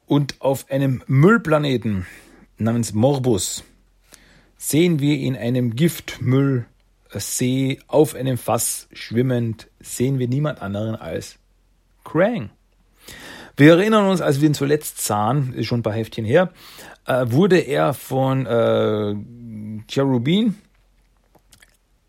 Und 0.07 0.41
auf 0.41 0.71
einem 0.71 1.03
Müllplaneten 1.07 2.07
namens 2.59 2.93
Morbus 2.93 3.65
sehen 4.63 5.01
wir 5.01 5.19
in 5.19 5.37
einem 5.37 5.75
Giftmüllsee 5.75 7.79
auf 7.87 8.15
einem 8.15 8.37
Fass 8.37 8.89
schwimmend, 8.93 9.69
sehen 9.81 10.19
wir 10.19 10.29
niemand 10.29 10.61
anderen 10.61 10.97
als 10.97 11.39
Krang. 12.05 12.51
Wir 13.57 13.73
erinnern 13.73 14.07
uns, 14.07 14.21
als 14.21 14.43
wir 14.43 14.49
ihn 14.49 14.55
zuletzt 14.55 15.01
sahen, 15.01 15.55
ist 15.55 15.67
schon 15.67 15.81
ein 15.81 15.83
paar 15.83 15.95
Heftchen 15.95 16.27
her, 16.27 16.53
äh, 17.07 17.25
wurde 17.31 17.59
er 17.59 17.95
von 17.95 18.45
äh, 18.45 19.15
Cherubin 19.89 20.57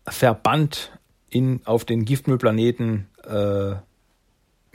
verbannt 0.06 0.92
in, 1.30 1.62
auf 1.64 1.86
den 1.86 2.04
Giftmüllplaneten 2.04 3.08
äh, 3.26 3.76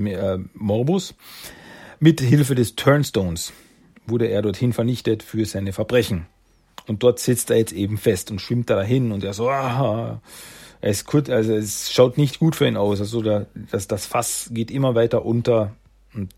äh, 0.04 0.40
Morbus. 0.56 1.14
Mit 2.00 2.22
Hilfe 2.22 2.56
des 2.56 2.76
Turnstones 2.76 3.54
wurde 4.08 4.30
er 4.30 4.42
dorthin 4.42 4.74
vernichtet 4.74 5.22
für 5.22 5.46
seine 5.46 5.74
Verbrechen. 5.74 6.26
Und 6.88 7.04
dort 7.04 7.20
sitzt 7.20 7.50
er 7.50 7.58
jetzt 7.58 7.74
eben 7.74 7.98
fest 7.98 8.32
und 8.32 8.42
schwimmt 8.42 8.70
da 8.70 8.76
dahin 8.76 9.12
und 9.12 9.24
er 9.24 9.34
so, 9.34 9.50
ah, 9.50 10.22
er 10.80 10.90
ist 10.90 11.06
kurz, 11.06 11.30
also 11.30 11.54
es 11.56 11.92
schaut 11.92 12.18
nicht 12.18 12.40
gut 12.40 12.56
für 12.56 12.68
ihn 12.68 12.78
aus. 12.78 13.00
Also 13.00 13.22
der, 13.22 13.48
das, 13.72 13.88
das 13.88 14.06
Fass 14.06 14.50
geht 14.52 14.72
immer 14.72 14.96
weiter 14.96 15.26
unter. 15.26 15.76
Und 16.14 16.34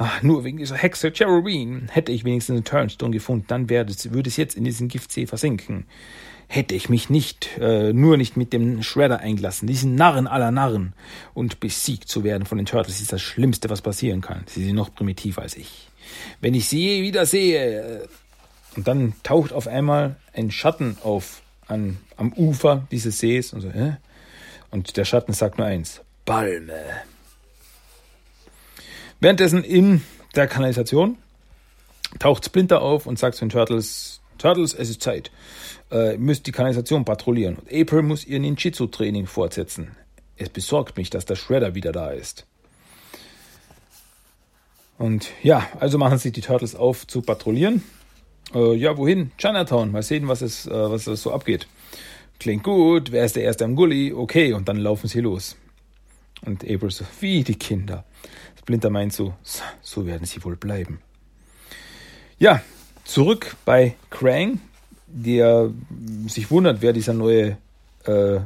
Ach, 0.00 0.22
nur 0.22 0.44
wegen 0.44 0.58
dieser 0.58 0.76
Hexe 0.76 1.10
Cherubin 1.10 1.88
hätte 1.90 2.12
ich 2.12 2.24
wenigstens 2.24 2.54
einen 2.54 2.64
Turnstone 2.64 3.10
gefunden, 3.10 3.46
dann 3.48 3.68
würde 3.68 3.90
es, 3.90 4.12
würde 4.12 4.28
es 4.28 4.36
jetzt 4.36 4.56
in 4.56 4.62
diesen 4.62 4.86
Giftsee 4.86 5.26
versinken. 5.26 5.86
Hätte 6.46 6.76
ich 6.76 6.88
mich 6.88 7.10
nicht, 7.10 7.58
äh, 7.58 7.92
nur 7.92 8.16
nicht 8.16 8.36
mit 8.36 8.52
dem 8.52 8.84
Shredder 8.84 9.18
eingelassen, 9.18 9.66
diesen 9.66 9.96
Narren 9.96 10.28
aller 10.28 10.52
Narren, 10.52 10.94
und 11.34 11.58
besiegt 11.58 12.08
zu 12.08 12.22
werden 12.22 12.46
von 12.46 12.58
den 12.58 12.66
Turtles 12.66 13.00
ist 13.00 13.12
das 13.12 13.20
Schlimmste, 13.20 13.70
was 13.70 13.82
passieren 13.82 14.20
kann. 14.20 14.44
Sie 14.46 14.64
sind 14.64 14.76
noch 14.76 14.94
primitiver 14.94 15.42
als 15.42 15.56
ich. 15.56 15.88
Wenn 16.40 16.54
ich 16.54 16.68
sie 16.68 16.78
je 16.78 17.02
wieder 17.02 17.26
sehe, 17.26 17.80
äh, 17.80 18.06
und 18.76 18.88
dann 18.88 19.14
taucht 19.22 19.52
auf 19.52 19.66
einmal 19.66 20.16
ein 20.32 20.50
Schatten 20.50 20.98
auf 21.02 21.42
an, 21.66 21.98
am 22.16 22.32
Ufer 22.32 22.86
dieses 22.90 23.18
Sees 23.18 23.52
und 23.52 23.60
so, 23.60 23.70
hä? 23.70 23.96
Und 24.70 24.96
der 24.96 25.04
Schatten 25.04 25.32
sagt 25.32 25.58
nur 25.58 25.66
eins, 25.66 26.00
Balme. 26.24 26.84
Währenddessen 29.20 29.64
in 29.64 30.02
der 30.36 30.46
Kanalisation 30.46 31.16
taucht 32.18 32.44
Splinter 32.44 32.82
auf 32.82 33.06
und 33.06 33.18
sagt 33.18 33.36
zu 33.36 33.44
den 33.44 33.50
Turtles, 33.50 34.20
Turtles, 34.38 34.74
es 34.74 34.90
ist 34.90 35.02
Zeit. 35.02 35.30
Äh, 35.90 36.12
ihr 36.12 36.18
müsst 36.18 36.46
die 36.46 36.52
Kanalisation 36.52 37.04
patrouillieren. 37.04 37.56
Und 37.56 37.72
April 37.72 38.02
muss 38.02 38.24
ihr 38.24 38.38
Ninjitsu-Training 38.38 39.26
fortsetzen. 39.26 39.96
Es 40.36 40.48
besorgt 40.48 40.96
mich, 40.96 41.10
dass 41.10 41.24
der 41.24 41.34
Shredder 41.34 41.74
wieder 41.74 41.92
da 41.92 42.10
ist. 42.10 42.46
Und 44.98 45.30
ja, 45.42 45.66
also 45.80 45.98
machen 45.98 46.18
sich 46.18 46.32
die 46.32 46.40
Turtles 46.40 46.74
auf 46.74 47.06
zu 47.06 47.22
patrouillieren. 47.22 47.82
Äh, 48.54 48.74
ja, 48.74 48.96
wohin? 48.96 49.32
Chinatown. 49.38 49.92
Mal 49.92 50.02
sehen, 50.02 50.28
was 50.28 50.42
es, 50.42 50.66
äh, 50.66 50.70
was 50.70 51.06
es 51.06 51.22
so 51.22 51.32
abgeht. 51.32 51.66
Klingt 52.40 52.62
gut. 52.62 53.12
Wer 53.12 53.24
ist 53.24 53.36
der 53.36 53.44
Erste 53.44 53.64
am 53.64 53.74
Gully? 53.74 54.12
Okay, 54.12 54.52
und 54.52 54.68
dann 54.68 54.76
laufen 54.76 55.08
sie 55.08 55.20
los. 55.20 55.56
Und 56.44 56.62
April 56.62 56.90
so, 56.90 57.04
wie 57.20 57.42
die 57.42 57.56
Kinder. 57.56 58.04
Splinter 58.58 58.90
meint 58.90 59.12
so, 59.12 59.34
so 59.82 60.06
werden 60.06 60.26
sie 60.26 60.44
wohl 60.44 60.56
bleiben. 60.56 61.00
Ja, 62.38 62.62
zurück 63.04 63.56
bei 63.64 63.96
Krang, 64.10 64.60
der 65.08 65.70
sich 66.26 66.50
wundert, 66.50 66.82
wer 66.82 66.92
dieser 66.92 67.14
neue 67.14 67.56
äh, 68.04 68.40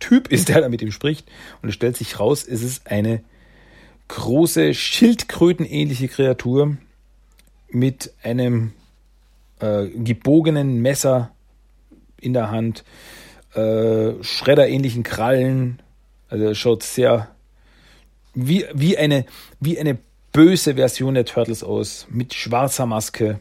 Typ 0.00 0.28
ist, 0.28 0.48
der 0.48 0.60
da 0.60 0.68
mit 0.68 0.82
ihm 0.82 0.92
spricht. 0.92 1.30
Und 1.62 1.68
es 1.70 1.74
stellt 1.74 1.96
sich 1.96 2.18
raus, 2.18 2.44
es 2.46 2.62
ist 2.62 2.86
eine 2.90 3.22
große 4.08 4.74
Schildkrötenähnliche 4.74 6.08
Kreatur 6.08 6.76
mit 7.72 8.12
einem 8.22 8.72
äh, 9.60 9.86
gebogenen 9.88 10.80
Messer 10.82 11.30
in 12.20 12.32
der 12.32 12.50
Hand, 12.50 12.84
äh, 13.54 14.12
Schredderähnlichen 14.22 15.02
Krallen. 15.02 15.82
Also 16.28 16.54
schaut 16.54 16.82
sehr 16.82 17.28
wie, 18.34 18.64
wie, 18.72 18.96
eine, 18.96 19.24
wie 19.58 19.78
eine 19.78 19.98
böse 20.32 20.74
Version 20.74 21.14
der 21.14 21.24
Turtles 21.24 21.64
aus, 21.64 22.06
mit 22.08 22.34
schwarzer 22.34 22.86
Maske. 22.86 23.40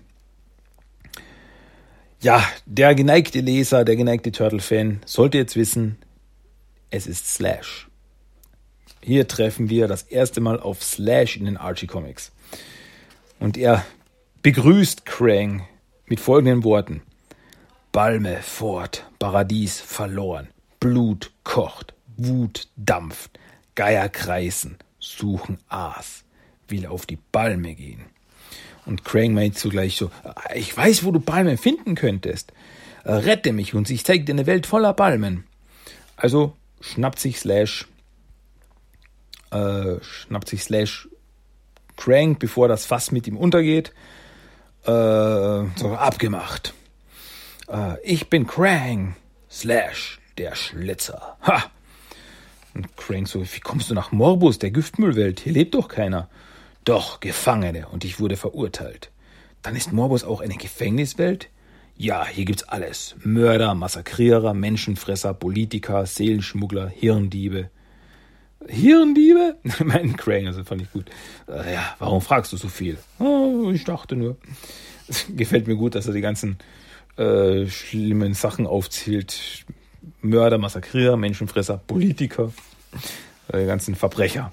Ja, 2.21 2.43
der 2.65 2.95
geneigte 2.95 3.39
Leser, 3.39 3.85
der 3.85 3.95
geneigte 3.95 4.31
Turtle-Fan 4.31 5.01
sollte 5.05 5.37
jetzt 5.37 5.55
wissen, 5.55 5.97
es 6.89 7.07
ist 7.07 7.33
Slash. 7.33 7.87
Hier 9.01 9.27
treffen 9.27 9.69
wir 9.69 9.87
das 9.87 10.03
erste 10.03 10.41
Mal 10.41 10.59
auf 10.59 10.83
Slash 10.83 11.37
in 11.37 11.45
den 11.45 11.55
Archie 11.55 11.87
Comics. 11.87 12.31
Und 13.39 13.57
er 13.57 13.85
begrüßt 14.41 15.05
Krang 15.05 15.67
mit 16.07 16.19
folgenden 16.19 16.63
Worten. 16.63 17.01
Balme 17.91 18.41
fort, 18.41 19.05
Paradies 19.19 19.81
verloren, 19.81 20.47
Blut 20.79 21.31
kocht, 21.43 21.93
Wut 22.15 22.67
dampft, 22.77 23.39
Geier 23.75 24.09
kreisen, 24.09 24.77
suchen 24.99 25.57
Aas, 25.67 26.23
will 26.67 26.85
auf 26.85 27.05
die 27.05 27.17
Balme 27.31 27.75
gehen. 27.75 28.05
Und 28.85 29.03
Crane 29.03 29.33
meint 29.33 29.57
zugleich 29.57 29.97
so, 29.97 30.09
ich 30.55 30.75
weiß, 30.75 31.03
wo 31.03 31.11
du 31.11 31.19
Balme 31.19 31.57
finden 31.57 31.95
könntest. 31.95 32.53
Rette 33.05 33.53
mich 33.53 33.73
und 33.73 33.89
ich 33.89 34.05
zeige 34.05 34.23
dir 34.23 34.33
eine 34.33 34.45
Welt 34.45 34.65
voller 34.65 34.93
Balmen. 34.93 35.43
Also 36.15 36.55
schnappt 36.81 37.19
sich 37.19 37.39
Slash, 37.39 37.87
äh, 39.51 40.01
schnappt 40.01 40.49
sich 40.49 40.63
Slash 40.63 41.09
Crank, 41.97 42.39
bevor 42.39 42.67
das 42.67 42.85
Fass 42.85 43.11
mit 43.11 43.27
ihm 43.27 43.37
untergeht. 43.37 43.93
Äh, 44.85 44.89
so 45.75 45.95
abgemacht. 45.97 46.73
Äh, 47.67 48.01
ich 48.03 48.29
bin 48.29 48.47
Krang, 48.47 49.15
Slash, 49.49 50.19
der 50.37 50.55
Schlitzer. 50.55 51.37
Ha! 51.41 51.63
Und 52.73 52.95
Crane 52.97 53.25
so, 53.25 53.43
wie 53.43 53.59
kommst 53.59 53.89
du 53.89 53.93
nach 53.93 54.11
Morbus, 54.11 54.59
der 54.59 54.71
Giftmüllwelt? 54.71 55.39
Hier 55.39 55.53
lebt 55.53 55.75
doch 55.75 55.87
keiner. 55.87 56.29
Doch, 56.85 57.19
Gefangene, 57.19 57.87
und 57.87 58.05
ich 58.05 58.19
wurde 58.19 58.37
verurteilt. 58.37 59.11
Dann 59.61 59.75
ist 59.75 59.91
Morbus 59.91 60.23
auch 60.23 60.41
eine 60.41 60.55
Gefängniswelt? 60.55 61.49
Ja, 61.97 62.25
hier 62.25 62.45
gibt's 62.45 62.63
alles. 62.63 63.15
Mörder, 63.23 63.73
Massakrierer, 63.73 64.53
Menschenfresser, 64.53 65.33
Politiker, 65.33 66.05
Seelenschmuggler, 66.05 66.87
Hirndiebe. 66.87 67.69
Hirndiebe? 68.67 69.57
mein 69.85 70.15
Crane, 70.17 70.47
also 70.47 70.63
fand 70.63 70.81
ich 70.81 70.91
gut. 70.91 71.05
Äh, 71.47 71.73
ja, 71.73 71.95
warum 71.99 72.21
fragst 72.21 72.51
du 72.51 72.57
so 72.57 72.67
viel? 72.67 72.97
Oh, 73.19 73.71
ich 73.73 73.83
dachte 73.83 74.15
nur. 74.15 74.37
Gefällt 75.35 75.67
mir 75.67 75.75
gut, 75.75 75.95
dass 75.95 76.07
er 76.07 76.13
die 76.13 76.21
ganzen 76.21 76.57
äh, 77.17 77.67
schlimmen 77.67 78.33
Sachen 78.33 78.67
aufzählt. 78.67 79.65
Mörder, 80.21 80.57
Massakrierer, 80.57 81.17
Menschenfresser, 81.17 81.77
Politiker, 81.77 82.51
äh, 83.47 83.59
die 83.61 83.65
ganzen 83.65 83.95
Verbrecher. 83.95 84.51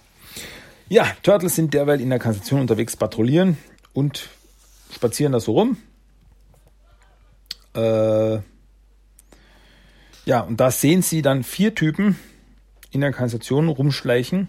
Ja, 0.88 1.06
Turtles 1.22 1.56
sind 1.56 1.74
derweil 1.74 2.00
in 2.00 2.10
der 2.10 2.20
Kanalisation 2.20 2.60
unterwegs, 2.60 2.96
patrouillieren 2.96 3.56
und 3.92 4.28
spazieren 4.94 5.32
da 5.32 5.40
so 5.40 5.52
rum. 5.52 5.76
Äh, 7.74 8.38
ja, 10.24 10.40
und 10.40 10.58
da 10.58 10.70
sehen 10.70 11.02
sie 11.02 11.22
dann 11.22 11.42
vier 11.42 11.74
Typen 11.74 12.16
in 12.90 13.00
der 13.00 13.12
Kanalisation 13.12 13.68
rumschleichen. 13.68 14.48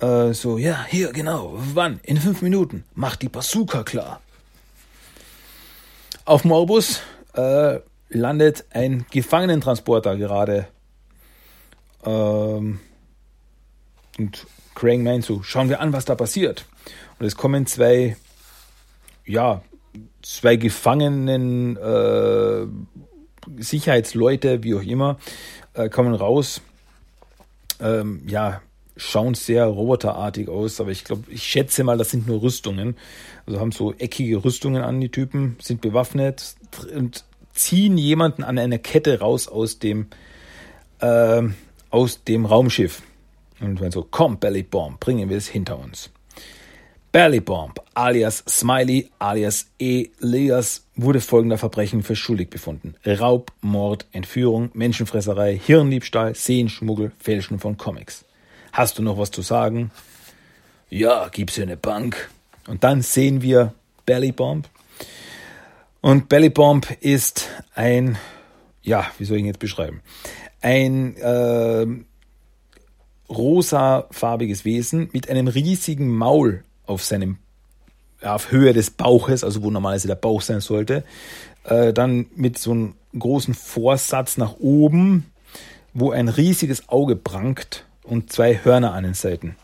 Äh, 0.00 0.32
so, 0.32 0.58
ja, 0.58 0.84
hier, 0.88 1.12
genau. 1.12 1.54
Wann? 1.56 2.00
In 2.02 2.18
fünf 2.18 2.42
Minuten. 2.42 2.84
Macht 2.94 3.22
die 3.22 3.28
Bazooka 3.28 3.82
klar. 3.82 4.20
Auf 6.24 6.44
Morbus 6.44 7.00
äh, 7.34 7.78
landet 8.08 8.64
ein 8.70 9.06
Gefangenentransporter 9.10 10.16
gerade. 10.16 10.68
Ähm, 12.04 12.80
und 14.18 14.46
Crane 14.74 15.02
meint 15.02 15.24
so, 15.24 15.42
schauen 15.42 15.68
wir 15.68 15.80
an, 15.80 15.92
was 15.92 16.04
da 16.04 16.14
passiert. 16.14 16.66
Und 17.18 17.26
es 17.26 17.36
kommen 17.36 17.66
zwei, 17.66 18.16
ja, 19.24 19.62
zwei 20.22 20.56
Gefangenen, 20.56 21.76
äh, 21.76 22.66
Sicherheitsleute, 23.58 24.62
wie 24.62 24.74
auch 24.74 24.82
immer, 24.82 25.18
äh, 25.74 25.88
kommen 25.88 26.14
raus 26.14 26.60
ähm, 27.80 28.22
ja, 28.26 28.60
schauen 28.96 29.34
sehr 29.34 29.66
roboterartig 29.66 30.48
aus, 30.48 30.80
aber 30.80 30.90
ich 30.90 31.04
glaube, 31.04 31.24
ich 31.28 31.42
schätze 31.42 31.84
mal, 31.84 31.98
das 31.98 32.10
sind 32.10 32.26
nur 32.26 32.42
Rüstungen. 32.42 32.96
Also 33.46 33.60
haben 33.60 33.72
so 33.72 33.92
eckige 33.94 34.42
Rüstungen 34.42 34.82
an, 34.82 35.00
die 35.00 35.10
Typen, 35.10 35.56
sind 35.60 35.80
bewaffnet 35.80 36.54
und 36.94 37.24
ziehen 37.52 37.98
jemanden 37.98 38.42
an 38.42 38.58
einer 38.58 38.78
Kette 38.78 39.20
raus 39.20 39.48
aus 39.48 39.78
dem, 39.78 40.06
äh, 41.00 41.42
aus 41.90 42.24
dem 42.24 42.46
Raumschiff. 42.46 43.02
Und 43.60 43.80
wenn 43.80 43.90
so, 43.90 44.06
komm, 44.10 44.38
Belly 44.38 44.62
Bomb, 44.62 45.00
bringen 45.00 45.28
wir 45.28 45.36
es 45.36 45.48
hinter 45.48 45.78
uns. 45.78 46.10
Belly 47.12 47.40
Bomb, 47.40 47.80
alias 47.94 48.44
Smiley, 48.48 49.10
alias 49.18 49.68
Elias, 49.78 50.84
wurde 50.96 51.20
folgender 51.20 51.56
Verbrechen 51.56 52.02
für 52.02 52.14
schuldig 52.14 52.50
befunden. 52.50 52.94
Raub, 53.06 53.52
Mord, 53.62 54.06
Entführung, 54.12 54.70
Menschenfresserei, 54.74 55.58
Hirndiebstahl, 55.58 56.34
Sehenschmuggel, 56.34 57.12
Fälschen 57.18 57.58
von 57.58 57.76
Comics. 57.76 58.24
Hast 58.72 58.98
du 58.98 59.02
noch 59.02 59.16
was 59.16 59.30
zu 59.30 59.40
sagen? 59.40 59.90
Ja, 60.90 61.28
gib's 61.28 61.54
hier 61.54 61.64
eine 61.64 61.78
Bank. 61.78 62.28
Und 62.68 62.84
dann 62.84 63.00
sehen 63.00 63.40
wir 63.40 63.72
Belly 64.04 64.32
Bomb. 64.32 64.68
Und 66.02 66.28
Belly 66.28 66.50
Bomb 66.50 66.90
ist 67.00 67.48
ein, 67.74 68.18
ja, 68.82 69.06
wie 69.18 69.24
soll 69.24 69.38
ich 69.38 69.42
ihn 69.42 69.46
jetzt 69.46 69.58
beschreiben? 69.58 70.02
Ein 70.60 71.16
äh, 71.16 71.86
rosafarbiges 73.28 74.64
Wesen 74.64 75.08
mit 75.12 75.30
einem 75.30 75.48
riesigen 75.48 76.08
Maul 76.14 76.62
auf 76.86 77.04
seinem 77.04 77.38
auf 78.22 78.50
Höhe 78.50 78.72
des 78.72 78.90
Bauches, 78.90 79.44
also 79.44 79.62
wo 79.62 79.70
normalerweise 79.70 80.08
der 80.08 80.14
Bauch 80.14 80.40
sein 80.40 80.60
sollte, 80.60 81.04
äh, 81.64 81.92
dann 81.92 82.26
mit 82.34 82.58
so 82.58 82.72
einem 82.72 82.94
großen 83.18 83.54
Vorsatz 83.54 84.36
nach 84.36 84.56
oben, 84.58 85.30
wo 85.92 86.10
ein 86.10 86.28
riesiges 86.28 86.88
Auge 86.88 87.16
prangt 87.16 87.84
und 88.02 88.32
zwei 88.32 88.60
Hörner 88.62 88.92
an 88.92 89.04
den 89.04 89.14
Seiten. 89.14 89.56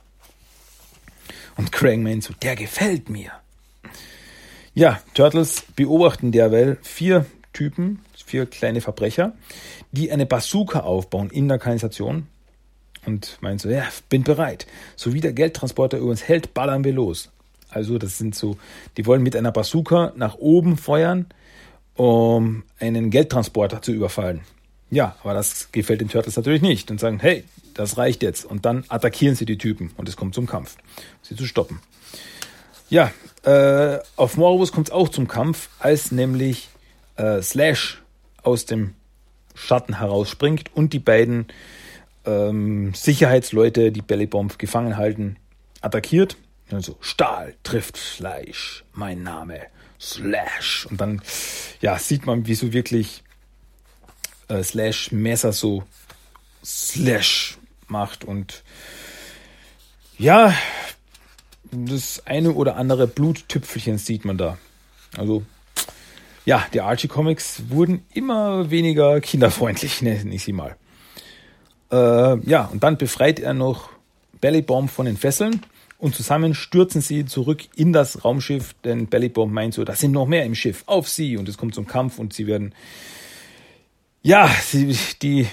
Und 1.57 1.73
Krang 1.73 2.03
meint 2.03 2.25
so, 2.25 2.35
der 2.43 2.57
gefällt 2.57 3.09
mir. 3.09 3.31
Ja, 4.75 5.01
Turtles 5.14 5.64
beobachten 5.77 6.33
derweil 6.33 6.79
vier 6.83 7.27
Typen, 7.53 8.01
vier 8.25 8.47
kleine 8.47 8.81
Verbrecher, 8.81 9.35
die 9.91 10.11
eine 10.11 10.25
Bazooka 10.25 10.81
aufbauen 10.81 11.29
in 11.29 11.49
der 11.49 11.59
Kanalisation 11.59 12.27
und 13.07 13.38
meint 13.40 13.61
so, 13.61 13.68
ja, 13.68 13.84
bin 14.09 14.22
bereit. 14.22 14.66
So 14.96 15.12
wie 15.12 15.20
der 15.20 15.32
Geldtransporter 15.32 15.98
über 15.98 16.11
uns 16.11 16.26
hält, 16.26 16.55
ballern 16.55 16.84
wir 16.84 16.92
los. 16.92 17.30
Also 17.70 17.98
das 17.98 18.18
sind 18.18 18.34
so, 18.34 18.57
die 18.96 19.07
wollen 19.07 19.22
mit 19.22 19.34
einer 19.34 19.53
Bazooka 19.53 20.12
nach 20.16 20.36
oben 20.36 20.76
feuern, 20.76 21.26
um 21.94 22.64
einen 22.78 23.11
Geldtransporter 23.11 23.82
zu 23.82 23.92
überfallen. 23.92 24.42
Ja, 24.90 25.16
aber 25.22 25.34
das 25.34 25.72
gefällt 25.72 26.03
den 26.03 26.09
Turtles 26.09 26.36
natürlich 26.36 26.62
nicht 26.62 26.90
und 26.90 27.00
sagen, 27.00 27.18
hey, 27.18 27.44
das 27.74 27.96
reicht 27.96 28.22
jetzt. 28.22 28.44
Und 28.44 28.66
dann 28.66 28.84
attackieren 28.88 29.34
sie 29.34 29.46
die 29.46 29.59
Typen 29.59 29.90
und 29.96 30.09
es 30.09 30.16
kommt 30.16 30.34
zum 30.34 30.46
Kampf, 30.46 30.76
sie 31.22 31.34
zu 31.34 31.46
stoppen. 31.46 31.80
Ja, 32.90 33.11
äh, 33.44 33.98
auf 34.16 34.36
Morobus 34.36 34.70
kommt 34.70 34.88
es 34.88 34.92
auch 34.92 35.09
zum 35.09 35.28
Kampf, 35.28 35.70
als 35.78 36.12
nämlich 36.12 36.68
äh, 37.16 37.40
Slash 37.40 38.03
aus 38.42 38.66
dem 38.66 38.92
Schatten 39.55 39.98
herausspringt 39.98 40.74
und 40.74 40.92
die 40.92 40.98
beiden 40.98 41.46
ähm, 42.25 42.95
Sicherheitsleute, 42.95 43.93
die 43.93 44.03
Bellybomb 44.03 44.59
gefangen 44.59 44.97
halten, 44.97 45.37
attackiert. 45.81 46.37
Also 46.70 46.97
Stahl 47.01 47.55
trifft 47.62 47.99
Fleisch, 47.99 48.85
mein 48.93 49.23
Name 49.23 49.61
Slash. 50.01 50.87
Und 50.91 51.01
dann 51.01 51.23
ja, 51.81 51.99
sieht 51.99 52.27
man, 52.27 52.47
wie 52.47 52.55
so 52.55 52.73
wirklich 52.73 53.23
äh, 54.49 54.62
Slash 54.62 55.12
Messer 55.12 55.53
so 55.53 55.85
Slash 56.64 57.59
macht 57.89 58.25
und 58.25 58.62
ja, 60.18 60.55
das 61.70 62.27
eine 62.27 62.53
oder 62.53 62.77
andere 62.77 63.07
Bluttüpfelchen 63.07 63.99
sieht 63.99 64.25
man 64.25 64.39
da. 64.39 64.59
Also 65.16 65.43
ja, 66.45 66.66
die 66.73 66.81
Archie 66.81 67.09
Comics 67.09 67.62
wurden 67.68 68.05
immer 68.12 68.70
weniger 68.70 69.20
kinderfreundlich, 69.20 70.03
nenne 70.03 70.35
ich 70.35 70.45
sie 70.45 70.53
mal. 70.53 70.77
Äh, 71.93 72.38
ja, 72.49 72.64
und 72.72 72.82
dann 72.82 72.97
befreit 72.97 73.38
er 73.38 73.53
noch 73.55 73.90
Bellybomb 74.40 74.90
von 74.90 75.07
den 75.07 75.16
Fesseln 75.16 75.61
und 75.99 76.14
zusammen 76.14 76.55
stürzen 76.55 77.03
sie 77.03 77.26
zurück 77.26 77.62
in 77.76 77.93
das 77.93 78.24
Raumschiff, 78.24 78.74
denn 78.82 79.07
Bellybomb 79.07 79.53
meint 79.53 79.74
so, 79.74 79.84
da 79.84 79.95
sind 79.95 80.12
noch 80.12 80.26
mehr 80.26 80.45
im 80.45 80.55
Schiff, 80.55 80.84
auf 80.86 81.09
sie 81.09 81.36
und 81.36 81.49
es 81.49 81.59
kommt 81.59 81.74
zum 81.74 81.86
Kampf 81.86 82.18
und 82.18 82.32
sie 82.32 82.47
werden, 82.47 82.74
ja, 84.22 84.51
die 85.22 85.47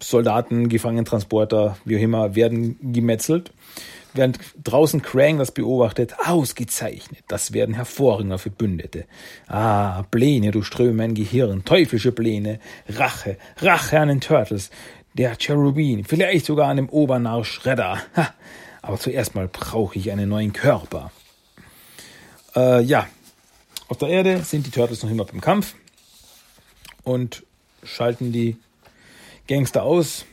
Soldaten, 0.00 0.68
Gefangentransporter, 0.68 1.76
wie 1.84 1.96
auch 1.96 2.02
immer, 2.02 2.34
werden 2.34 2.76
gemetzelt. 2.92 3.52
Während 4.14 4.38
draußen 4.62 5.00
Krang 5.00 5.38
das 5.38 5.52
beobachtet, 5.52 6.14
ausgezeichnet, 6.24 7.24
das 7.28 7.52
werden 7.52 7.74
hervorragende 7.74 8.38
Verbündete. 8.38 9.06
Ah, 9.46 10.02
Pläne, 10.10 10.50
du 10.50 10.62
ströme 10.62 10.92
mein 10.92 11.14
Gehirn, 11.14 11.64
teuflische 11.64 12.12
Pläne, 12.12 12.60
Rache, 12.88 13.38
Rache 13.58 13.98
an 13.98 14.08
den 14.08 14.20
Turtles, 14.20 14.70
der 15.14 15.36
Cherubin, 15.36 16.04
vielleicht 16.04 16.46
sogar 16.46 16.68
an 16.68 16.76
dem 16.76 16.88
Obernarr 16.88 17.44
Shredder. 17.44 17.98
Ha, 18.16 18.34
aber 18.82 18.98
zuerst 18.98 19.34
mal 19.34 19.48
brauche 19.48 19.98
ich 19.98 20.10
einen 20.10 20.28
neuen 20.28 20.52
Körper. 20.52 21.10
Äh, 22.54 22.82
ja, 22.82 23.06
auf 23.88 23.98
der 23.98 24.08
Erde 24.08 24.42
sind 24.42 24.66
die 24.66 24.70
Turtles 24.70 25.02
noch 25.02 25.10
immer 25.10 25.24
beim 25.24 25.40
Kampf 25.40 25.74
und 27.04 27.44
schalten 27.82 28.32
die 28.32 28.56
Gangster 29.48 29.82
aus, 29.82 30.24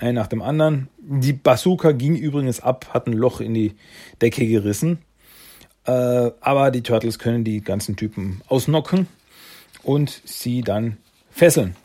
ein 0.00 0.14
nach 0.14 0.26
dem 0.26 0.42
anderen. 0.42 0.88
Die 1.10 1.32
Bazooka 1.32 1.92
ging 1.92 2.16
übrigens 2.16 2.60
ab, 2.60 2.90
hat 2.92 3.06
ein 3.06 3.14
Loch 3.14 3.40
in 3.40 3.54
die 3.54 3.74
Decke 4.20 4.46
gerissen. 4.46 4.98
Äh, 5.86 5.90
aber 5.90 6.70
die 6.70 6.82
Turtles 6.82 7.18
können 7.18 7.44
die 7.44 7.62
ganzen 7.62 7.96
Typen 7.96 8.42
ausnocken 8.46 9.08
und 9.82 10.20
sie 10.26 10.60
dann 10.60 10.98
fesseln. 11.30 11.76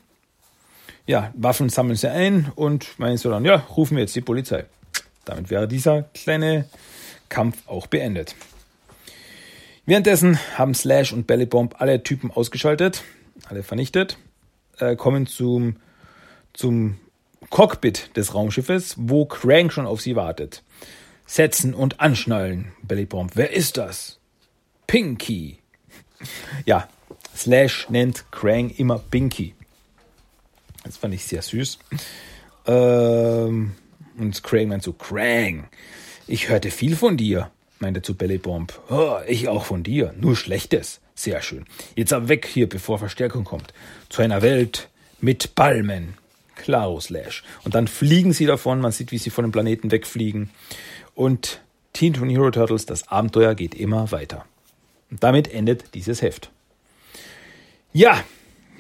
Ja, 1.08 1.32
Waffen 1.38 1.70
sammeln 1.70 1.96
sie 1.96 2.12
ein 2.12 2.52
und 2.56 3.00
meinen 3.00 3.16
sie 3.16 3.30
dann, 3.30 3.46
ja, 3.46 3.56
rufen 3.56 3.96
wir 3.96 4.02
jetzt 4.02 4.16
die 4.16 4.20
Polizei. 4.20 4.66
Damit 5.24 5.50
wäre 5.50 5.70
dieser 5.70 6.02
kleine 6.02 6.66
Kampf 7.30 7.66
auch 7.70 7.88
beendet. 7.88 8.36
Währenddessen 9.86 10.38
haben 10.58 10.74
Slash 10.74 11.14
und 11.14 11.28
Bellybomb 11.28 11.80
alle 11.80 12.04
Typen 12.04 12.30
ausgeschaltet, 12.30 13.04
alle 13.48 13.64
vernichtet, 13.64 14.18
äh, 14.80 14.98
kommen 14.98 15.28
zum, 15.28 15.78
zum 16.52 16.98
Cockpit 17.50 18.16
des 18.16 18.34
Raumschiffes, 18.34 18.96
wo 18.98 19.26
Crank 19.26 19.72
schon 19.72 19.86
auf 19.86 20.02
sie 20.02 20.16
wartet. 20.16 20.64
Setzen 21.26 21.74
und 21.74 22.00
anschnallen, 22.00 22.74
Bellybomb. 22.82 23.32
Wer 23.36 23.52
ist 23.52 23.78
das? 23.78 24.20
Pinky. 24.88 25.60
Ja, 26.66 26.88
Slash 27.36 27.90
nennt 27.90 28.32
Krang 28.32 28.70
immer 28.70 29.00
Pinky. 29.00 29.56
Das 30.84 30.98
fand 30.98 31.14
ich 31.14 31.26
sehr 31.26 31.42
süß. 31.42 31.80
Ähm, 32.68 33.74
und 34.18 34.44
Krang 34.44 34.68
meint 34.68 34.84
so, 34.84 34.94
Krang, 34.94 35.68
ich 36.28 36.50
hörte 36.50 36.72
viel 36.72 36.96
von 36.96 37.18
dir, 37.18 37.52
meinte 37.80 38.02
zu 38.02 38.16
Bellybomb. 38.16 38.80
Oh, 38.90 39.18
ich 39.28 39.48
auch 39.48 39.66
von 39.66 39.84
dir, 39.84 40.14
nur 40.20 40.36
Schlechtes. 40.36 41.00
Sehr 41.16 41.42
schön. 41.42 41.66
Jetzt 41.96 42.14
aber 42.14 42.28
weg 42.28 42.48
hier, 42.48 42.68
bevor 42.68 43.00
Verstärkung 43.00 43.44
kommt. 43.44 43.74
Zu 44.10 44.22
einer 44.22 44.42
Welt 44.42 44.90
mit 45.22 45.56
Palmen. 45.56 46.18
Claro 46.64 47.02
Slash. 47.02 47.44
Und 47.66 47.76
dann 47.76 47.90
fliegen 47.90 48.32
sie 48.32 48.46
davon, 48.46 48.80
man 48.80 48.94
sieht, 48.94 49.12
wie 49.12 49.18
sie 49.18 49.30
von 49.30 49.44
dem 49.44 49.52
Planeten 49.52 49.92
wegfliegen. 49.92 50.50
Und 51.14 51.60
Teen 51.92 52.14
Toon 52.14 52.30
Hero 52.30 52.50
Turtles, 52.52 52.86
das 52.86 53.10
Abenteuer 53.10 53.54
geht 53.54 53.76
immer 53.76 54.14
weiter. 54.14 54.46
Und 55.12 55.22
damit 55.22 55.54
endet 55.54 55.94
dieses 55.94 56.22
Heft. 56.22 56.52
Ja, 57.92 58.24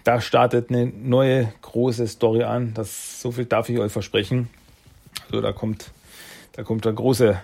da 0.06 0.22
startet 0.22 0.70
eine 0.70 0.86
neue 0.86 1.54
große 1.62 2.08
Story 2.08 2.44
an. 2.44 2.74
Das, 2.74 3.22
so 3.22 3.34
viel 3.34 3.44
darf 3.46 3.68
ich 3.68 3.80
euch 3.80 3.92
versprechen. 3.92 4.48
Also 5.26 5.42
da 5.42 5.52
kommt, 5.52 5.92
da 6.54 6.64
kommt 6.64 6.88
eine 6.88 6.96
große, 6.96 7.38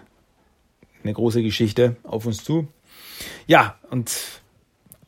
eine 1.03 1.13
große 1.13 1.43
Geschichte 1.43 1.97
auf 2.03 2.25
uns 2.25 2.45
zu. 2.45 2.65
Ja, 3.45 3.77
und 3.89 4.15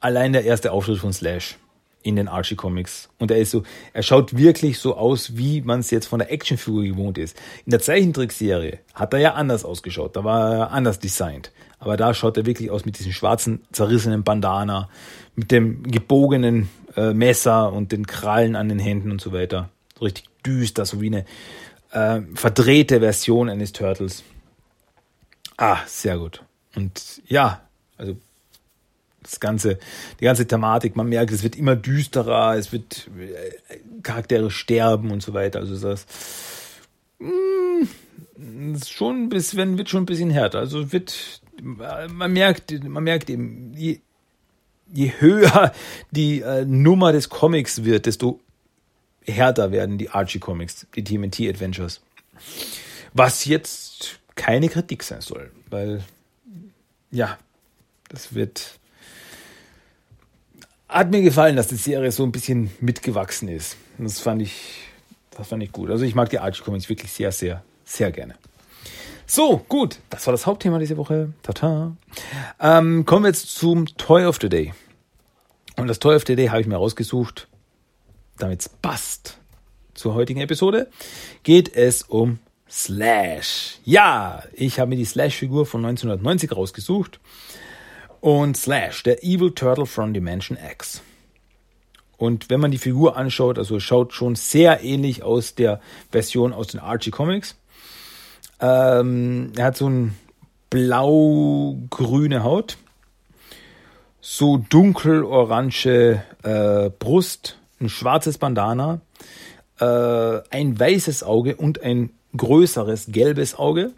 allein 0.01 0.33
der 0.33 0.43
erste 0.43 0.73
Auftritt 0.73 0.97
von 0.97 1.13
Slash 1.13 1.57
in 2.03 2.15
den 2.15 2.27
Archie 2.27 2.55
Comics. 2.55 3.09
Und 3.19 3.31
er 3.31 3.37
ist 3.37 3.51
so, 3.51 3.63
er 3.93 4.03
schaut 4.03 4.37
wirklich 4.37 4.79
so 4.79 4.95
aus, 4.95 5.37
wie 5.37 5.61
man 5.61 5.81
es 5.81 5.91
jetzt 5.91 6.07
von 6.07 6.19
der 6.19 6.31
Actionfigur 6.31 6.83
gewohnt 6.83 7.17
ist. 7.17 7.37
In 7.65 7.71
der 7.71 7.79
Zeichentrickserie 7.79 8.79
hat 8.93 9.13
er 9.13 9.19
ja 9.19 9.33
anders 9.33 9.65
ausgeschaut, 9.65 10.15
da 10.15 10.23
war 10.23 10.53
er 10.53 10.71
anders 10.71 10.99
designt. 10.99 11.51
Aber 11.79 11.97
da 11.97 12.13
schaut 12.13 12.37
er 12.37 12.45
wirklich 12.45 12.69
aus 12.69 12.85
mit 12.85 12.99
diesem 12.99 13.11
schwarzen, 13.11 13.61
zerrissenen 13.71 14.23
Bandana, 14.23 14.89
mit 15.35 15.51
dem 15.51 15.83
gebogenen 15.83 16.69
äh, 16.95 17.13
Messer 17.13 17.73
und 17.73 17.91
den 17.91 18.05
Krallen 18.05 18.55
an 18.55 18.69
den 18.69 18.79
Händen 18.79 19.11
und 19.11 19.21
so 19.21 19.31
weiter. 19.31 19.69
So 19.97 20.05
richtig 20.05 20.25
düster, 20.45 20.85
so 20.85 21.01
wie 21.01 21.07
eine 21.07 21.25
äh, 21.91 22.21
verdrehte 22.35 22.99
Version 22.99 23.49
eines 23.49 23.71
Turtles. 23.71 24.23
Ah, 25.57 25.79
sehr 25.85 26.17
gut. 26.17 26.43
Und 26.75 27.21
ja, 27.27 27.61
also 27.97 28.15
das 29.23 29.39
ganze, 29.39 29.79
die 30.19 30.25
ganze 30.25 30.47
Thematik. 30.47 30.95
Man 30.95 31.09
merkt, 31.09 31.31
es 31.31 31.43
wird 31.43 31.55
immer 31.55 31.75
düsterer, 31.75 32.55
es 32.55 32.71
wird 32.71 33.09
äh, 33.19 33.77
Charaktere 34.03 34.51
sterben 34.51 35.11
und 35.11 35.21
so 35.21 35.33
weiter. 35.33 35.59
Also 35.59 35.77
das, 35.79 36.05
mh, 37.19 37.87
ist 38.75 38.91
schon 38.91 39.29
bis 39.29 39.55
wenn 39.55 39.77
wird 39.77 39.89
schon 39.89 40.03
ein 40.03 40.07
bisschen 40.07 40.31
härter. 40.31 40.59
Also 40.59 40.91
wird 40.91 41.41
man 41.61 42.33
merkt, 42.33 42.83
man 42.83 43.03
merkt 43.03 43.29
eben, 43.29 43.73
je, 43.75 43.99
je 44.91 45.11
höher 45.19 45.71
die 46.11 46.41
äh, 46.41 46.65
Nummer 46.65 47.11
des 47.11 47.29
Comics 47.29 47.83
wird, 47.83 48.05
desto 48.05 48.39
härter 49.25 49.71
werden 49.71 49.97
die 49.97 50.09
Archie 50.09 50.39
Comics, 50.39 50.87
die 50.95 51.03
TMNT 51.03 51.41
Adventures. 51.41 52.01
Was 53.13 53.45
jetzt 53.45 54.19
keine 54.35 54.69
Kritik 54.69 55.03
sein 55.03 55.21
soll, 55.21 55.51
weil 55.69 56.03
ja, 57.11 57.37
das 58.09 58.33
wird 58.33 58.79
hat 60.91 61.09
mir 61.09 61.21
gefallen, 61.21 61.55
dass 61.55 61.67
die 61.67 61.75
Serie 61.75 62.11
so 62.11 62.23
ein 62.23 62.31
bisschen 62.31 62.69
mitgewachsen 62.81 63.47
ist. 63.47 63.77
Das 63.97 64.19
fand 64.19 64.41
ich, 64.41 64.83
das 65.31 65.47
fand 65.47 65.63
ich 65.63 65.71
gut. 65.71 65.89
Also 65.89 66.03
ich 66.03 66.15
mag 66.15 66.29
die 66.29 66.39
Archie 66.39 66.61
Comics 66.61 66.89
wirklich 66.89 67.11
sehr, 67.11 67.31
sehr, 67.31 67.63
sehr 67.85 68.11
gerne. 68.11 68.35
So, 69.25 69.63
gut, 69.69 69.99
das 70.09 70.27
war 70.27 70.33
das 70.33 70.45
Hauptthema 70.45 70.77
diese 70.79 70.97
Woche. 70.97 71.31
Tata. 71.43 71.95
Ähm, 72.59 73.05
kommen 73.05 73.23
wir 73.23 73.29
jetzt 73.29 73.55
zum 73.55 73.85
Toy 73.85 74.25
of 74.25 74.39
the 74.41 74.49
Day. 74.49 74.73
Und 75.77 75.87
das 75.87 75.99
Toy 75.99 76.15
of 76.15 76.23
the 76.27 76.35
Day 76.35 76.47
habe 76.47 76.59
ich 76.59 76.67
mir 76.67 76.75
rausgesucht, 76.75 77.47
damit 78.37 78.59
es 78.59 78.67
passt 78.67 79.37
zur 79.93 80.13
heutigen 80.13 80.41
Episode. 80.41 80.89
Geht 81.43 81.73
es 81.73 82.03
um 82.03 82.39
Slash. 82.69 83.77
Ja, 83.85 84.43
ich 84.51 84.79
habe 84.79 84.89
mir 84.89 84.97
die 84.97 85.05
Slash-Figur 85.05 85.65
von 85.65 85.85
1990 85.85 86.51
rausgesucht 86.51 87.21
und 88.21 88.55
Slash, 88.55 89.03
der 89.03 89.23
Evil 89.23 89.51
Turtle 89.51 89.85
from 89.85 90.13
Dimension 90.13 90.57
X. 90.71 91.01
Und 92.17 92.51
wenn 92.51 92.59
man 92.59 92.69
die 92.69 92.77
Figur 92.77 93.17
anschaut, 93.17 93.57
also 93.57 93.79
schaut 93.79 94.13
schon 94.13 94.35
sehr 94.35 94.83
ähnlich 94.83 95.23
aus 95.23 95.55
der 95.55 95.81
Version 96.11 96.53
aus 96.53 96.67
den 96.67 96.79
Archie 96.79 97.09
Comics. 97.09 97.55
Ähm, 98.59 99.51
er 99.57 99.65
hat 99.65 99.77
so 99.77 99.89
ein 99.89 100.15
blau-grüne 100.69 102.43
Haut, 102.43 102.77
so 104.21 104.57
dunkel-orange 104.57 106.21
äh, 106.43 106.91
Brust, 106.99 107.57
ein 107.79 107.89
schwarzes 107.89 108.37
Bandana, 108.37 109.01
äh, 109.79 109.85
ein 110.51 110.79
weißes 110.79 111.23
Auge 111.23 111.55
und 111.55 111.81
ein 111.81 112.11
größeres 112.37 113.07
gelbes 113.07 113.57
Auge. 113.57 113.91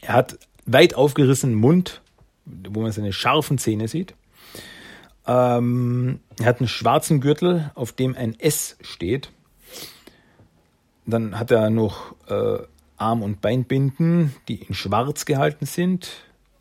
Er 0.00 0.14
hat 0.14 0.38
weit 0.64 0.94
aufgerissenen 0.94 1.56
Mund, 1.56 2.00
wo 2.70 2.80
man 2.80 2.92
seine 2.92 3.12
scharfen 3.12 3.58
Zähne 3.58 3.88
sieht. 3.88 4.14
Ähm, 5.26 6.20
er 6.38 6.46
hat 6.46 6.60
einen 6.60 6.68
schwarzen 6.68 7.20
Gürtel, 7.20 7.70
auf 7.74 7.92
dem 7.92 8.16
ein 8.16 8.38
S 8.40 8.76
steht. 8.80 9.30
Dann 11.06 11.38
hat 11.38 11.50
er 11.50 11.70
noch 11.70 12.14
äh, 12.28 12.58
Arm- 12.96 13.22
und 13.22 13.40
Beinbinden, 13.40 14.34
die 14.48 14.56
in 14.56 14.74
schwarz 14.74 15.26
gehalten 15.26 15.66
sind. 15.66 16.10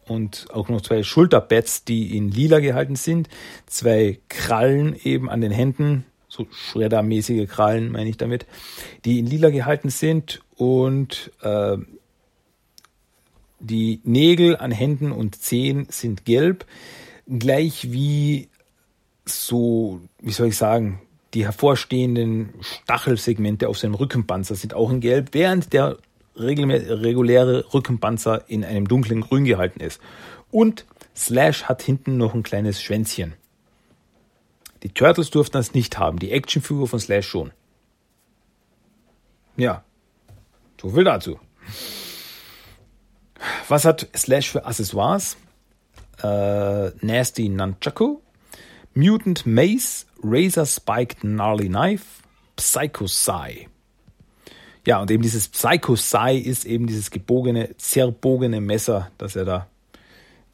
Und 0.06 0.48
auch 0.54 0.70
noch 0.70 0.82
zwei 0.82 1.04
Schulterpads, 1.04 1.84
die 1.84 2.16
in 2.16 2.30
lila 2.30 2.60
gehalten 2.60 2.96
sind. 2.96 3.28
Zwei 3.66 4.20
Krallen 4.30 4.96
eben 5.04 5.30
an 5.30 5.42
den 5.42 5.52
Händen, 5.52 6.06
so 6.30 6.48
Schreddermäßige 6.52 7.50
Krallen 7.50 7.92
meine 7.92 8.10
ich 8.10 8.18
damit, 8.18 8.46
die 9.04 9.20
in 9.20 9.26
lila 9.26 9.50
gehalten 9.50 9.90
sind. 9.90 10.42
Und 10.56 11.32
äh, 11.42 11.78
die 13.60 14.02
Nägel 14.04 14.58
an 14.58 14.72
Händen 14.72 15.12
und 15.12 15.36
Zehen 15.36 15.88
sind 15.90 16.26
gelb, 16.26 16.66
gleich 17.28 17.92
wie 17.92 18.50
so, 19.26 20.00
wie 20.20 20.32
soll 20.32 20.48
ich 20.48 20.58
sagen, 20.58 21.02
die 21.34 21.44
hervorstehenden 21.44 22.54
Stachelsegmente 22.62 23.68
auf 23.68 23.78
seinem 23.78 23.96
Rückenpanzer 23.96 24.56
sind 24.56 24.74
auch 24.74 24.90
in 24.90 25.02
Gelb, 25.02 25.30
während 25.34 25.74
der 25.74 25.98
reguläre 26.36 27.74
Rückenpanzer 27.74 28.50
in 28.50 28.64
einem 28.64 28.88
dunklen 28.88 29.22
Grün 29.22 29.46
gehalten 29.46 29.80
ist. 29.80 30.00
Und 30.52 30.86
Slash 31.16 31.64
hat 31.64 31.82
hinten 31.82 32.18
noch 32.18 32.34
ein 32.34 32.44
kleines 32.44 32.82
Schwänzchen. 32.82 33.34
Die 34.84 34.90
Turtles 34.90 35.32
durften 35.32 35.58
das 35.58 35.74
nicht 35.74 35.98
haben, 35.98 36.20
die 36.20 36.32
Actionfigur 36.32 36.88
von 36.88 37.00
Slash 37.00 37.28
schon. 37.28 37.52
Ja, 39.58 39.84
so 40.80 40.90
viel 40.90 41.04
dazu. 41.04 41.40
Was 43.68 43.86
hat 43.86 44.08
Slash 44.16 44.52
für 44.52 44.66
Accessoires? 44.66 45.38
Äh, 46.24 46.90
Nasty 47.06 47.50
Nunchaku, 47.50 48.20
Mutant 48.94 49.46
Mace, 49.46 50.08
Razor 50.24 50.66
Spiked 50.66 51.22
Gnarly 51.22 51.68
Knife, 51.68 52.06
Psycho 52.56 53.06
Psy. 53.06 53.68
Ja, 54.86 55.02
und 55.02 55.12
eben 55.12 55.22
dieses 55.22 55.48
Psycho 55.50 55.94
Psy 55.94 56.38
ist 56.40 56.66
eben 56.66 56.88
dieses 56.88 57.12
gebogene, 57.12 57.76
zerbogene 57.78 58.62
Messer, 58.62 59.12
das 59.18 59.36
er 59.36 59.46
da 59.46 59.68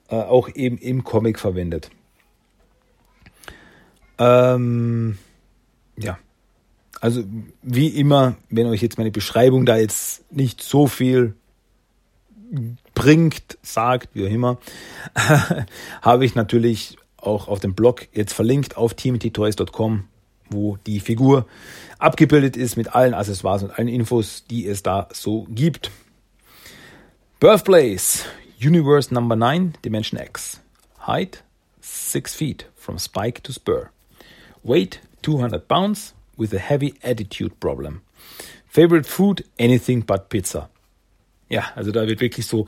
äh, 0.09 0.15
auch 0.15 0.49
eben 0.53 0.77
im 0.77 1.03
Comic 1.03 1.39
verwendet. 1.39 1.89
Ähm, 4.17 5.17
ja, 5.97 6.17
also 6.99 7.23
wie 7.61 7.88
immer, 7.88 8.36
wenn 8.49 8.67
euch 8.67 8.81
jetzt 8.81 8.97
meine 8.97 9.11
Beschreibung 9.11 9.65
da 9.65 9.77
jetzt 9.77 10.31
nicht 10.31 10.61
so 10.61 10.88
viel 10.88 11.36
bringt, 12.93 13.58
sagt, 13.62 14.10
wie 14.14 14.26
auch 14.26 14.32
immer, 14.32 14.58
habe 16.01 16.26
ich 16.26 16.36
natürlich 16.36 16.97
auch 17.18 17.47
auf 17.47 17.60
dem 17.60 17.74
Blog 17.74 18.08
jetzt 18.14 18.34
verlinkt 18.34 18.78
auf 18.78 18.93
teamttoys.com, 18.93 20.06
wo 20.49 20.78
die 20.86 20.99
Figur 20.99 21.45
abgebildet 21.99 22.58
ist 22.58 22.76
mit 22.76 22.93
allen 22.95 23.14
Accessoires 23.14 23.64
und 23.64 23.72
allen 23.72 23.88
Infos, 23.88 24.45
die 24.49 24.68
es 24.68 24.84
da 24.84 25.08
so 25.12 25.47
gibt. 25.49 25.89
Birthplace, 27.39 28.26
Universe 28.62 29.14
Number 29.14 29.36
9, 29.36 29.74
Dimension 29.84 30.20
X. 30.20 30.62
Height, 31.06 31.43
6 31.82 32.36
feet, 32.36 32.66
from 32.76 32.97
spike 32.97 33.41
to 33.43 33.51
spur. 33.51 33.89
Weight, 34.64 35.01
200 35.24 35.68
pounds, 35.68 36.14
with 36.38 36.54
a 36.54 36.60
heavy 36.60 36.93
attitude 37.04 37.60
problem. 37.60 38.01
Favorite 38.68 39.06
food, 39.06 39.43
anything 39.60 40.01
but 40.01 40.30
pizza. 40.30 40.70
Ja, 41.54 41.66
also 41.76 41.91
da 41.91 42.08
wird 42.08 42.20
wirklich 42.20 42.47
so 42.47 42.66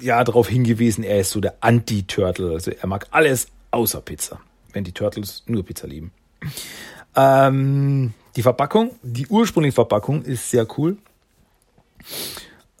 ja 0.00 0.22
darauf 0.22 0.48
hingewiesen, 0.48 1.02
er 1.02 1.18
ist 1.18 1.30
so 1.30 1.40
der 1.40 1.56
Anti-Turtle. 1.58 2.52
Also 2.52 2.70
er 2.70 2.86
mag 2.86 3.08
alles 3.10 3.48
außer 3.72 4.00
Pizza, 4.02 4.38
wenn 4.72 4.84
die 4.84 4.92
Turtles 4.92 5.42
nur 5.46 5.64
Pizza 5.64 5.88
lieben. 5.88 6.12
Ähm, 7.16 8.14
die 8.36 8.42
Verpackung, 8.42 8.92
die 9.02 9.26
ursprüngliche 9.26 9.74
Verpackung 9.74 10.22
ist 10.22 10.48
sehr 10.48 10.64
cool. 10.78 10.98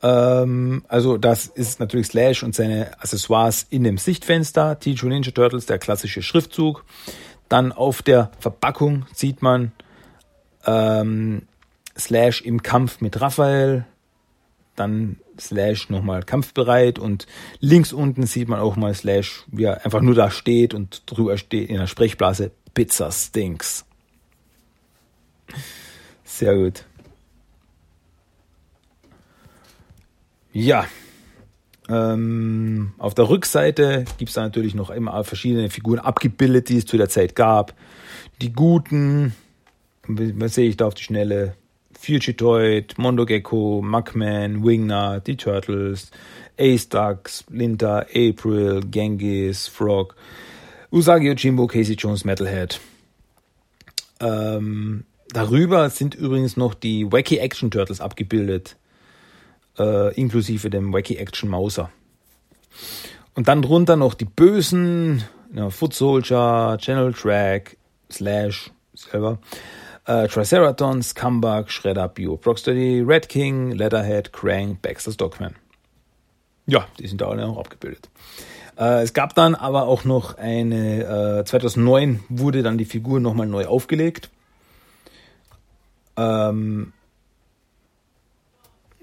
Ähm, 0.04 0.84
also 0.86 1.18
das 1.18 1.46
ist 1.46 1.80
natürlich 1.80 2.06
Slash 2.06 2.44
und 2.44 2.54
seine 2.54 2.92
Accessoires 3.00 3.66
in 3.70 3.82
dem 3.82 3.98
Sichtfenster. 3.98 4.78
Teenage 4.78 5.08
Ninja 5.08 5.32
Turtles, 5.32 5.66
der 5.66 5.80
klassische 5.80 6.22
Schriftzug. 6.22 6.84
Dann 7.48 7.72
auf 7.72 8.02
der 8.02 8.30
Verpackung 8.38 9.04
sieht 9.12 9.42
man 9.42 9.72
ähm, 10.64 11.42
Slash 11.98 12.42
im 12.42 12.62
Kampf 12.62 13.00
mit 13.00 13.20
Raphael 13.20 13.84
dann 14.78 15.16
Slash 15.38 15.88
nochmal 15.88 16.22
kampfbereit 16.22 16.98
und 16.98 17.26
links 17.60 17.92
unten 17.92 18.26
sieht 18.26 18.48
man 18.48 18.60
auch 18.60 18.76
mal 18.76 18.94
Slash, 18.94 19.44
wie 19.48 19.64
er 19.64 19.84
einfach 19.84 20.00
nur 20.00 20.14
da 20.14 20.30
steht 20.30 20.74
und 20.74 21.02
drüber 21.06 21.38
steht 21.38 21.68
in 21.70 21.76
der 21.76 21.86
Sprechblase 21.86 22.50
Pizza 22.74 23.10
Stinks. 23.12 23.84
Sehr 26.24 26.54
gut. 26.56 26.84
Ja, 30.52 30.86
ähm, 31.88 32.92
auf 32.98 33.14
der 33.14 33.28
Rückseite 33.28 34.04
gibt 34.18 34.28
es 34.28 34.34
da 34.34 34.42
natürlich 34.42 34.74
noch 34.74 34.90
immer 34.90 35.24
verschiedene 35.24 35.70
Figuren 35.70 35.98
abgebildet, 35.98 36.68
die 36.68 36.78
es 36.78 36.86
zu 36.86 36.98
der 36.98 37.08
Zeit 37.08 37.34
gab. 37.34 37.74
Die 38.42 38.52
guten, 38.52 39.34
was 40.06 40.54
sehe 40.54 40.68
ich 40.68 40.76
da 40.76 40.86
auf 40.86 40.94
die 40.94 41.02
Schnelle? 41.02 41.54
Fugitoid, 42.00 42.96
Mondo 42.96 43.26
Gecko, 43.26 43.82
Mugman, 43.82 44.64
Wingnut, 44.64 45.26
die 45.26 45.36
Turtles, 45.36 46.10
Ace 46.56 46.88
Ducks, 46.88 47.44
Linda, 47.50 48.06
April, 48.14 48.82
Genghis, 48.88 49.66
Frog, 49.68 50.14
Usagi 50.90 51.26
Yojimbo, 51.28 51.66
Casey 51.66 51.96
Jones, 51.96 52.24
Metalhead. 52.24 52.80
Ähm, 54.20 55.04
darüber 55.30 55.90
sind 55.90 56.14
übrigens 56.14 56.56
noch 56.56 56.74
die 56.74 57.10
Wacky 57.10 57.38
Action 57.38 57.70
Turtles 57.70 58.00
abgebildet, 58.00 58.76
äh, 59.78 60.14
inklusive 60.14 60.70
dem 60.70 60.92
Wacky 60.92 61.16
Action 61.16 61.50
Mauser. 61.50 61.90
Und 63.34 63.48
dann 63.48 63.62
drunter 63.62 63.96
noch 63.96 64.14
die 64.14 64.24
bösen, 64.24 65.24
ja, 65.52 65.68
Foot 65.70 65.94
Soldier, 65.94 66.78
Channel 66.80 67.12
Track, 67.12 67.76
Slash 68.10 68.70
selber, 68.94 69.38
äh, 70.08 70.26
Triceratons, 70.26 71.14
Comeback, 71.14 71.70
Shredder, 71.70 72.08
Bio, 72.08 72.36
Proxtody, 72.36 73.02
Red 73.06 73.28
King, 73.28 73.72
Leatherhead, 73.72 74.32
Krang, 74.32 74.78
Baxter, 74.80 75.12
Stockman. 75.12 75.54
Ja, 76.66 76.86
die 76.98 77.06
sind 77.06 77.20
da 77.20 77.28
alle 77.28 77.46
noch 77.46 77.58
abgebildet. 77.58 78.08
Äh, 78.78 79.02
es 79.02 79.12
gab 79.12 79.34
dann 79.34 79.54
aber 79.54 79.84
auch 79.84 80.04
noch 80.04 80.38
eine, 80.38 81.40
äh, 81.40 81.44
2009 81.44 82.24
wurde 82.30 82.62
dann 82.62 82.78
die 82.78 82.86
Figur 82.86 83.20
nochmal 83.20 83.46
neu 83.46 83.66
aufgelegt. 83.66 84.30
Ähm, 86.16 86.92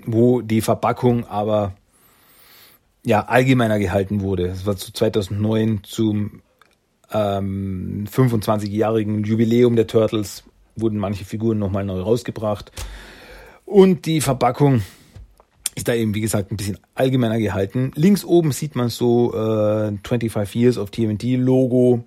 wo 0.08 0.42
die 0.42 0.62
Verpackung 0.62 1.26
aber 1.28 1.74
ja 3.04 3.26
allgemeiner 3.26 3.80
gehalten 3.80 4.22
wurde. 4.22 4.48
Das 4.50 4.66
war 4.66 4.76
zu 4.76 4.92
2009 4.92 5.82
zum 5.84 6.42
ähm, 7.12 8.06
25-jährigen 8.12 9.24
Jubiläum 9.24 9.76
der 9.76 9.88
Turtles 9.88 10.44
wurden 10.76 10.98
manche 10.98 11.26
Figuren 11.26 11.60
nochmal 11.60 11.86
neu 11.86 12.02
rausgebracht. 12.02 12.72
Und 13.66 14.06
die 14.06 14.22
Verpackung 14.22 14.82
ist 15.76 15.88
da 15.88 15.94
eben, 15.94 16.14
wie 16.14 16.22
gesagt, 16.22 16.52
ein 16.52 16.58
bisschen 16.58 16.78
allgemeiner 16.94 17.38
gehalten. 17.38 17.92
Links 17.96 18.24
oben 18.24 18.52
sieht 18.52 18.76
man 18.76 18.90
so 18.90 19.34
äh, 19.34 19.92
25 20.08 20.56
Years 20.56 20.78
of 20.78 20.92
TMT 20.92 21.24
Logo 21.38 22.06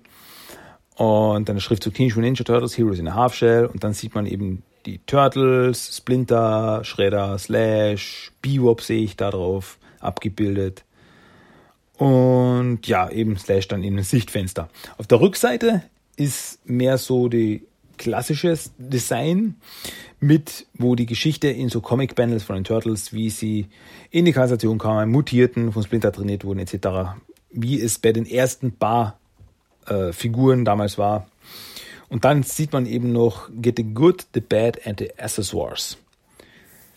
und 0.95 1.47
dann 1.47 1.55
der 1.55 1.61
Schriftzug 1.61 1.93
Teenage 1.93 2.15
Mutant 2.15 2.39
Ninja 2.39 2.43
Turtles 2.43 2.77
Heroes 2.77 2.99
in 2.99 3.07
a 3.07 3.13
Half 3.13 3.35
Shell 3.35 3.65
und 3.65 3.83
dann 3.83 3.93
sieht 3.93 4.15
man 4.15 4.25
eben 4.25 4.63
die 4.85 4.99
Turtles, 5.05 5.95
Splinter, 5.97 6.83
Shredder, 6.83 7.37
Slash, 7.37 8.31
Bebop 8.41 8.81
sehe 8.81 9.03
ich 9.03 9.15
da 9.15 9.29
drauf 9.29 9.77
abgebildet. 9.99 10.83
Und 11.97 12.79
ja, 12.87 13.09
eben 13.09 13.37
Slash 13.37 13.67
dann 13.67 13.83
in 13.83 13.97
ein 13.97 14.03
Sichtfenster. 14.03 14.69
Auf 14.97 15.07
der 15.07 15.19
Rückseite 15.19 15.83
ist 16.15 16.59
mehr 16.67 16.97
so 16.97 17.27
die 17.27 17.65
klassisches 17.99 18.71
Design 18.79 19.57
mit, 20.19 20.65
wo 20.73 20.95
die 20.95 21.05
Geschichte 21.05 21.49
in 21.49 21.69
so 21.69 21.81
Comic-Panels 21.81 22.43
von 22.43 22.55
den 22.55 22.63
Turtles, 22.63 23.13
wie 23.13 23.29
sie 23.29 23.67
in 24.09 24.25
die 24.25 24.31
Kanalisation 24.31 24.79
kamen, 24.79 25.11
mutierten, 25.11 25.71
von 25.71 25.83
Splinter 25.83 26.11
trainiert 26.11 26.43
wurden, 26.43 26.59
etc., 26.59 27.19
wie 27.51 27.79
es 27.79 27.99
bei 27.99 28.11
den 28.11 28.25
ersten 28.25 28.71
paar 28.71 29.19
äh, 29.85 30.11
Figuren 30.11 30.65
damals 30.65 30.97
war. 30.97 31.27
Und 32.09 32.25
dann 32.25 32.41
sieht 32.41 32.73
man 32.73 32.87
eben 32.87 33.11
noch 33.11 33.49
Get 33.61 33.77
the 33.77 33.83
Good, 33.83 34.27
the 34.33 34.41
Bad 34.41 34.87
and 34.87 34.99
the 34.99 35.11
Accessoires. 35.19 35.97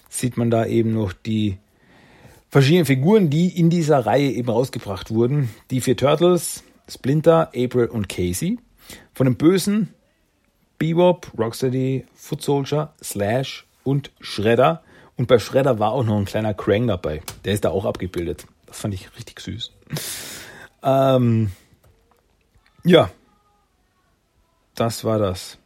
Sieht 0.09 0.37
man 0.37 0.51
da 0.51 0.65
eben 0.65 0.95
noch 0.95 1.13
die 1.13 1.59
verschiedenen 2.49 2.87
Figuren, 2.87 3.29
die 3.29 3.49
in 3.49 3.71
dieser 3.71 4.01
Reihe 4.07 4.31
eben 4.31 4.49
rausgebracht 4.49 5.11
wurden. 5.11 5.51
Die 5.71 5.81
vier 5.81 5.97
Turtles, 5.97 6.65
Splinter, 6.89 7.51
April 7.55 7.87
und 7.87 8.09
Casey. 8.09 8.59
Von 9.15 9.27
den 9.27 9.37
Bösen 9.37 9.89
Bebop, 10.83 11.31
Rocksteady, 11.39 12.07
Foot 12.13 12.43
Soldier, 12.43 12.93
Slash 13.01 13.69
und 13.85 14.11
Shredder. 14.19 14.83
Und 15.17 15.29
bei 15.29 15.39
Shredder 15.39 15.79
war 15.79 15.93
auch 15.93 16.03
noch 16.03 16.19
ein 16.19 16.25
kleiner 16.25 16.55
Krang 16.55 16.89
dabei. 16.89 17.23
Der 17.45 17.53
ist 17.53 17.65
da 17.65 17.71
auch 17.71 17.85
abgebildet. 17.85 18.49
Das 18.67 18.81
fand 18.81 18.93
ich 18.93 19.15
richtig 19.17 19.39
süß. 19.39 19.71
Ähm, 20.83 21.53
ja, 22.83 23.13
das 24.75 25.05
war 25.05 25.21
das. 25.21 25.59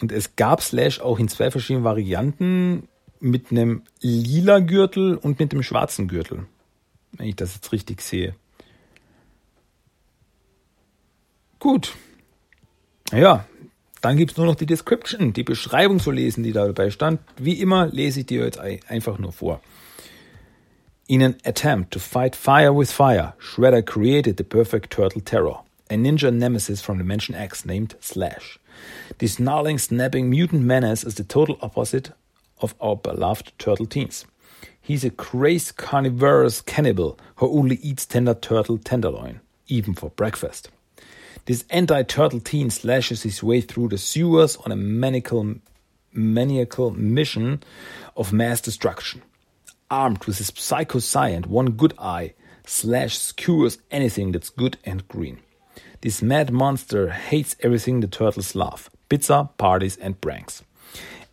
Und 0.00 0.10
es 0.10 0.34
gab 0.34 0.62
Slash 0.62 1.00
auch 1.00 1.20
in 1.20 1.28
zwei 1.28 1.52
verschiedenen 1.52 1.84
Varianten 1.84 2.88
mit 3.20 3.52
einem 3.52 3.84
lila 4.00 4.58
Gürtel 4.58 5.14
und 5.14 5.38
mit 5.38 5.52
dem 5.52 5.62
schwarzen 5.62 6.08
Gürtel. 6.08 6.48
Wenn 7.12 7.28
ich 7.28 7.36
das 7.36 7.54
jetzt 7.54 7.70
richtig 7.70 8.00
sehe. 8.00 8.34
Gut. 11.60 11.94
Ja, 13.12 13.46
dann 14.00 14.16
gibt 14.16 14.32
es 14.32 14.36
nur 14.36 14.46
noch 14.46 14.54
die 14.54 14.66
Description, 14.66 15.32
die 15.32 15.42
Beschreibung 15.42 16.00
zu 16.00 16.10
lesen, 16.10 16.42
die 16.42 16.52
da 16.52 16.66
dabei 16.66 16.90
stand. 16.90 17.20
Wie 17.36 17.60
immer 17.60 17.86
lese 17.86 18.20
ich 18.20 18.26
dir 18.26 18.44
jetzt 18.44 18.58
einfach 18.58 19.18
nur 19.18 19.32
vor. 19.32 19.60
In 21.06 21.22
an 21.22 21.36
attempt 21.44 21.92
to 21.92 21.98
fight 21.98 22.36
fire 22.36 22.72
with 22.72 22.92
fire, 22.92 23.34
Shredder 23.38 23.82
created 23.82 24.36
the 24.36 24.44
perfect 24.44 24.92
turtle 24.92 25.20
terror, 25.20 25.64
a 25.90 25.96
ninja 25.96 26.32
nemesis 26.32 26.80
from 26.80 26.98
Dimension 26.98 27.34
X 27.34 27.64
named 27.64 27.96
Slash. 28.00 28.60
This 29.18 29.34
snarling, 29.34 29.78
snapping 29.78 30.30
mutant 30.30 30.62
menace 30.62 31.02
is 31.02 31.16
the 31.16 31.24
total 31.24 31.58
opposite 31.60 32.12
of 32.60 32.74
our 32.80 32.96
beloved 32.96 33.52
turtle 33.58 33.86
teens. 33.86 34.24
He's 34.80 35.04
a 35.04 35.10
crazed 35.10 35.76
carnivorous 35.76 36.62
cannibal 36.62 37.18
who 37.36 37.50
only 37.50 37.76
eats 37.82 38.06
tender 38.06 38.34
turtle 38.34 38.78
tenderloin, 38.78 39.40
even 39.66 39.94
for 39.94 40.10
breakfast. 40.10 40.70
This 41.46 41.64
anti-turtle 41.70 42.40
teen 42.40 42.70
slashes 42.70 43.22
his 43.22 43.42
way 43.42 43.60
through 43.60 43.88
the 43.88 43.98
sewers 43.98 44.56
on 44.56 44.72
a 44.72 44.76
maniacal, 44.76 45.56
maniacal 46.12 46.90
mission 46.90 47.62
of 48.16 48.32
mass 48.32 48.60
destruction. 48.60 49.22
Armed 49.90 50.24
with 50.24 50.38
his 50.38 50.52
psycho 50.54 51.00
and 51.22 51.46
one 51.46 51.72
good 51.72 51.94
eye, 51.98 52.34
Slash 52.66 53.18
skewers 53.18 53.78
anything 53.90 54.30
that's 54.30 54.48
good 54.48 54.78
and 54.84 55.06
green. 55.08 55.40
This 56.02 56.22
mad 56.22 56.52
monster 56.52 57.10
hates 57.10 57.56
everything 57.60 57.98
the 57.98 58.06
turtles 58.06 58.54
love 58.54 58.88
pizza, 59.08 59.50
parties, 59.58 59.96
and 59.96 60.20
pranks. 60.20 60.62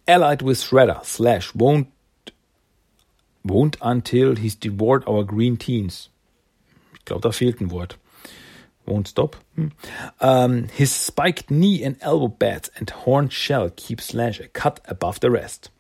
Allied 0.08 0.42
with 0.42 0.58
Shredder, 0.58 1.06
Slash 1.06 1.54
won't 1.54 1.90
won't 3.46 3.78
until 3.84 4.36
he's 4.36 4.56
devoured 4.56 5.04
our 5.08 5.24
green 5.24 5.58
teens. 5.58 6.10
Ich 6.96 7.06
glaube, 7.06 7.22
da 7.22 7.30
fehlt 7.30 7.62
ein 7.62 7.70
Wort. 7.70 7.98
Won't 8.88 9.08
stop. 9.08 9.36
Hmm. 9.56 9.68
Um, 10.20 10.68
his 10.70 10.92
spiked 10.92 11.52
knee 11.52 11.84
and 11.84 11.98
elbow 12.02 12.30
pads 12.30 12.72
and 12.78 12.90
horned 12.90 13.34
shell 13.34 13.70
keep 13.76 14.02
Slash 14.02 14.40
a 14.40 14.48
cut 14.48 14.80
above 14.88 15.20
the 15.20 15.30
rest. 15.30 15.72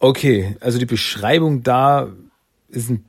Okay, 0.00 0.56
also 0.60 0.78
die 0.78 0.86
Beschreibung 0.86 1.62
da 1.62 2.08
ist 2.68 2.90
ein, 2.90 3.04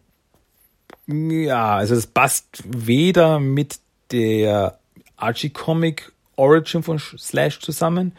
ja, 1.08 1.78
also 1.78 1.96
das 1.96 2.06
passt 2.06 2.64
weder 2.66 3.40
mit 3.40 3.80
der 4.12 4.78
Archie 5.16 5.50
Comic 5.50 6.12
Origin 6.36 6.84
von 6.84 7.00
Slash 7.00 7.60
zusammen, 7.60 8.14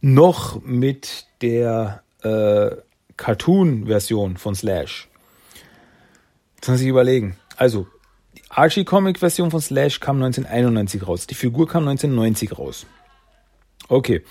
noch 0.00 0.60
mit 0.62 1.26
der 1.40 2.02
äh, 2.22 2.70
Cartoon-Version 3.16 4.36
von 4.36 4.54
Slash. 4.54 5.08
Jetzt 6.56 6.68
muss 6.68 6.80
ich 6.80 6.88
überlegen. 6.88 7.36
Also, 7.56 7.86
Archie-Comic-Version 8.50 9.50
von 9.50 9.60
Slash 9.60 10.00
kam 10.00 10.16
1991 10.16 11.06
raus. 11.06 11.26
Die 11.26 11.34
Figur 11.34 11.68
kam 11.68 11.88
1990 11.88 12.58
raus. 12.58 12.86
Okay. 13.88 14.22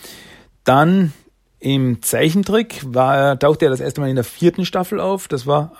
Dann 0.64 1.14
im 1.60 2.02
Zeichentrick 2.02 2.82
war, 2.86 3.40
tauchte 3.40 3.66
er 3.66 3.72
das 3.72 3.80
erste 3.80 4.02
Mal 4.02 4.10
in 4.10 4.16
der 4.16 4.24
vierten 4.24 4.66
Staffel 4.66 5.00
auf. 5.00 5.28
Das 5.28 5.48
war 5.48 5.74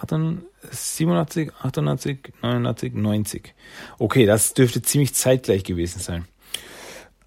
87, 0.72 1.52
88, 1.62 2.34
89, 2.42 2.94
90. 2.94 3.54
Okay, 3.98 4.26
das 4.26 4.54
dürfte 4.54 4.82
ziemlich 4.82 5.14
zeitgleich 5.14 5.64
gewesen 5.64 6.00
sein. 6.00 6.26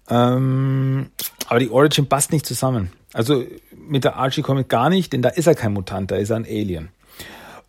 Ähm, 0.09 1.09
aber 1.47 1.59
die 1.59 1.69
Origin 1.69 2.07
passt 2.07 2.31
nicht 2.31 2.45
zusammen. 2.45 2.91
Also 3.13 3.43
mit 3.75 4.03
der 4.03 4.15
Archie 4.17 4.41
Comic 4.41 4.69
gar 4.69 4.89
nicht, 4.89 5.13
denn 5.13 5.21
da 5.21 5.29
ist 5.29 5.47
er 5.47 5.55
kein 5.55 5.73
Mutant, 5.73 6.11
da 6.11 6.15
ist 6.15 6.29
er 6.29 6.37
ein 6.37 6.45
Alien. 6.45 6.89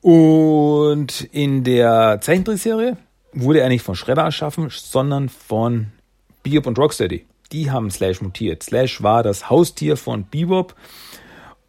Und 0.01 1.23
in 1.33 1.65
der 1.65 2.21
Zeichentrickserie 2.21 2.97
wurde 3.35 3.61
er 3.61 3.69
nicht 3.69 3.83
von 3.83 3.95
Shredder 3.95 4.23
erschaffen, 4.23 4.69
sondern 4.71 5.29
von 5.29 5.89
Bebop 6.43 6.67
und 6.67 6.79
Rocksteady. 6.79 7.27
Die 7.53 7.71
haben 7.71 7.91
Slash 7.91 8.21
mutiert. 8.21 8.63
Slash 8.63 9.03
war 9.03 9.23
das 9.23 9.51
Haustier 9.51 9.97
von 9.97 10.25
Bebop 10.25 10.75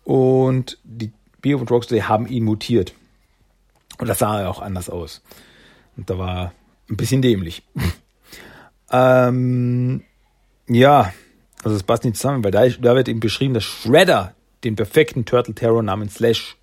und 0.04 0.78
die 0.84 1.12
Bebop 1.42 1.62
und 1.62 1.72
Rocksteady 1.72 2.02
haben 2.02 2.28
ihn 2.28 2.44
mutiert. 2.44 2.94
Und 3.98 4.08
das 4.08 4.20
sah 4.20 4.48
auch 4.48 4.62
anders 4.62 4.90
aus. 4.90 5.22
Und 5.98 6.10
da 6.10 6.18
war 6.18 6.54
ein 6.90 6.98
bisschen 6.98 7.22
dämlich. 7.22 7.64
ähm, 8.92 10.04
ja, 10.68 11.14
also 11.64 11.76
es 11.76 11.84
passt 11.84 12.04
nicht 12.04 12.18
zusammen, 12.18 12.44
weil 12.44 12.52
da, 12.52 12.68
da 12.68 12.96
wird 12.96 13.08
eben 13.08 13.20
beschrieben, 13.20 13.54
dass 13.54 13.64
Shredder 13.64 14.36
den 14.64 14.76
perfekten 14.76 15.26
Turtle 15.26 15.56
Terror 15.56 15.84
namens 15.84 16.16
Slash 16.16 16.58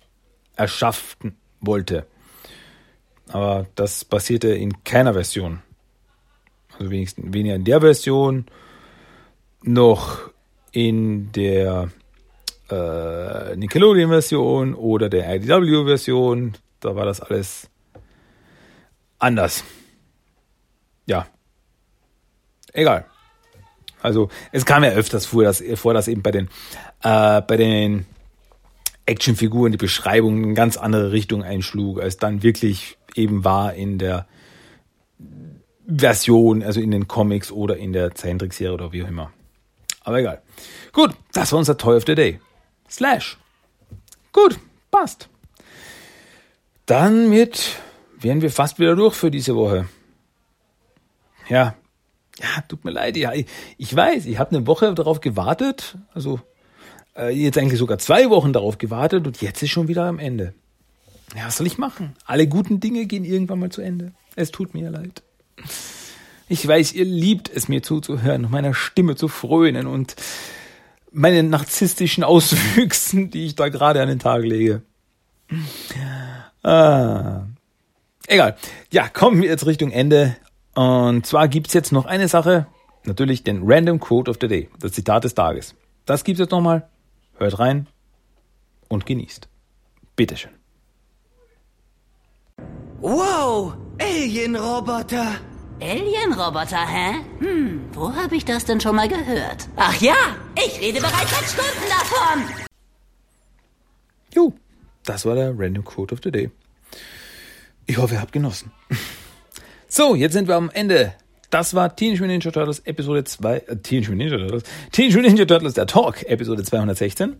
erschaffen 0.55 1.37
wollte. 1.59 2.05
Aber 3.29 3.67
das 3.75 4.05
passierte 4.05 4.49
in 4.49 4.83
keiner 4.83 5.13
Version. 5.13 5.61
Also 6.77 6.91
wenigstens 6.91 7.33
weniger 7.33 7.55
in 7.55 7.63
der 7.63 7.81
Version, 7.81 8.45
noch 9.61 10.29
in 10.71 11.31
der 11.31 11.89
äh, 12.69 13.55
Nickelodeon-Version 13.55 14.73
oder 14.73 15.09
der 15.09 15.35
IDW-Version. 15.35 16.53
Da 16.79 16.95
war 16.95 17.05
das 17.05 17.21
alles 17.21 17.69
anders. 19.19 19.63
Ja. 21.05 21.27
Egal. 22.73 23.05
Also 24.01 24.29
es 24.51 24.65
kam 24.65 24.83
ja 24.83 24.89
öfters 24.91 25.25
vor, 25.25 25.43
dass, 25.43 25.63
vor, 25.75 25.93
dass 25.93 26.07
eben 26.07 26.23
bei 26.23 26.31
den, 26.31 26.49
äh, 27.03 27.41
bei 27.41 27.55
den 27.55 28.05
Actionfiguren 29.05 29.71
die 29.71 29.77
Beschreibung 29.77 30.43
in 30.43 30.55
ganz 30.55 30.77
andere 30.77 31.11
Richtung 31.11 31.43
einschlug, 31.43 32.01
als 32.01 32.17
dann 32.17 32.43
wirklich 32.43 32.97
eben 33.15 33.43
war 33.43 33.73
in 33.73 33.97
der 33.97 34.27
Version, 35.87 36.63
also 36.63 36.79
in 36.79 36.91
den 36.91 37.07
Comics 37.07 37.51
oder 37.51 37.77
in 37.77 37.93
der 37.93 38.15
Zeichentrickserie 38.15 38.73
oder 38.73 38.91
wie 38.91 39.03
auch 39.03 39.07
immer. 39.07 39.31
Aber 40.03 40.19
egal. 40.19 40.41
Gut, 40.91 41.11
das 41.33 41.51
war 41.51 41.59
unser 41.59 41.77
Toy 41.77 41.97
of 41.97 42.03
the 42.05 42.15
Day. 42.15 42.39
Slash. 42.89 43.37
Gut, 44.31 44.59
passt. 44.91 45.29
Dann 46.85 47.29
mit 47.29 47.77
wären 48.23 48.41
wir 48.41 48.51
fast 48.51 48.79
wieder 48.79 48.95
durch 48.95 49.15
für 49.15 49.31
diese 49.31 49.55
Woche. 49.55 49.87
Ja, 51.49 51.75
ja, 52.39 52.61
tut 52.67 52.83
mir 52.83 52.91
leid. 52.91 53.17
Ja, 53.17 53.33
ich, 53.33 53.45
ich 53.77 53.95
weiß, 53.95 54.25
ich 54.25 54.39
habe 54.39 54.55
eine 54.55 54.65
Woche 54.65 54.93
darauf 54.93 55.21
gewartet, 55.21 55.97
also 56.13 56.39
äh, 57.15 57.29
jetzt 57.29 57.57
eigentlich 57.57 57.79
sogar 57.79 57.99
zwei 57.99 58.29
Wochen 58.29 58.53
darauf 58.53 58.77
gewartet 58.77 59.27
und 59.27 59.41
jetzt 59.41 59.61
ist 59.61 59.69
schon 59.69 59.87
wieder 59.87 60.05
am 60.05 60.19
Ende. 60.19 60.53
Ja, 61.35 61.47
was 61.47 61.57
soll 61.57 61.67
ich 61.67 61.77
machen? 61.77 62.15
Alle 62.25 62.47
guten 62.47 62.79
Dinge 62.79 63.05
gehen 63.05 63.25
irgendwann 63.25 63.59
mal 63.59 63.71
zu 63.71 63.81
Ende. 63.81 64.13
Es 64.35 64.51
tut 64.51 64.73
mir 64.73 64.89
leid. 64.89 65.23
Ich 66.47 66.67
weiß, 66.67 66.93
ihr 66.93 67.05
liebt 67.05 67.49
es 67.49 67.67
mir 67.67 67.81
zuzuhören, 67.81 68.49
meiner 68.49 68.73
Stimme 68.73 69.15
zu 69.15 69.27
frönen 69.27 69.87
und 69.87 70.15
meinen 71.11 71.49
narzisstischen 71.49 72.23
Auswüchsen, 72.23 73.29
die 73.29 73.45
ich 73.45 73.55
da 73.55 73.69
gerade 73.69 74.01
an 74.01 74.09
den 74.09 74.19
Tag 74.19 74.43
lege. 74.43 74.81
Ah. 76.63 77.45
Egal. 78.27 78.55
Ja, 78.91 79.09
kommen 79.09 79.41
wir 79.41 79.49
jetzt 79.49 79.65
Richtung 79.65 79.91
Ende. 79.91 80.35
Und 80.75 81.25
zwar 81.25 81.47
gibt's 81.47 81.73
jetzt 81.73 81.91
noch 81.91 82.05
eine 82.05 82.27
Sache. 82.27 82.67
Natürlich 83.05 83.43
den 83.43 83.61
Random 83.63 83.99
Quote 83.99 84.31
of 84.31 84.37
the 84.39 84.47
Day. 84.47 84.69
Das 84.79 84.93
Zitat 84.93 85.23
des 85.23 85.35
Tages. 85.35 85.75
Das 86.05 86.23
gibt's 86.23 86.39
jetzt 86.39 86.51
nochmal. 86.51 86.89
Hört 87.37 87.59
rein 87.59 87.87
und 88.87 89.05
genießt. 89.05 89.47
Bitteschön. 90.15 90.51
Wow, 93.03 93.73
Alien-Roboter. 93.99 95.35
Alien-Roboter, 95.81 96.87
hä? 96.87 97.15
Hm, 97.39 97.81
wo 97.91 98.15
habe 98.15 98.37
ich 98.37 98.45
das 98.45 98.63
denn 98.63 98.79
schon 98.79 98.95
mal 98.95 99.09
gehört? 99.09 99.67
Ach 99.75 99.99
ja, 99.99 100.15
ich 100.55 100.79
rede 100.79 101.01
bereits 101.01 101.29
seit 101.29 101.43
Stunden 101.49 101.89
davon. 101.89 102.65
Jo, 104.33 104.53
das 105.03 105.25
war 105.25 105.35
der 105.35 105.53
Random 105.53 105.83
Quote 105.83 106.13
of 106.15 106.21
the 106.23 106.31
Day. 106.31 106.49
Ich 107.87 107.97
hoffe, 107.97 108.13
ihr 108.13 108.21
habt 108.21 108.31
genossen. 108.31 108.71
So, 109.89 110.15
jetzt 110.15 110.33
sind 110.33 110.47
wir 110.47 110.55
am 110.55 110.71
Ende. 110.71 111.13
Das 111.51 111.75
war 111.75 111.95
Teenage 111.95 112.21
Mutant 112.21 112.45
Ninja 112.45 112.51
Turtles 112.51 112.79
Episode 112.79 113.25
2, 113.25 113.57
äh, 113.57 113.75
Teenage 113.75 114.11
Mutant 114.11 114.31
Ninja 114.31 114.37
Turtles, 114.37 114.63
Teenage 114.93 115.17
Mutant 115.17 115.33
Ninja 115.33 115.45
Turtles, 115.45 115.73
der 115.73 115.87
Talk, 115.87 116.23
Episode 116.23 116.63
216. 116.63 117.35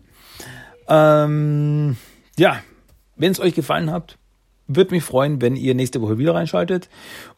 Ähm, 0.88 1.96
ja, 2.38 2.60
wenn 3.16 3.32
es 3.32 3.40
euch 3.40 3.54
gefallen 3.54 3.90
hat, 3.90 4.18
würde 4.66 4.94
mich 4.94 5.04
freuen, 5.04 5.40
wenn 5.40 5.56
ihr 5.56 5.74
nächste 5.74 6.00
Woche 6.00 6.18
wieder 6.18 6.34
reinschaltet. 6.34 6.88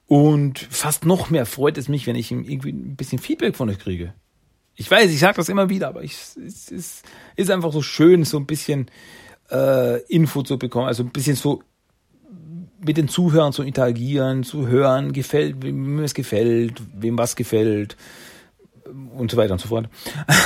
Und 0.07 0.59
fast 0.59 1.05
noch 1.05 1.31
mehr 1.31 1.47
freut 1.47 1.79
es 1.79 1.89
mich, 1.89 2.07
wenn 2.07 2.17
ich 2.17 2.31
irgendwie 2.31 2.71
ein 2.71 2.97
bisschen 2.97 3.19
Feedback 3.19 3.57
von 3.57 3.69
euch 3.69 3.79
kriege. 3.79 4.15
Ich 4.77 4.91
weiß, 4.91 5.11
ich 5.11 5.19
sage 5.19 5.37
das 5.37 5.49
immer 5.49 5.69
wieder, 5.69 5.89
aber 5.89 6.05
ich, 6.05 6.13
es 6.13 6.71
ist, 6.71 7.05
ist 7.35 7.51
einfach 7.51 7.73
so 7.73 7.83
schön, 7.83 8.25
so 8.25 8.37
ein 8.39 8.47
bisschen 8.47 8.91
äh, 9.51 10.03
Info 10.03 10.43
zu 10.43 10.59
bekommen, 10.59 10.87
also 10.87 11.03
ein 11.03 11.11
bisschen 11.11 11.35
so 11.35 11.63
mit 12.79 12.97
den 12.97 13.09
Zuhörern 13.09 13.53
zu 13.53 13.63
interagieren, 13.63 14.45
zu 14.45 14.69
hören, 14.69 15.13
gefällt, 15.13 15.63
wem 15.63 15.99
es 16.01 16.15
gefällt, 16.15 16.83
wem 16.95 17.17
was 17.19 17.35
gefällt 17.35 17.97
und 19.17 19.31
so 19.31 19.37
weiter 19.37 19.53
und 19.53 19.61
so 19.61 19.69
fort. 19.69 19.89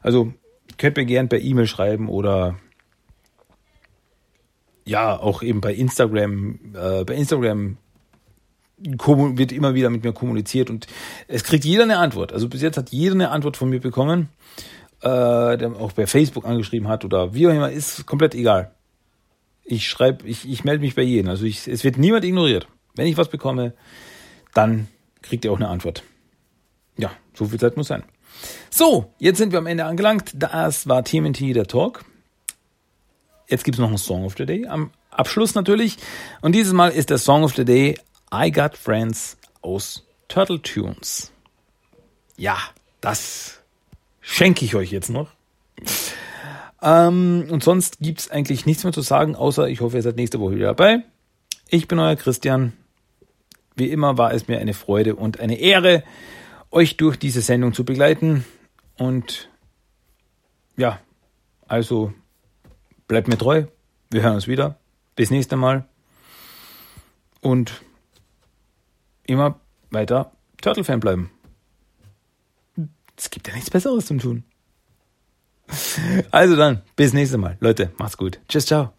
Also 0.00 0.32
könnt 0.78 0.96
mir 0.96 1.04
gern 1.04 1.28
per 1.28 1.40
E-Mail 1.40 1.66
schreiben 1.66 2.08
oder 2.08 2.56
ja, 4.90 5.16
auch 5.16 5.42
eben 5.42 5.60
bei 5.60 5.72
Instagram, 5.72 6.58
äh, 6.74 7.04
bei 7.04 7.14
Instagram 7.14 7.76
wird 8.76 9.52
immer 9.52 9.74
wieder 9.74 9.88
mit 9.88 10.02
mir 10.02 10.12
kommuniziert 10.12 10.68
und 10.68 10.88
es 11.28 11.44
kriegt 11.44 11.64
jeder 11.64 11.84
eine 11.84 11.98
Antwort. 11.98 12.32
Also 12.32 12.48
bis 12.48 12.60
jetzt 12.60 12.76
hat 12.76 12.90
jeder 12.90 13.14
eine 13.14 13.30
Antwort 13.30 13.56
von 13.56 13.68
mir 13.68 13.78
bekommen, 13.78 14.30
äh, 15.02 15.56
der 15.58 15.76
auch 15.78 15.92
bei 15.92 16.08
Facebook 16.08 16.44
angeschrieben 16.44 16.88
hat 16.88 17.04
oder 17.04 17.34
wie 17.34 17.46
auch 17.46 17.52
immer, 17.52 17.70
ist 17.70 18.04
komplett 18.04 18.34
egal. 18.34 18.72
Ich 19.62 19.86
schreibe, 19.86 20.26
ich, 20.26 20.50
ich 20.50 20.64
melde 20.64 20.80
mich 20.80 20.96
bei 20.96 21.02
jedem. 21.02 21.30
Also 21.30 21.44
ich, 21.44 21.68
es 21.68 21.84
wird 21.84 21.96
niemand 21.96 22.24
ignoriert. 22.24 22.66
Wenn 22.96 23.06
ich 23.06 23.16
was 23.16 23.28
bekomme, 23.28 23.74
dann 24.54 24.88
kriegt 25.22 25.44
ihr 25.44 25.52
auch 25.52 25.56
eine 25.56 25.68
Antwort. 25.68 26.02
Ja, 26.98 27.12
so 27.34 27.44
viel 27.44 27.60
Zeit 27.60 27.76
muss 27.76 27.86
sein. 27.86 28.02
So, 28.70 29.14
jetzt 29.18 29.38
sind 29.38 29.52
wir 29.52 29.60
am 29.60 29.66
Ende 29.66 29.84
angelangt. 29.84 30.32
Das 30.34 30.88
war 30.88 31.04
TMNT 31.04 31.54
der 31.54 31.66
Talk. 31.66 32.04
Jetzt 33.50 33.64
gibt's 33.64 33.80
noch 33.80 33.88
einen 33.88 33.98
Song 33.98 34.24
of 34.24 34.36
the 34.38 34.46
Day. 34.46 34.66
Am 34.68 34.92
Abschluss 35.10 35.56
natürlich. 35.56 35.96
Und 36.40 36.52
dieses 36.52 36.72
Mal 36.72 36.90
ist 36.90 37.10
der 37.10 37.18
Song 37.18 37.42
of 37.42 37.56
the 37.56 37.64
Day 37.64 37.98
I 38.32 38.52
Got 38.52 38.76
Friends 38.76 39.36
aus 39.60 40.06
Turtle 40.28 40.62
Tunes. 40.62 41.32
Ja, 42.36 42.56
das 43.00 43.60
schenke 44.20 44.64
ich 44.64 44.76
euch 44.76 44.92
jetzt 44.92 45.10
noch. 45.10 45.30
Ähm, 46.80 47.48
und 47.50 47.64
sonst 47.64 47.98
gibt's 47.98 48.30
eigentlich 48.30 48.66
nichts 48.66 48.84
mehr 48.84 48.92
zu 48.92 49.00
sagen, 49.00 49.34
außer 49.34 49.68
ich 49.68 49.80
hoffe, 49.80 49.96
ihr 49.96 50.02
seid 50.02 50.14
nächste 50.14 50.38
Woche 50.38 50.54
wieder 50.54 50.68
dabei. 50.68 51.02
Ich 51.68 51.88
bin 51.88 51.98
euer 51.98 52.14
Christian. 52.14 52.72
Wie 53.74 53.90
immer 53.90 54.16
war 54.16 54.32
es 54.32 54.46
mir 54.46 54.60
eine 54.60 54.74
Freude 54.74 55.16
und 55.16 55.40
eine 55.40 55.58
Ehre, 55.58 56.04
euch 56.70 56.96
durch 56.96 57.18
diese 57.18 57.42
Sendung 57.42 57.74
zu 57.74 57.84
begleiten. 57.84 58.44
Und 58.96 59.48
ja, 60.76 61.00
also 61.66 62.12
bleibt 63.10 63.26
mir 63.26 63.36
treu. 63.36 63.64
Wir 64.10 64.22
hören 64.22 64.36
uns 64.36 64.46
wieder. 64.46 64.78
Bis 65.16 65.32
nächste 65.32 65.56
Mal. 65.56 65.84
Und 67.40 67.82
immer 69.24 69.58
weiter 69.90 70.30
Turtle-Fan 70.62 71.00
bleiben. 71.00 71.30
Es 73.16 73.30
gibt 73.30 73.48
ja 73.48 73.54
nichts 73.54 73.70
Besseres 73.70 74.06
zum 74.06 74.20
tun. 74.20 74.44
Also 76.30 76.56
dann, 76.56 76.82
bis 76.96 77.12
nächstes 77.12 77.38
Mal. 77.38 77.56
Leute, 77.60 77.92
macht's 77.98 78.16
gut. 78.16 78.40
Tschüss, 78.48 78.66
ciao. 78.66 78.92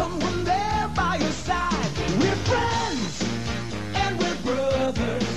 Someone 0.00 0.44
there 0.44 0.88
by 0.96 1.16
your 1.16 1.36
side. 1.48 1.90
We're 2.20 2.40
friends, 2.50 3.14
and 4.02 4.12
we're 4.20 4.40
brothers. 4.48 5.30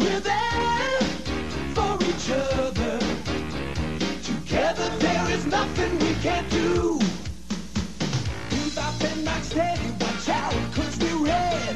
We're 0.00 0.24
there 0.32 1.00
for 1.76 1.92
each 2.10 2.26
other. 2.30 2.98
Together 4.30 4.88
there 5.04 5.26
is 5.36 5.44
nothing 5.46 5.92
we 6.04 6.12
can't 6.26 6.48
do. 6.50 6.98
Keep 8.50 8.74
our 8.84 8.92
pen 9.00 9.18
back 9.24 9.42
steady, 9.44 9.88
watch 10.02 10.28
out, 10.28 10.54
cause 10.74 10.94
we're 11.02 11.24
ready. 11.24 11.74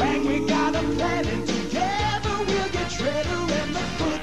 Bang, 0.00 0.24
we 0.30 0.36
got 0.54 0.72
a 0.80 0.84
plan, 0.96 1.24
and 1.34 1.44
together 1.46 2.36
we'll 2.48 2.70
get 2.76 2.88
Shredder 2.96 3.42
and 3.60 3.70
the 3.76 3.84
Foot 3.98 4.22